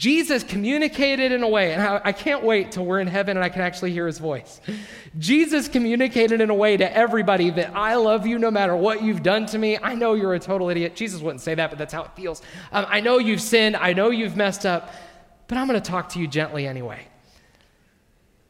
Jesus 0.00 0.42
communicated 0.42 1.30
in 1.30 1.42
a 1.42 1.48
way, 1.48 1.74
and 1.74 1.82
I, 1.82 2.12
can't 2.12 2.42
wait 2.42 2.72
till 2.72 2.86
we're 2.86 3.00
in 3.00 3.06
heaven 3.06 3.36
and 3.36 3.44
I 3.44 3.50
can 3.50 3.60
actually 3.60 3.92
hear 3.92 4.06
his 4.06 4.16
voice. 4.16 4.58
Jesus 5.18 5.68
communicated 5.68 6.40
in 6.40 6.48
a 6.48 6.54
way 6.54 6.78
to 6.78 6.96
everybody 6.96 7.50
that 7.50 7.76
I 7.76 7.96
love 7.96 8.26
you 8.26 8.38
no 8.38 8.50
matter 8.50 8.74
what 8.74 9.02
you've 9.02 9.22
done 9.22 9.44
to 9.44 9.58
me. 9.58 9.76
I 9.76 9.94
know 9.94 10.14
you're 10.14 10.32
a 10.32 10.38
total 10.38 10.70
idiot. 10.70 10.96
Jesus 10.96 11.20
wouldn't 11.20 11.42
say 11.42 11.54
that, 11.54 11.68
but 11.68 11.78
that's 11.78 11.92
how 11.92 12.04
it 12.04 12.12
feels. 12.16 12.40
Um, 12.72 12.86
I 12.88 13.00
know 13.00 13.18
you've 13.18 13.42
sinned. 13.42 13.76
I 13.76 13.92
know 13.92 14.08
you've 14.08 14.36
messed 14.36 14.64
up, 14.64 14.90
but 15.48 15.58
I'm 15.58 15.68
going 15.68 15.78
to 15.78 15.86
talk 15.86 16.08
to 16.10 16.18
you 16.18 16.26
gently 16.26 16.66
anyway. 16.66 17.06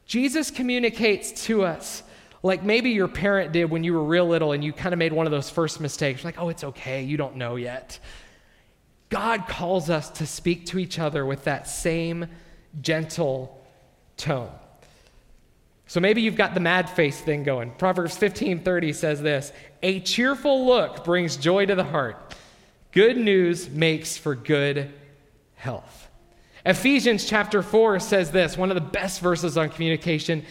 Jesus 0.05 0.51
communicates 0.51 1.33
to 1.47 1.65
us 1.65 2.01
like 2.43 2.63
maybe 2.63 2.91
your 2.91 3.09
parent 3.09 3.51
did 3.51 3.69
when 3.69 3.83
you 3.83 3.91
were 3.91 4.05
real 4.05 4.25
little 4.25 4.53
and 4.53 4.63
you 4.63 4.71
kind 4.71 4.93
of 4.93 4.99
made 4.99 5.11
one 5.11 5.27
of 5.27 5.31
those 5.31 5.49
first 5.49 5.81
mistakes. 5.81 6.23
Like, 6.23 6.39
oh, 6.39 6.47
it's 6.47 6.63
okay. 6.63 7.03
You 7.03 7.17
don't 7.17 7.35
know 7.35 7.57
yet. 7.57 7.99
God 9.11 9.47
calls 9.47 9.89
us 9.89 10.09
to 10.11 10.25
speak 10.25 10.65
to 10.67 10.79
each 10.79 10.97
other 10.97 11.25
with 11.25 11.43
that 11.43 11.67
same 11.67 12.27
gentle 12.81 13.61
tone. 14.17 14.49
So 15.85 15.99
maybe 15.99 16.21
you've 16.21 16.37
got 16.37 16.53
the 16.53 16.61
mad 16.61 16.89
face 16.89 17.19
thing 17.19 17.43
going. 17.43 17.71
Proverbs 17.71 18.15
15:30 18.17 18.93
says 18.93 19.21
this, 19.21 19.51
"A 19.83 19.99
cheerful 19.99 20.65
look 20.65 21.03
brings 21.03 21.35
joy 21.35 21.65
to 21.65 21.75
the 21.75 21.83
heart. 21.83 22.33
Good 22.93 23.17
news 23.17 23.69
makes 23.69 24.17
for 24.17 24.33
good 24.33 24.93
health." 25.55 26.07
Ephesians 26.65 27.25
chapter 27.25 27.61
4 27.61 27.99
says 27.99 28.31
this, 28.31 28.57
one 28.57 28.71
of 28.71 28.75
the 28.75 28.81
best 28.81 29.19
verses 29.19 29.57
on 29.57 29.69
communication. 29.69 30.45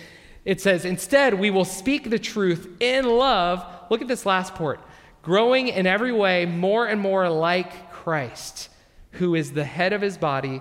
It 0.44 0.61
says, 0.61 0.85
"Instead, 0.85 1.35
we 1.35 1.51
will 1.51 1.64
speak 1.64 2.11
the 2.11 2.18
truth 2.18 2.68
in 2.81 3.07
love." 3.07 3.64
Look 3.88 4.03
at 4.03 4.09
this 4.09 4.27
last 4.27 4.55
part. 4.55 4.81
Growing 5.23 5.68
in 5.68 5.87
every 5.87 6.12
way 6.12 6.44
more 6.44 6.87
and 6.87 7.01
more 7.01 7.31
like 7.31 7.89
Christ, 8.11 8.70
who 9.12 9.37
is 9.37 9.53
the 9.53 9.62
head 9.62 9.92
of 9.92 10.01
his 10.01 10.18
body, 10.18 10.61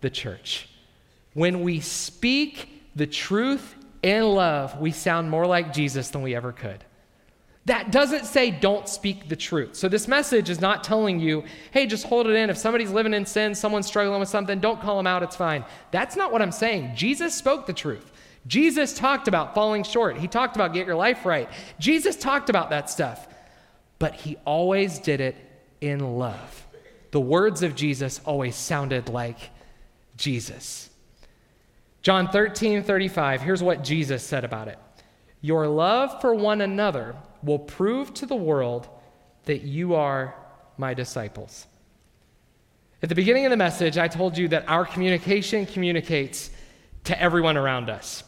the 0.00 0.10
church. 0.10 0.68
When 1.34 1.62
we 1.62 1.78
speak 1.78 2.68
the 2.96 3.06
truth 3.06 3.76
in 4.02 4.24
love, 4.24 4.76
we 4.80 4.90
sound 4.90 5.30
more 5.30 5.46
like 5.46 5.72
Jesus 5.72 6.10
than 6.10 6.22
we 6.22 6.34
ever 6.34 6.50
could. 6.50 6.82
That 7.66 7.92
doesn't 7.92 8.24
say 8.24 8.50
don't 8.50 8.88
speak 8.88 9.28
the 9.28 9.36
truth. 9.36 9.76
So, 9.76 9.88
this 9.88 10.08
message 10.08 10.50
is 10.50 10.60
not 10.60 10.82
telling 10.82 11.20
you, 11.20 11.44
hey, 11.70 11.86
just 11.86 12.06
hold 12.06 12.26
it 12.26 12.34
in. 12.34 12.50
If 12.50 12.58
somebody's 12.58 12.90
living 12.90 13.14
in 13.14 13.24
sin, 13.24 13.54
someone's 13.54 13.86
struggling 13.86 14.18
with 14.18 14.28
something, 14.28 14.58
don't 14.58 14.80
call 14.80 14.96
them 14.96 15.06
out, 15.06 15.22
it's 15.22 15.36
fine. 15.36 15.64
That's 15.92 16.16
not 16.16 16.32
what 16.32 16.42
I'm 16.42 16.50
saying. 16.50 16.96
Jesus 16.96 17.36
spoke 17.36 17.66
the 17.66 17.72
truth. 17.72 18.10
Jesus 18.48 18.94
talked 18.94 19.28
about 19.28 19.54
falling 19.54 19.84
short. 19.84 20.18
He 20.18 20.26
talked 20.26 20.56
about 20.56 20.74
get 20.74 20.88
your 20.88 20.96
life 20.96 21.24
right. 21.24 21.48
Jesus 21.78 22.16
talked 22.16 22.50
about 22.50 22.70
that 22.70 22.90
stuff. 22.90 23.28
But 24.00 24.16
he 24.16 24.38
always 24.44 24.98
did 24.98 25.20
it 25.20 25.36
in 25.80 26.18
love 26.18 26.66
the 27.10 27.20
words 27.20 27.62
of 27.62 27.74
Jesus 27.74 28.20
always 28.24 28.54
sounded 28.54 29.08
like 29.08 29.38
Jesus. 30.16 30.90
John 32.02 32.28
13, 32.28 32.82
35, 32.82 33.42
here's 33.42 33.62
what 33.62 33.84
Jesus 33.84 34.22
said 34.22 34.44
about 34.44 34.68
it 34.68 34.78
Your 35.40 35.66
love 35.66 36.20
for 36.20 36.34
one 36.34 36.60
another 36.60 37.16
will 37.42 37.58
prove 37.58 38.14
to 38.14 38.26
the 38.26 38.36
world 38.36 38.88
that 39.44 39.62
you 39.62 39.94
are 39.94 40.34
my 40.76 40.94
disciples. 40.94 41.66
At 43.02 43.08
the 43.08 43.14
beginning 43.14 43.46
of 43.46 43.50
the 43.50 43.56
message, 43.56 43.96
I 43.96 44.08
told 44.08 44.36
you 44.36 44.48
that 44.48 44.68
our 44.68 44.84
communication 44.84 45.64
communicates 45.64 46.50
to 47.04 47.20
everyone 47.20 47.56
around 47.56 47.88
us. 47.88 48.22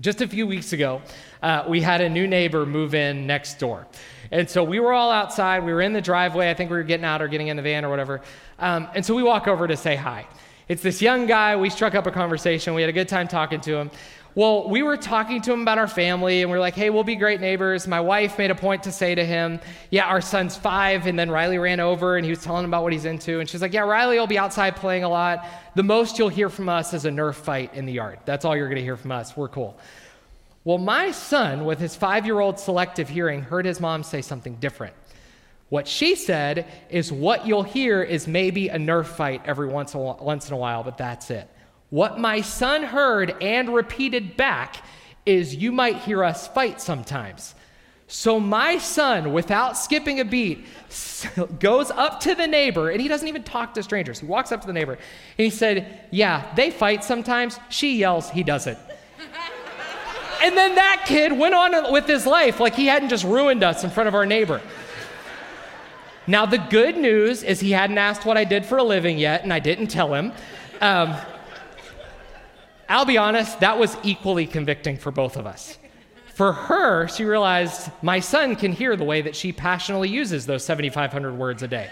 Just 0.00 0.20
a 0.20 0.26
few 0.26 0.46
weeks 0.46 0.72
ago, 0.72 1.02
uh, 1.40 1.64
we 1.68 1.80
had 1.80 2.00
a 2.00 2.08
new 2.08 2.26
neighbor 2.26 2.66
move 2.66 2.94
in 2.94 3.28
next 3.28 3.60
door. 3.60 3.86
And 4.32 4.50
so 4.50 4.64
we 4.64 4.80
were 4.80 4.92
all 4.92 5.12
outside. 5.12 5.64
We 5.64 5.72
were 5.72 5.82
in 5.82 5.92
the 5.92 6.00
driveway. 6.00 6.50
I 6.50 6.54
think 6.54 6.70
we 6.70 6.76
were 6.76 6.82
getting 6.82 7.04
out 7.04 7.22
or 7.22 7.28
getting 7.28 7.46
in 7.46 7.56
the 7.56 7.62
van 7.62 7.84
or 7.84 7.90
whatever. 7.90 8.20
Um, 8.58 8.88
and 8.94 9.06
so 9.06 9.14
we 9.14 9.22
walk 9.22 9.46
over 9.46 9.68
to 9.68 9.76
say 9.76 9.94
hi. 9.94 10.26
It's 10.66 10.82
this 10.82 11.00
young 11.00 11.26
guy. 11.26 11.54
We 11.54 11.70
struck 11.70 11.94
up 11.94 12.06
a 12.06 12.10
conversation. 12.10 12.74
We 12.74 12.80
had 12.80 12.88
a 12.88 12.92
good 12.92 13.08
time 13.08 13.28
talking 13.28 13.60
to 13.60 13.76
him. 13.76 13.90
Well, 14.36 14.68
we 14.68 14.82
were 14.82 14.96
talking 14.96 15.40
to 15.42 15.52
him 15.52 15.62
about 15.62 15.78
our 15.78 15.86
family, 15.86 16.42
and 16.42 16.50
we 16.50 16.56
are 16.56 16.60
like, 16.60 16.74
hey, 16.74 16.90
we'll 16.90 17.04
be 17.04 17.14
great 17.14 17.40
neighbors. 17.40 17.86
My 17.86 18.00
wife 18.00 18.36
made 18.36 18.50
a 18.50 18.56
point 18.56 18.82
to 18.82 18.90
say 18.90 19.14
to 19.14 19.24
him, 19.24 19.60
yeah, 19.90 20.06
our 20.06 20.20
son's 20.20 20.56
five. 20.56 21.06
And 21.06 21.16
then 21.16 21.30
Riley 21.30 21.58
ran 21.58 21.78
over 21.78 22.16
and 22.16 22.24
he 22.24 22.30
was 22.30 22.42
telling 22.42 22.64
him 22.64 22.70
about 22.70 22.82
what 22.82 22.92
he's 22.92 23.04
into. 23.04 23.38
And 23.38 23.48
she's 23.48 23.62
like, 23.62 23.72
yeah, 23.72 23.82
Riley 23.82 24.18
will 24.18 24.26
be 24.26 24.38
outside 24.38 24.74
playing 24.74 25.04
a 25.04 25.08
lot. 25.08 25.46
The 25.76 25.84
most 25.84 26.18
you'll 26.18 26.30
hear 26.30 26.48
from 26.48 26.68
us 26.68 26.92
is 26.94 27.04
a 27.04 27.10
Nerf 27.10 27.36
fight 27.36 27.74
in 27.74 27.86
the 27.86 27.92
yard. 27.92 28.18
That's 28.24 28.44
all 28.44 28.56
you're 28.56 28.66
going 28.66 28.78
to 28.78 28.82
hear 28.82 28.96
from 28.96 29.12
us. 29.12 29.36
We're 29.36 29.48
cool. 29.48 29.78
Well, 30.64 30.78
my 30.78 31.12
son, 31.12 31.64
with 31.64 31.78
his 31.78 31.94
five 31.94 32.26
year 32.26 32.40
old 32.40 32.58
selective 32.58 33.08
hearing, 33.08 33.42
heard 33.42 33.66
his 33.66 33.80
mom 33.80 34.02
say 34.02 34.20
something 34.20 34.56
different. 34.56 34.94
What 35.68 35.86
she 35.86 36.16
said 36.16 36.66
is 36.90 37.12
what 37.12 37.46
you'll 37.46 37.62
hear 37.62 38.02
is 38.02 38.26
maybe 38.26 38.68
a 38.68 38.78
Nerf 38.78 39.06
fight 39.06 39.42
every 39.44 39.68
once, 39.68 39.94
once 39.94 40.48
in 40.48 40.54
a 40.54 40.58
while, 40.58 40.82
but 40.82 40.98
that's 40.98 41.30
it. 41.30 41.48
What 41.94 42.18
my 42.18 42.40
son 42.40 42.82
heard 42.82 43.40
and 43.40 43.72
repeated 43.72 44.36
back 44.36 44.84
is 45.24 45.54
you 45.54 45.70
might 45.70 45.98
hear 45.98 46.24
us 46.24 46.48
fight 46.48 46.80
sometimes. 46.80 47.54
So 48.08 48.40
my 48.40 48.78
son, 48.78 49.32
without 49.32 49.76
skipping 49.76 50.18
a 50.18 50.24
beat, 50.24 50.66
goes 51.60 51.92
up 51.92 52.18
to 52.22 52.34
the 52.34 52.48
neighbor 52.48 52.90
and 52.90 53.00
he 53.00 53.06
doesn't 53.06 53.28
even 53.28 53.44
talk 53.44 53.74
to 53.74 53.82
strangers. 53.84 54.18
He 54.18 54.26
walks 54.26 54.50
up 54.50 54.60
to 54.62 54.66
the 54.66 54.72
neighbor 54.72 54.94
and 54.94 55.00
he 55.36 55.50
said, 55.50 56.00
Yeah, 56.10 56.52
they 56.56 56.72
fight 56.72 57.04
sometimes. 57.04 57.60
She 57.68 57.98
yells, 57.98 58.28
he 58.28 58.42
doesn't. 58.42 58.76
and 60.42 60.56
then 60.56 60.74
that 60.74 61.04
kid 61.06 61.30
went 61.30 61.54
on 61.54 61.92
with 61.92 62.08
his 62.08 62.26
life 62.26 62.58
like 62.58 62.74
he 62.74 62.86
hadn't 62.86 63.10
just 63.10 63.22
ruined 63.22 63.62
us 63.62 63.84
in 63.84 63.90
front 63.90 64.08
of 64.08 64.16
our 64.16 64.26
neighbor. 64.26 64.60
Now, 66.26 66.44
the 66.44 66.58
good 66.58 66.96
news 66.96 67.44
is 67.44 67.60
he 67.60 67.70
hadn't 67.70 67.98
asked 67.98 68.26
what 68.26 68.36
I 68.36 68.42
did 68.42 68.66
for 68.66 68.78
a 68.78 68.82
living 68.82 69.16
yet, 69.16 69.44
and 69.44 69.52
I 69.52 69.60
didn't 69.60 69.88
tell 69.88 70.12
him. 70.12 70.32
Um, 70.80 71.16
I'll 72.88 73.04
be 73.04 73.18
honest, 73.18 73.60
that 73.60 73.78
was 73.78 73.96
equally 74.02 74.46
convicting 74.46 74.96
for 74.96 75.10
both 75.10 75.36
of 75.36 75.46
us. 75.46 75.78
For 76.34 76.52
her, 76.52 77.06
she 77.08 77.24
realized 77.24 77.90
my 78.02 78.20
son 78.20 78.56
can 78.56 78.72
hear 78.72 78.96
the 78.96 79.04
way 79.04 79.22
that 79.22 79.36
she 79.36 79.52
passionately 79.52 80.08
uses 80.08 80.46
those 80.46 80.64
7,500 80.64 81.32
words 81.34 81.62
a 81.62 81.68
day. 81.68 81.90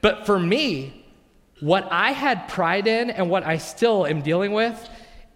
But 0.00 0.24
for 0.24 0.38
me, 0.38 1.04
what 1.60 1.86
I 1.92 2.12
had 2.12 2.48
pride 2.48 2.86
in 2.86 3.10
and 3.10 3.30
what 3.30 3.44
I 3.44 3.58
still 3.58 4.06
am 4.06 4.22
dealing 4.22 4.52
with 4.52 4.88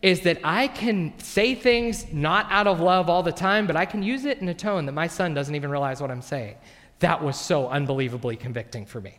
is 0.02 0.22
that 0.22 0.38
I 0.42 0.68
can 0.68 1.18
say 1.18 1.54
things 1.54 2.12
not 2.12 2.46
out 2.50 2.66
of 2.66 2.80
love 2.80 3.08
all 3.10 3.22
the 3.22 3.32
time, 3.32 3.66
but 3.66 3.76
I 3.76 3.86
can 3.86 4.02
use 4.02 4.24
it 4.24 4.38
in 4.38 4.48
a 4.48 4.54
tone 4.54 4.86
that 4.86 4.92
my 4.92 5.06
son 5.06 5.34
doesn't 5.34 5.54
even 5.54 5.70
realize 5.70 6.00
what 6.00 6.10
I'm 6.10 6.22
saying. 6.22 6.56
That 7.00 7.22
was 7.22 7.38
so 7.38 7.68
unbelievably 7.68 8.36
convicting 8.36 8.86
for 8.86 9.00
me. 9.00 9.18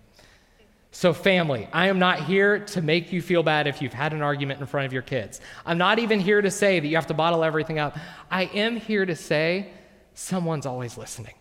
So, 0.98 1.14
family, 1.14 1.70
I 1.72 1.90
am 1.90 2.00
not 2.00 2.22
here 2.22 2.58
to 2.58 2.82
make 2.82 3.14
you 3.14 3.22
feel 3.22 3.44
bad 3.44 3.68
if 3.68 3.84
you've 3.84 3.94
had 3.94 4.14
an 4.14 4.24
argument 4.24 4.62
in 4.62 4.66
front 4.66 4.88
of 4.88 4.94
your 4.94 5.04
kids. 5.04 5.40
I'm 5.64 5.78
not 5.78 6.00
even 6.00 6.20
here 6.20 6.42
to 6.42 6.50
say 6.50 6.80
that 6.80 6.88
you 6.88 6.96
have 6.96 7.06
to 7.06 7.14
bottle 7.14 7.44
everything 7.44 7.78
up. 7.78 7.96
I 8.32 8.46
am 8.46 8.78
here 8.78 9.06
to 9.06 9.16
say 9.16 9.70
someone's 10.16 10.66
always 10.66 10.98
listening. 10.98 11.36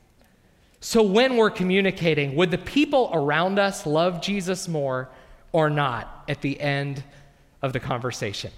So, 0.80 1.02
when 1.02 1.38
we're 1.38 1.48
communicating, 1.48 2.36
would 2.36 2.50
the 2.50 2.58
people 2.58 3.08
around 3.14 3.58
us 3.58 3.86
love 3.86 4.20
Jesus 4.20 4.68
more 4.68 5.08
or 5.52 5.70
not 5.70 6.24
at 6.28 6.42
the 6.42 6.60
end 6.60 7.02
of 7.62 7.72
the 7.72 7.80
conversation? 7.80 8.50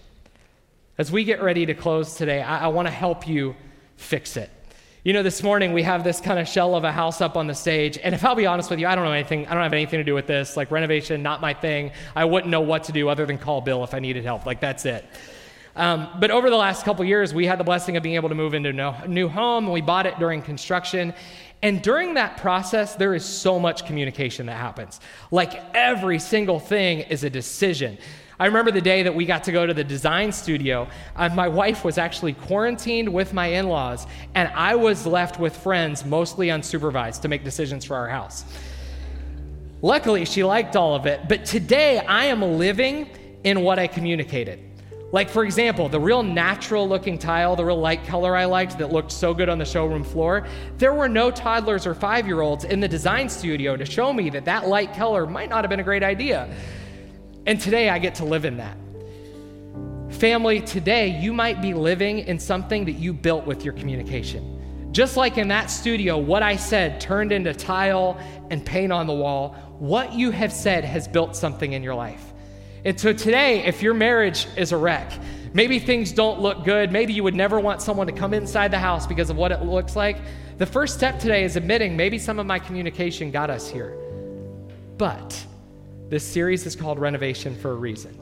As 0.98 1.12
we 1.12 1.22
get 1.22 1.40
ready 1.40 1.64
to 1.64 1.74
close 1.74 2.16
today, 2.16 2.42
I, 2.42 2.64
I 2.64 2.66
want 2.66 2.88
to 2.88 2.92
help 2.92 3.28
you 3.28 3.54
fix 3.94 4.36
it. 4.36 4.50
You 5.08 5.14
know, 5.14 5.22
this 5.22 5.42
morning 5.42 5.72
we 5.72 5.84
have 5.84 6.04
this 6.04 6.20
kind 6.20 6.38
of 6.38 6.46
shell 6.46 6.74
of 6.74 6.84
a 6.84 6.92
house 6.92 7.22
up 7.22 7.38
on 7.38 7.46
the 7.46 7.54
stage, 7.54 7.96
and 7.96 8.14
if 8.14 8.26
I'll 8.26 8.34
be 8.34 8.44
honest 8.44 8.68
with 8.68 8.78
you, 8.78 8.86
I 8.86 8.94
don't 8.94 9.06
know 9.06 9.12
anything, 9.12 9.46
I 9.46 9.54
don't 9.54 9.62
have 9.62 9.72
anything 9.72 10.00
to 10.00 10.04
do 10.04 10.12
with 10.12 10.26
this. 10.26 10.54
Like 10.54 10.70
renovation, 10.70 11.22
not 11.22 11.40
my 11.40 11.54
thing. 11.54 11.92
I 12.14 12.26
wouldn't 12.26 12.50
know 12.50 12.60
what 12.60 12.84
to 12.84 12.92
do 12.92 13.08
other 13.08 13.24
than 13.24 13.38
call 13.38 13.62
Bill 13.62 13.82
if 13.84 13.94
I 13.94 14.00
needed 14.00 14.26
help. 14.26 14.44
Like 14.44 14.60
that's 14.60 14.84
it. 14.84 15.06
Um, 15.76 16.10
but 16.20 16.30
over 16.30 16.50
the 16.50 16.58
last 16.58 16.84
couple 16.84 17.06
years, 17.06 17.32
we 17.32 17.46
had 17.46 17.58
the 17.58 17.64
blessing 17.64 17.96
of 17.96 18.02
being 18.02 18.16
able 18.16 18.28
to 18.28 18.34
move 18.34 18.52
into 18.52 18.68
a 18.68 19.08
new 19.08 19.28
home. 19.28 19.72
We 19.72 19.80
bought 19.80 20.04
it 20.04 20.18
during 20.18 20.42
construction. 20.42 21.14
And 21.62 21.80
during 21.80 22.12
that 22.12 22.36
process, 22.36 22.94
there 22.94 23.14
is 23.14 23.24
so 23.24 23.58
much 23.58 23.86
communication 23.86 24.44
that 24.44 24.56
happens. 24.56 25.00
Like 25.30 25.58
every 25.74 26.18
single 26.18 26.60
thing 26.60 26.98
is 27.00 27.24
a 27.24 27.30
decision. 27.30 27.96
I 28.40 28.46
remember 28.46 28.70
the 28.70 28.80
day 28.80 29.02
that 29.02 29.14
we 29.14 29.24
got 29.24 29.42
to 29.44 29.52
go 29.52 29.66
to 29.66 29.74
the 29.74 29.82
design 29.82 30.30
studio. 30.30 30.86
Uh, 31.16 31.28
my 31.30 31.48
wife 31.48 31.84
was 31.84 31.98
actually 31.98 32.34
quarantined 32.34 33.12
with 33.12 33.32
my 33.32 33.46
in 33.46 33.68
laws, 33.68 34.06
and 34.36 34.48
I 34.54 34.76
was 34.76 35.06
left 35.06 35.40
with 35.40 35.56
friends, 35.56 36.04
mostly 36.04 36.48
unsupervised, 36.48 37.20
to 37.22 37.28
make 37.28 37.42
decisions 37.42 37.84
for 37.84 37.96
our 37.96 38.08
house. 38.08 38.44
Luckily, 39.82 40.24
she 40.24 40.44
liked 40.44 40.76
all 40.76 40.94
of 40.94 41.06
it, 41.06 41.28
but 41.28 41.44
today 41.44 41.98
I 41.98 42.26
am 42.26 42.42
living 42.42 43.08
in 43.42 43.62
what 43.62 43.80
I 43.80 43.88
communicated. 43.88 44.60
Like, 45.10 45.30
for 45.30 45.44
example, 45.44 45.88
the 45.88 45.98
real 45.98 46.22
natural 46.22 46.86
looking 46.88 47.18
tile, 47.18 47.56
the 47.56 47.64
real 47.64 47.80
light 47.80 48.04
color 48.04 48.36
I 48.36 48.44
liked 48.44 48.78
that 48.78 48.92
looked 48.92 49.10
so 49.10 49.32
good 49.32 49.48
on 49.48 49.58
the 49.58 49.64
showroom 49.64 50.04
floor, 50.04 50.46
there 50.76 50.92
were 50.92 51.08
no 51.08 51.30
toddlers 51.30 51.86
or 51.86 51.94
five 51.94 52.26
year 52.26 52.42
olds 52.42 52.64
in 52.64 52.78
the 52.78 52.88
design 52.88 53.28
studio 53.28 53.74
to 53.76 53.86
show 53.86 54.12
me 54.12 54.30
that 54.30 54.44
that 54.44 54.68
light 54.68 54.92
color 54.94 55.26
might 55.26 55.48
not 55.48 55.64
have 55.64 55.70
been 55.70 55.80
a 55.80 55.84
great 55.84 56.02
idea. 56.02 56.48
And 57.48 57.58
today 57.58 57.88
I 57.88 57.98
get 57.98 58.16
to 58.16 58.26
live 58.26 58.44
in 58.44 58.58
that. 58.58 58.76
Family, 60.20 60.60
today 60.60 61.18
you 61.18 61.32
might 61.32 61.62
be 61.62 61.72
living 61.72 62.18
in 62.18 62.38
something 62.38 62.84
that 62.84 62.96
you 62.96 63.14
built 63.14 63.46
with 63.46 63.64
your 63.64 63.72
communication. 63.72 64.90
Just 64.92 65.16
like 65.16 65.38
in 65.38 65.48
that 65.48 65.70
studio, 65.70 66.18
what 66.18 66.42
I 66.42 66.56
said 66.56 67.00
turned 67.00 67.32
into 67.32 67.54
tile 67.54 68.20
and 68.50 68.66
paint 68.66 68.92
on 68.92 69.06
the 69.06 69.14
wall. 69.14 69.54
What 69.78 70.12
you 70.12 70.30
have 70.30 70.52
said 70.52 70.84
has 70.84 71.08
built 71.08 71.34
something 71.34 71.72
in 71.72 71.82
your 71.82 71.94
life. 71.94 72.22
And 72.84 73.00
so 73.00 73.14
today, 73.14 73.64
if 73.64 73.82
your 73.82 73.94
marriage 73.94 74.46
is 74.58 74.72
a 74.72 74.76
wreck, 74.76 75.10
maybe 75.54 75.78
things 75.78 76.12
don't 76.12 76.40
look 76.40 76.66
good, 76.66 76.92
maybe 76.92 77.14
you 77.14 77.24
would 77.24 77.34
never 77.34 77.58
want 77.58 77.80
someone 77.80 78.08
to 78.08 78.12
come 78.12 78.34
inside 78.34 78.72
the 78.72 78.78
house 78.78 79.06
because 79.06 79.30
of 79.30 79.38
what 79.38 79.52
it 79.52 79.62
looks 79.62 79.96
like, 79.96 80.18
the 80.58 80.66
first 80.66 80.96
step 80.98 81.18
today 81.18 81.44
is 81.44 81.56
admitting 81.56 81.96
maybe 81.96 82.18
some 82.18 82.38
of 82.38 82.44
my 82.44 82.58
communication 82.58 83.30
got 83.30 83.48
us 83.48 83.70
here. 83.70 83.96
But 84.98 85.46
this 86.08 86.24
series 86.24 86.64
is 86.64 86.74
called 86.74 86.98
Renovation 86.98 87.54
for 87.54 87.72
a 87.72 87.74
reason. 87.74 88.16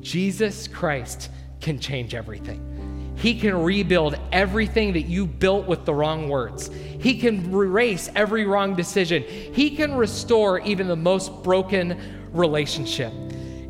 Jesus 0.00 0.66
Christ 0.66 1.30
can 1.60 1.78
change 1.78 2.14
everything. 2.14 3.14
He 3.16 3.38
can 3.38 3.62
rebuild 3.62 4.18
everything 4.32 4.92
that 4.92 5.02
you 5.02 5.26
built 5.26 5.66
with 5.66 5.84
the 5.84 5.94
wrong 5.94 6.28
words. 6.28 6.68
He 7.00 7.18
can 7.18 7.52
erase 7.52 8.10
every 8.14 8.44
wrong 8.44 8.74
decision. 8.74 9.22
He 9.22 9.74
can 9.74 9.94
restore 9.94 10.60
even 10.60 10.88
the 10.88 10.96
most 10.96 11.42
broken 11.42 12.28
relationship. 12.32 13.12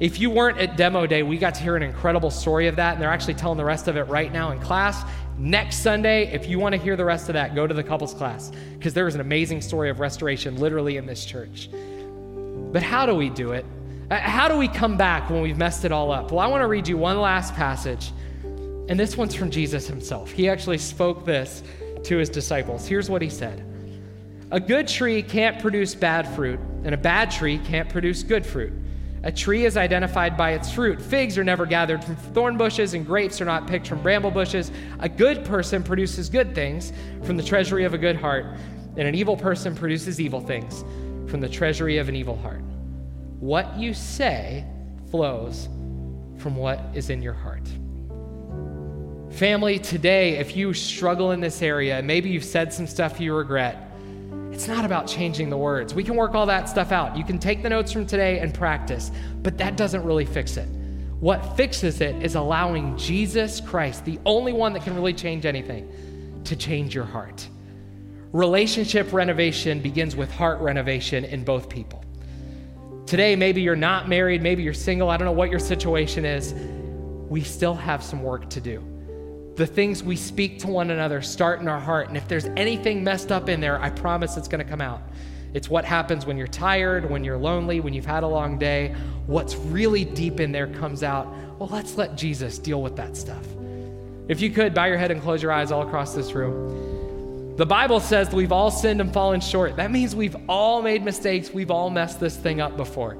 If 0.01 0.18
you 0.18 0.30
weren't 0.30 0.59
at 0.59 0.76
demo 0.76 1.07
day, 1.07 1.22
we 1.22 1.39
got 1.39 1.55
to 1.55 1.62
hear 1.62 1.76
an 1.76 1.82
incredible 1.82 2.30
story 2.30 2.66
of 2.66 2.76
that, 2.76 2.95
and 2.95 3.03
they're 3.03 3.11
actually 3.11 3.34
telling 3.34 3.57
the 3.57 3.64
rest 3.64 3.87
of 3.87 3.97
it 3.97 4.03
right 4.05 4.32
now 4.32 4.51
in 4.51 4.61
class. 4.61 5.05
Next 5.39 5.76
Sunday, 5.76 6.32
if 6.32 6.49
you 6.49 6.59
want 6.59 6.74
to 6.74 6.80
hear 6.80 6.97
the 6.97 7.05
rest 7.05 7.28
of 7.28 7.34
that, 7.34 7.55
go 7.55 7.66
to 7.66 7.74
the 7.74 7.84
couples 7.84 8.14
class 8.14 8.51
because 8.74 8.95
there 8.95 9.07
is 9.07 9.14
an 9.14 9.20
amazing 9.20 9.61
story 9.61 9.91
of 9.91 10.01
restoration 10.01 10.57
literally 10.57 10.97
in 10.97 11.07
this 11.07 11.24
church. 11.24 11.68
But 12.77 12.83
how 12.83 13.07
do 13.07 13.14
we 13.14 13.31
do 13.31 13.53
it? 13.53 13.64
Uh, 14.11 14.18
how 14.18 14.49
do 14.49 14.59
we 14.59 14.68
come 14.68 14.99
back 14.99 15.31
when 15.31 15.41
we've 15.41 15.57
messed 15.57 15.87
it 15.87 15.93
all 15.93 16.12
up? 16.12 16.31
Well, 16.31 16.41
I 16.41 16.47
want 16.47 16.61
to 16.61 16.66
read 16.66 16.87
you 16.87 16.99
one 16.99 17.18
last 17.18 17.55
passage, 17.55 18.12
and 18.45 19.01
this 19.01 19.16
one's 19.16 19.35
from 19.35 19.51
Jesus 19.51 19.87
himself. 19.87 20.31
He 20.31 20.47
actually 20.47 20.77
spoke 20.77 21.24
this 21.24 21.62
to 22.05 22.18
his 22.18 22.29
disciples. 22.29 22.87
Here's 22.87 23.09
what 23.09 23.22
he 23.22 23.31
said 23.31 23.64
A 24.51 24.61
good 24.61 24.89
tree 24.89 25.22
can't 25.22 25.59
produce 25.59 25.95
bad 25.95 26.29
fruit, 26.35 26.61
and 26.85 26.95
a 26.95 26.99
bad 26.99 27.31
tree 27.31 27.57
can't 27.61 27.89
produce 27.89 28.22
good 28.22 28.45
fruit. 28.45 28.74
A 29.22 29.33
tree 29.33 29.64
is 29.64 29.79
identified 29.79 30.37
by 30.37 30.51
its 30.51 30.70
fruit. 30.70 31.01
Figs 31.01 31.39
are 31.39 31.45
never 31.45 31.64
gathered 31.64 32.05
from 32.05 32.16
thorn 32.16 32.59
bushes, 32.59 32.93
and 32.93 33.07
grapes 33.07 33.41
are 33.41 33.47
not 33.47 33.66
picked 33.66 33.89
from 33.89 34.03
bramble 34.03 34.31
bushes. 34.31 34.70
A 34.99 35.09
good 35.09 35.47
person 35.47 35.83
produces 35.83 36.29
good 36.29 36.55
things 36.55 36.93
from 37.22 37.39
the 37.39 37.43
treasury 37.43 37.85
of 37.85 37.95
a 37.95 37.99
good 37.99 38.16
heart, 38.16 38.45
and 38.99 39.09
an 39.09 39.14
evil 39.14 39.35
person 39.35 39.74
produces 39.74 40.20
evil 40.20 40.43
things 40.43 40.85
from 41.29 41.41
the 41.41 41.49
treasury 41.49 41.99
of 41.99 42.09
an 42.09 42.16
evil 42.16 42.37
heart. 42.37 42.62
What 43.41 43.77
you 43.79 43.95
say 43.95 44.64
flows 45.11 45.68
from 46.39 46.57
what 46.57 46.81
is 46.95 47.11
in 47.11 47.22
your 47.22 47.35
heart. 47.35 47.68
Family, 49.33 49.79
today, 49.79 50.37
if 50.39 50.57
you 50.57 50.72
struggle 50.72 51.33
in 51.33 51.41
this 51.41 51.61
area, 51.61 52.01
maybe 52.03 52.31
you've 52.31 52.45
said 52.45 52.72
some 52.72 52.87
stuff 52.87 53.20
you 53.20 53.35
regret, 53.35 53.91
it's 54.51 54.68
not 54.68 54.87
about 54.87 55.07
changing 55.07 55.51
the 55.51 55.59
words. 55.59 55.93
We 55.93 56.03
can 56.03 56.16
work 56.16 56.35
all 56.35 56.47
that 56.47 56.68
stuff 56.68 56.91
out. 56.91 57.14
You 57.16 57.24
can 57.24 57.39
take 57.39 57.62
the 57.62 57.68
notes 57.68 57.93
from 57.93 58.07
today 58.07 58.39
and 58.39 58.55
practice, 58.55 59.11
but 59.43 59.59
that 59.59 59.77
doesn't 59.77 60.03
really 60.03 60.24
fix 60.24 60.57
it. 60.57 60.66
What 61.20 61.57
fixes 61.57 62.01
it 62.01 62.22
is 62.22 62.37
allowing 62.37 62.97
Jesus 62.97 63.61
Christ, 63.61 64.05
the 64.07 64.18
only 64.24 64.55
one 64.55 64.72
that 64.72 64.83
can 64.83 64.95
really 64.95 65.12
change 65.12 65.45
anything, 65.45 66.41
to 66.45 66.57
change 66.57 66.95
your 66.95 67.05
heart. 67.05 67.47
Relationship 68.33 69.12
renovation 69.12 69.81
begins 69.81 70.16
with 70.16 70.31
heart 70.31 70.61
renovation 70.61 71.24
in 71.24 71.45
both 71.45 71.68
people. 71.68 72.05
Today, 73.07 73.37
maybe 73.37 73.62
you're 73.62 73.77
not 73.77 74.09
married, 74.09 74.43
maybe 74.43 74.64
you're 74.64 74.74
single, 74.74 75.11
I 75.11 75.16
don't 75.16 75.27
know 75.27 75.33
what 75.33 75.49
your 75.49 75.61
situation 75.61 76.24
is. 76.24 76.53
We 77.29 77.43
still 77.43 77.74
have 77.74 78.03
some 78.03 78.22
work 78.22 78.51
to 78.51 78.61
do. 78.61 78.83
The 79.55 79.66
things 79.66 80.03
we 80.03 80.16
speak 80.16 80.59
to 80.61 80.66
one 80.66 80.91
another 80.91 81.22
start 81.22 81.61
in 81.61 81.68
our 81.68 81.79
heart, 81.79 82.09
and 82.09 82.16
if 82.16 82.27
there's 82.27 82.47
anything 82.57 83.05
messed 83.05 83.31
up 83.31 83.49
in 83.49 83.61
there, 83.61 83.81
I 83.81 83.91
promise 83.91 84.37
it's 84.37 84.49
going 84.49 84.62
to 84.62 84.68
come 84.68 84.81
out. 84.81 85.03
It's 85.55 85.70
what 85.70 85.85
happens 85.85 86.27
when 86.27 86.37
you're 86.37 86.49
tired, 86.49 87.09
when 87.09 87.22
you're 87.22 87.39
lonely, 87.39 87.81
when 87.81 87.95
you've 87.95 88.05
had 88.05 88.24
a 88.24 88.29
long 88.29 88.59
day. 88.59 88.95
What's 89.27 89.55
really 89.55 90.05
deep 90.05 90.41
in 90.41 90.53
there 90.53 90.66
comes 90.66 91.03
out. 91.03 91.29
Well, 91.59 91.68
let's 91.72 91.97
let 91.97 92.16
Jesus 92.16 92.59
deal 92.59 92.83
with 92.83 92.97
that 92.97 93.16
stuff. 93.16 93.47
If 94.29 94.41
you 94.41 94.51
could, 94.51 94.74
bow 94.74 94.87
your 94.87 94.99
head 94.99 95.12
and 95.12 95.22
close 95.22 95.43
your 95.43 95.53
eyes 95.53 95.70
all 95.70 95.83
across 95.87 96.14
this 96.14 96.33
room. 96.33 96.95
The 97.57 97.64
Bible 97.64 98.00
says 98.00 98.30
we've 98.32 98.52
all 98.52 98.70
sinned 98.70 99.00
and 99.00 99.11
fallen 99.11 99.40
short. 99.40 99.76
That 99.76 99.90
means 99.90 100.14
we've 100.14 100.36
all 100.46 100.82
made 100.82 101.02
mistakes. 101.02 101.50
We've 101.50 101.70
all 101.70 101.88
messed 101.88 102.20
this 102.20 102.36
thing 102.36 102.61
up 102.61 102.76
before. 102.76 103.14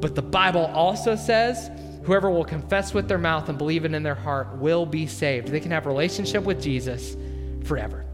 But 0.00 0.14
the 0.14 0.22
Bible 0.22 0.66
also 0.66 1.16
says 1.16 1.70
whoever 2.04 2.30
will 2.30 2.44
confess 2.44 2.92
with 2.92 3.08
their 3.08 3.16
mouth 3.16 3.48
and 3.48 3.56
believe 3.56 3.86
it 3.86 3.94
in 3.94 4.02
their 4.02 4.14
heart 4.14 4.58
will 4.58 4.84
be 4.84 5.06
saved. 5.06 5.48
They 5.48 5.60
can 5.60 5.70
have 5.70 5.86
relationship 5.86 6.44
with 6.44 6.60
Jesus 6.60 7.16
forever. 7.64 8.04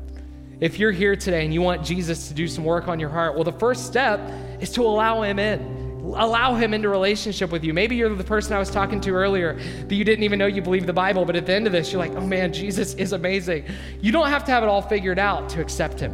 If 0.60 0.78
you're 0.78 0.92
here 0.92 1.16
today 1.16 1.44
and 1.44 1.52
you 1.52 1.62
want 1.62 1.84
Jesus 1.84 2.28
to 2.28 2.34
do 2.34 2.46
some 2.46 2.64
work 2.64 2.86
on 2.86 3.00
your 3.00 3.10
heart, 3.10 3.34
well, 3.34 3.44
the 3.44 3.52
first 3.52 3.86
step 3.86 4.20
is 4.60 4.70
to 4.72 4.82
allow 4.82 5.22
him 5.22 5.40
in 5.40 5.77
allow 6.16 6.54
him 6.54 6.74
into 6.74 6.88
relationship 6.88 7.50
with 7.50 7.64
you. 7.64 7.74
Maybe 7.74 7.96
you're 7.96 8.14
the 8.14 8.24
person 8.24 8.52
I 8.52 8.58
was 8.58 8.70
talking 8.70 9.00
to 9.02 9.10
earlier 9.10 9.54
that 9.54 9.94
you 9.94 10.04
didn't 10.04 10.24
even 10.24 10.38
know 10.38 10.46
you 10.46 10.62
believed 10.62 10.86
the 10.86 10.92
Bible, 10.92 11.24
but 11.24 11.36
at 11.36 11.46
the 11.46 11.54
end 11.54 11.66
of 11.66 11.72
this, 11.72 11.92
you're 11.92 12.00
like, 12.00 12.12
oh 12.12 12.26
man, 12.26 12.52
Jesus 12.52 12.94
is 12.94 13.12
amazing. 13.12 13.64
You 14.00 14.12
don't 14.12 14.28
have 14.28 14.44
to 14.44 14.52
have 14.52 14.62
it 14.62 14.68
all 14.68 14.82
figured 14.82 15.18
out 15.18 15.48
to 15.50 15.60
accept 15.60 16.00
him. 16.00 16.12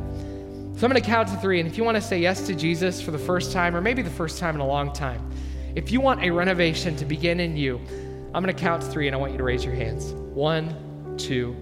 So 0.76 0.86
I'm 0.86 0.90
going 0.90 1.00
to 1.00 1.08
count 1.08 1.28
to 1.28 1.36
three, 1.36 1.60
and 1.60 1.68
if 1.68 1.78
you 1.78 1.84
want 1.84 1.96
to 1.96 2.00
say 2.00 2.18
yes 2.18 2.46
to 2.48 2.54
Jesus 2.54 3.00
for 3.00 3.12
the 3.12 3.18
first 3.18 3.52
time, 3.52 3.76
or 3.76 3.80
maybe 3.80 4.02
the 4.02 4.10
first 4.10 4.40
time 4.40 4.56
in 4.56 4.60
a 4.60 4.66
long 4.66 4.92
time, 4.92 5.30
if 5.76 5.92
you 5.92 6.00
want 6.00 6.22
a 6.22 6.30
renovation 6.30 6.96
to 6.96 7.04
begin 7.04 7.38
in 7.38 7.56
you, 7.56 7.80
I'm 8.34 8.42
going 8.42 8.54
to 8.54 8.60
count 8.60 8.82
to 8.82 8.88
three, 8.88 9.06
and 9.06 9.14
I 9.14 9.18
want 9.18 9.30
you 9.32 9.38
to 9.38 9.44
raise 9.44 9.64
your 9.64 9.74
hands. 9.74 10.12
One, 10.12 11.16
two, 11.16 11.56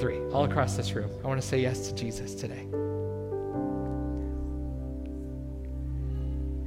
three. 0.00 0.18
All 0.32 0.44
across 0.44 0.76
this 0.76 0.92
room. 0.92 1.10
I 1.22 1.26
want 1.26 1.40
to 1.40 1.46
say 1.46 1.60
yes 1.60 1.88
to 1.88 1.94
Jesus 1.94 2.34
today. 2.34 2.87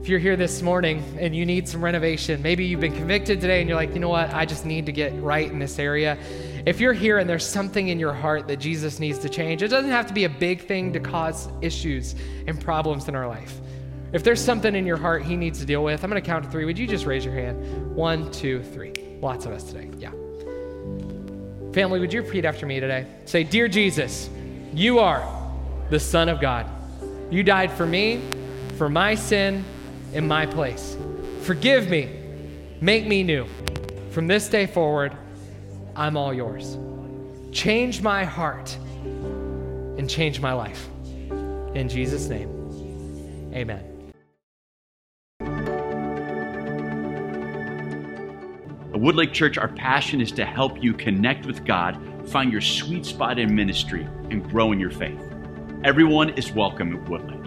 If 0.02 0.10
you're 0.10 0.18
here 0.18 0.36
this 0.36 0.64
morning 0.64 1.04
and 1.20 1.36
you 1.36 1.46
need 1.46 1.70
some 1.70 1.84
renovation, 1.84 2.42
maybe 2.42 2.66
you've 2.66 2.80
been 2.80 2.96
convicted 2.96 3.40
today 3.40 3.60
and 3.60 3.70
you're 3.70 3.78
like, 3.78 3.94
you 3.94 4.00
know 4.00 4.10
what, 4.10 4.34
I 4.34 4.46
just 4.46 4.66
need 4.66 4.88
to 4.88 4.92
get 4.92 5.14
right 5.22 5.48
in 5.48 5.60
this 5.60 5.78
area. 5.78 6.18
If 6.66 6.80
you're 6.80 6.92
here 6.92 7.20
and 7.20 7.30
there's 7.30 7.46
something 7.46 7.90
in 7.90 8.00
your 8.00 8.12
heart 8.12 8.48
that 8.48 8.58
Jesus 8.58 9.00
needs 9.00 9.20
to 9.20 9.30
change, 9.30 9.62
it 9.62 9.68
doesn't 9.68 9.92
have 9.92 10.08
to 10.08 10.14
be 10.16 10.24
a 10.24 10.30
big 10.30 10.66
thing 10.66 10.92
to 10.94 11.00
cause 11.00 11.50
issues 11.62 12.16
and 12.48 12.60
problems 12.60 13.08
in 13.10 13.16
our 13.16 13.28
life. 13.28 13.62
If 14.12 14.24
there's 14.24 14.44
something 14.44 14.76
in 14.76 14.88
your 14.88 14.98
heart 14.98 15.22
he 15.22 15.36
needs 15.36 15.60
to 15.60 15.68
deal 15.68 15.84
with, 15.84 16.04
I'm 16.04 16.10
going 16.10 16.20
to 16.20 16.28
count 16.28 16.46
to 16.46 16.50
three. 16.50 16.66
Would 16.66 16.80
you 16.80 16.88
just 16.88 17.06
raise 17.06 17.24
your 17.24 17.36
hand? 17.36 17.96
One, 17.96 18.32
two, 18.32 18.64
three. 18.64 18.94
Lots 19.22 19.46
of 19.46 19.52
us 19.52 19.66
today. 19.66 19.88
Yeah. 20.00 20.10
Family, 21.74 22.00
would 22.00 22.12
you 22.12 22.24
repeat 22.24 22.44
after 22.44 22.66
me 22.66 22.80
today? 22.80 23.06
Say, 23.26 23.44
Dear 23.44 23.68
Jesus, 23.68 24.32
you 24.74 24.98
are 24.98 25.24
the 25.92 26.00
Son 26.00 26.28
of 26.28 26.42
God. 26.42 26.66
You 27.30 27.44
died 27.44 27.72
for 27.72 27.86
me, 27.86 28.20
for 28.80 28.90
my 28.90 29.14
sin, 29.14 29.64
in 30.14 30.28
my 30.28 30.46
place. 30.46 30.98
Forgive 31.42 31.90
me. 31.90 32.10
Make 32.82 33.06
me 33.08 33.24
new. 33.24 33.46
From 34.12 34.28
this 34.28 34.50
day 34.50 34.66
forward, 34.66 35.16
I'm 35.96 36.18
all 36.18 36.34
yours. 36.34 36.78
Change 37.52 38.02
my 38.02 38.24
heart 38.24 38.76
and 39.98 40.10
change 40.10 40.40
my 40.40 40.54
life. 40.54 40.88
In 41.76 41.88
Jesus' 41.88 42.28
name, 42.28 42.50
amen. 43.54 43.88
At 48.94 49.00
Woodlake 49.00 49.32
Church, 49.32 49.58
our 49.58 49.70
passion 49.70 50.20
is 50.22 50.32
to 50.34 50.46
help 50.46 50.84
you 50.84 50.94
connect 50.94 51.46
with 51.46 51.64
God, 51.64 51.98
find 52.28 52.52
your 52.52 52.62
sweet 52.62 53.06
spot 53.06 53.40
in 53.40 53.56
ministry, 53.56 54.08
and 54.30 54.44
grow 54.50 54.72
in 54.72 54.80
your 54.80 54.92
faith. 54.92 55.22
Everyone 55.84 56.30
is 56.32 56.52
welcome 56.52 56.96
at 56.98 57.06
Woodlake. 57.06 57.41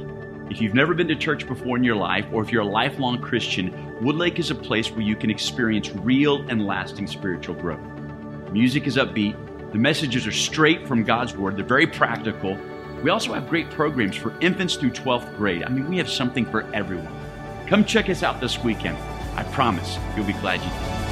If 0.50 0.60
you've 0.60 0.74
never 0.74 0.92
been 0.92 1.08
to 1.08 1.16
church 1.16 1.46
before 1.46 1.76
in 1.78 1.84
your 1.84 1.96
life, 1.96 2.26
or 2.30 2.42
if 2.42 2.52
you're 2.52 2.62
a 2.62 2.66
lifelong 2.66 3.20
Christian, 3.20 3.72
Woodlake 4.02 4.38
is 4.38 4.50
a 4.50 4.54
place 4.54 4.90
where 4.90 5.00
you 5.00 5.16
can 5.16 5.30
experience 5.30 5.90
real 5.90 6.46
and 6.48 6.66
lasting 6.66 7.06
spiritual 7.06 7.54
growth. 7.54 7.80
Music 8.52 8.86
is 8.86 8.96
upbeat, 8.96 9.36
the 9.72 9.78
messages 9.78 10.26
are 10.26 10.32
straight 10.32 10.86
from 10.86 11.02
God's 11.02 11.34
Word, 11.34 11.56
they're 11.56 11.64
very 11.64 11.86
practical. 11.86 12.58
We 13.02 13.10
also 13.10 13.32
have 13.32 13.48
great 13.48 13.70
programs 13.70 14.16
for 14.16 14.38
infants 14.40 14.76
through 14.76 14.90
12th 14.90 15.34
grade. 15.36 15.64
I 15.64 15.70
mean, 15.70 15.88
we 15.88 15.96
have 15.96 16.10
something 16.10 16.44
for 16.44 16.70
everyone. 16.74 17.12
Come 17.66 17.84
check 17.84 18.10
us 18.10 18.22
out 18.22 18.40
this 18.40 18.62
weekend. 18.62 18.98
I 19.36 19.44
promise 19.44 19.98
you'll 20.14 20.26
be 20.26 20.34
glad 20.34 20.60
you 20.60 20.68
did. 20.68 21.03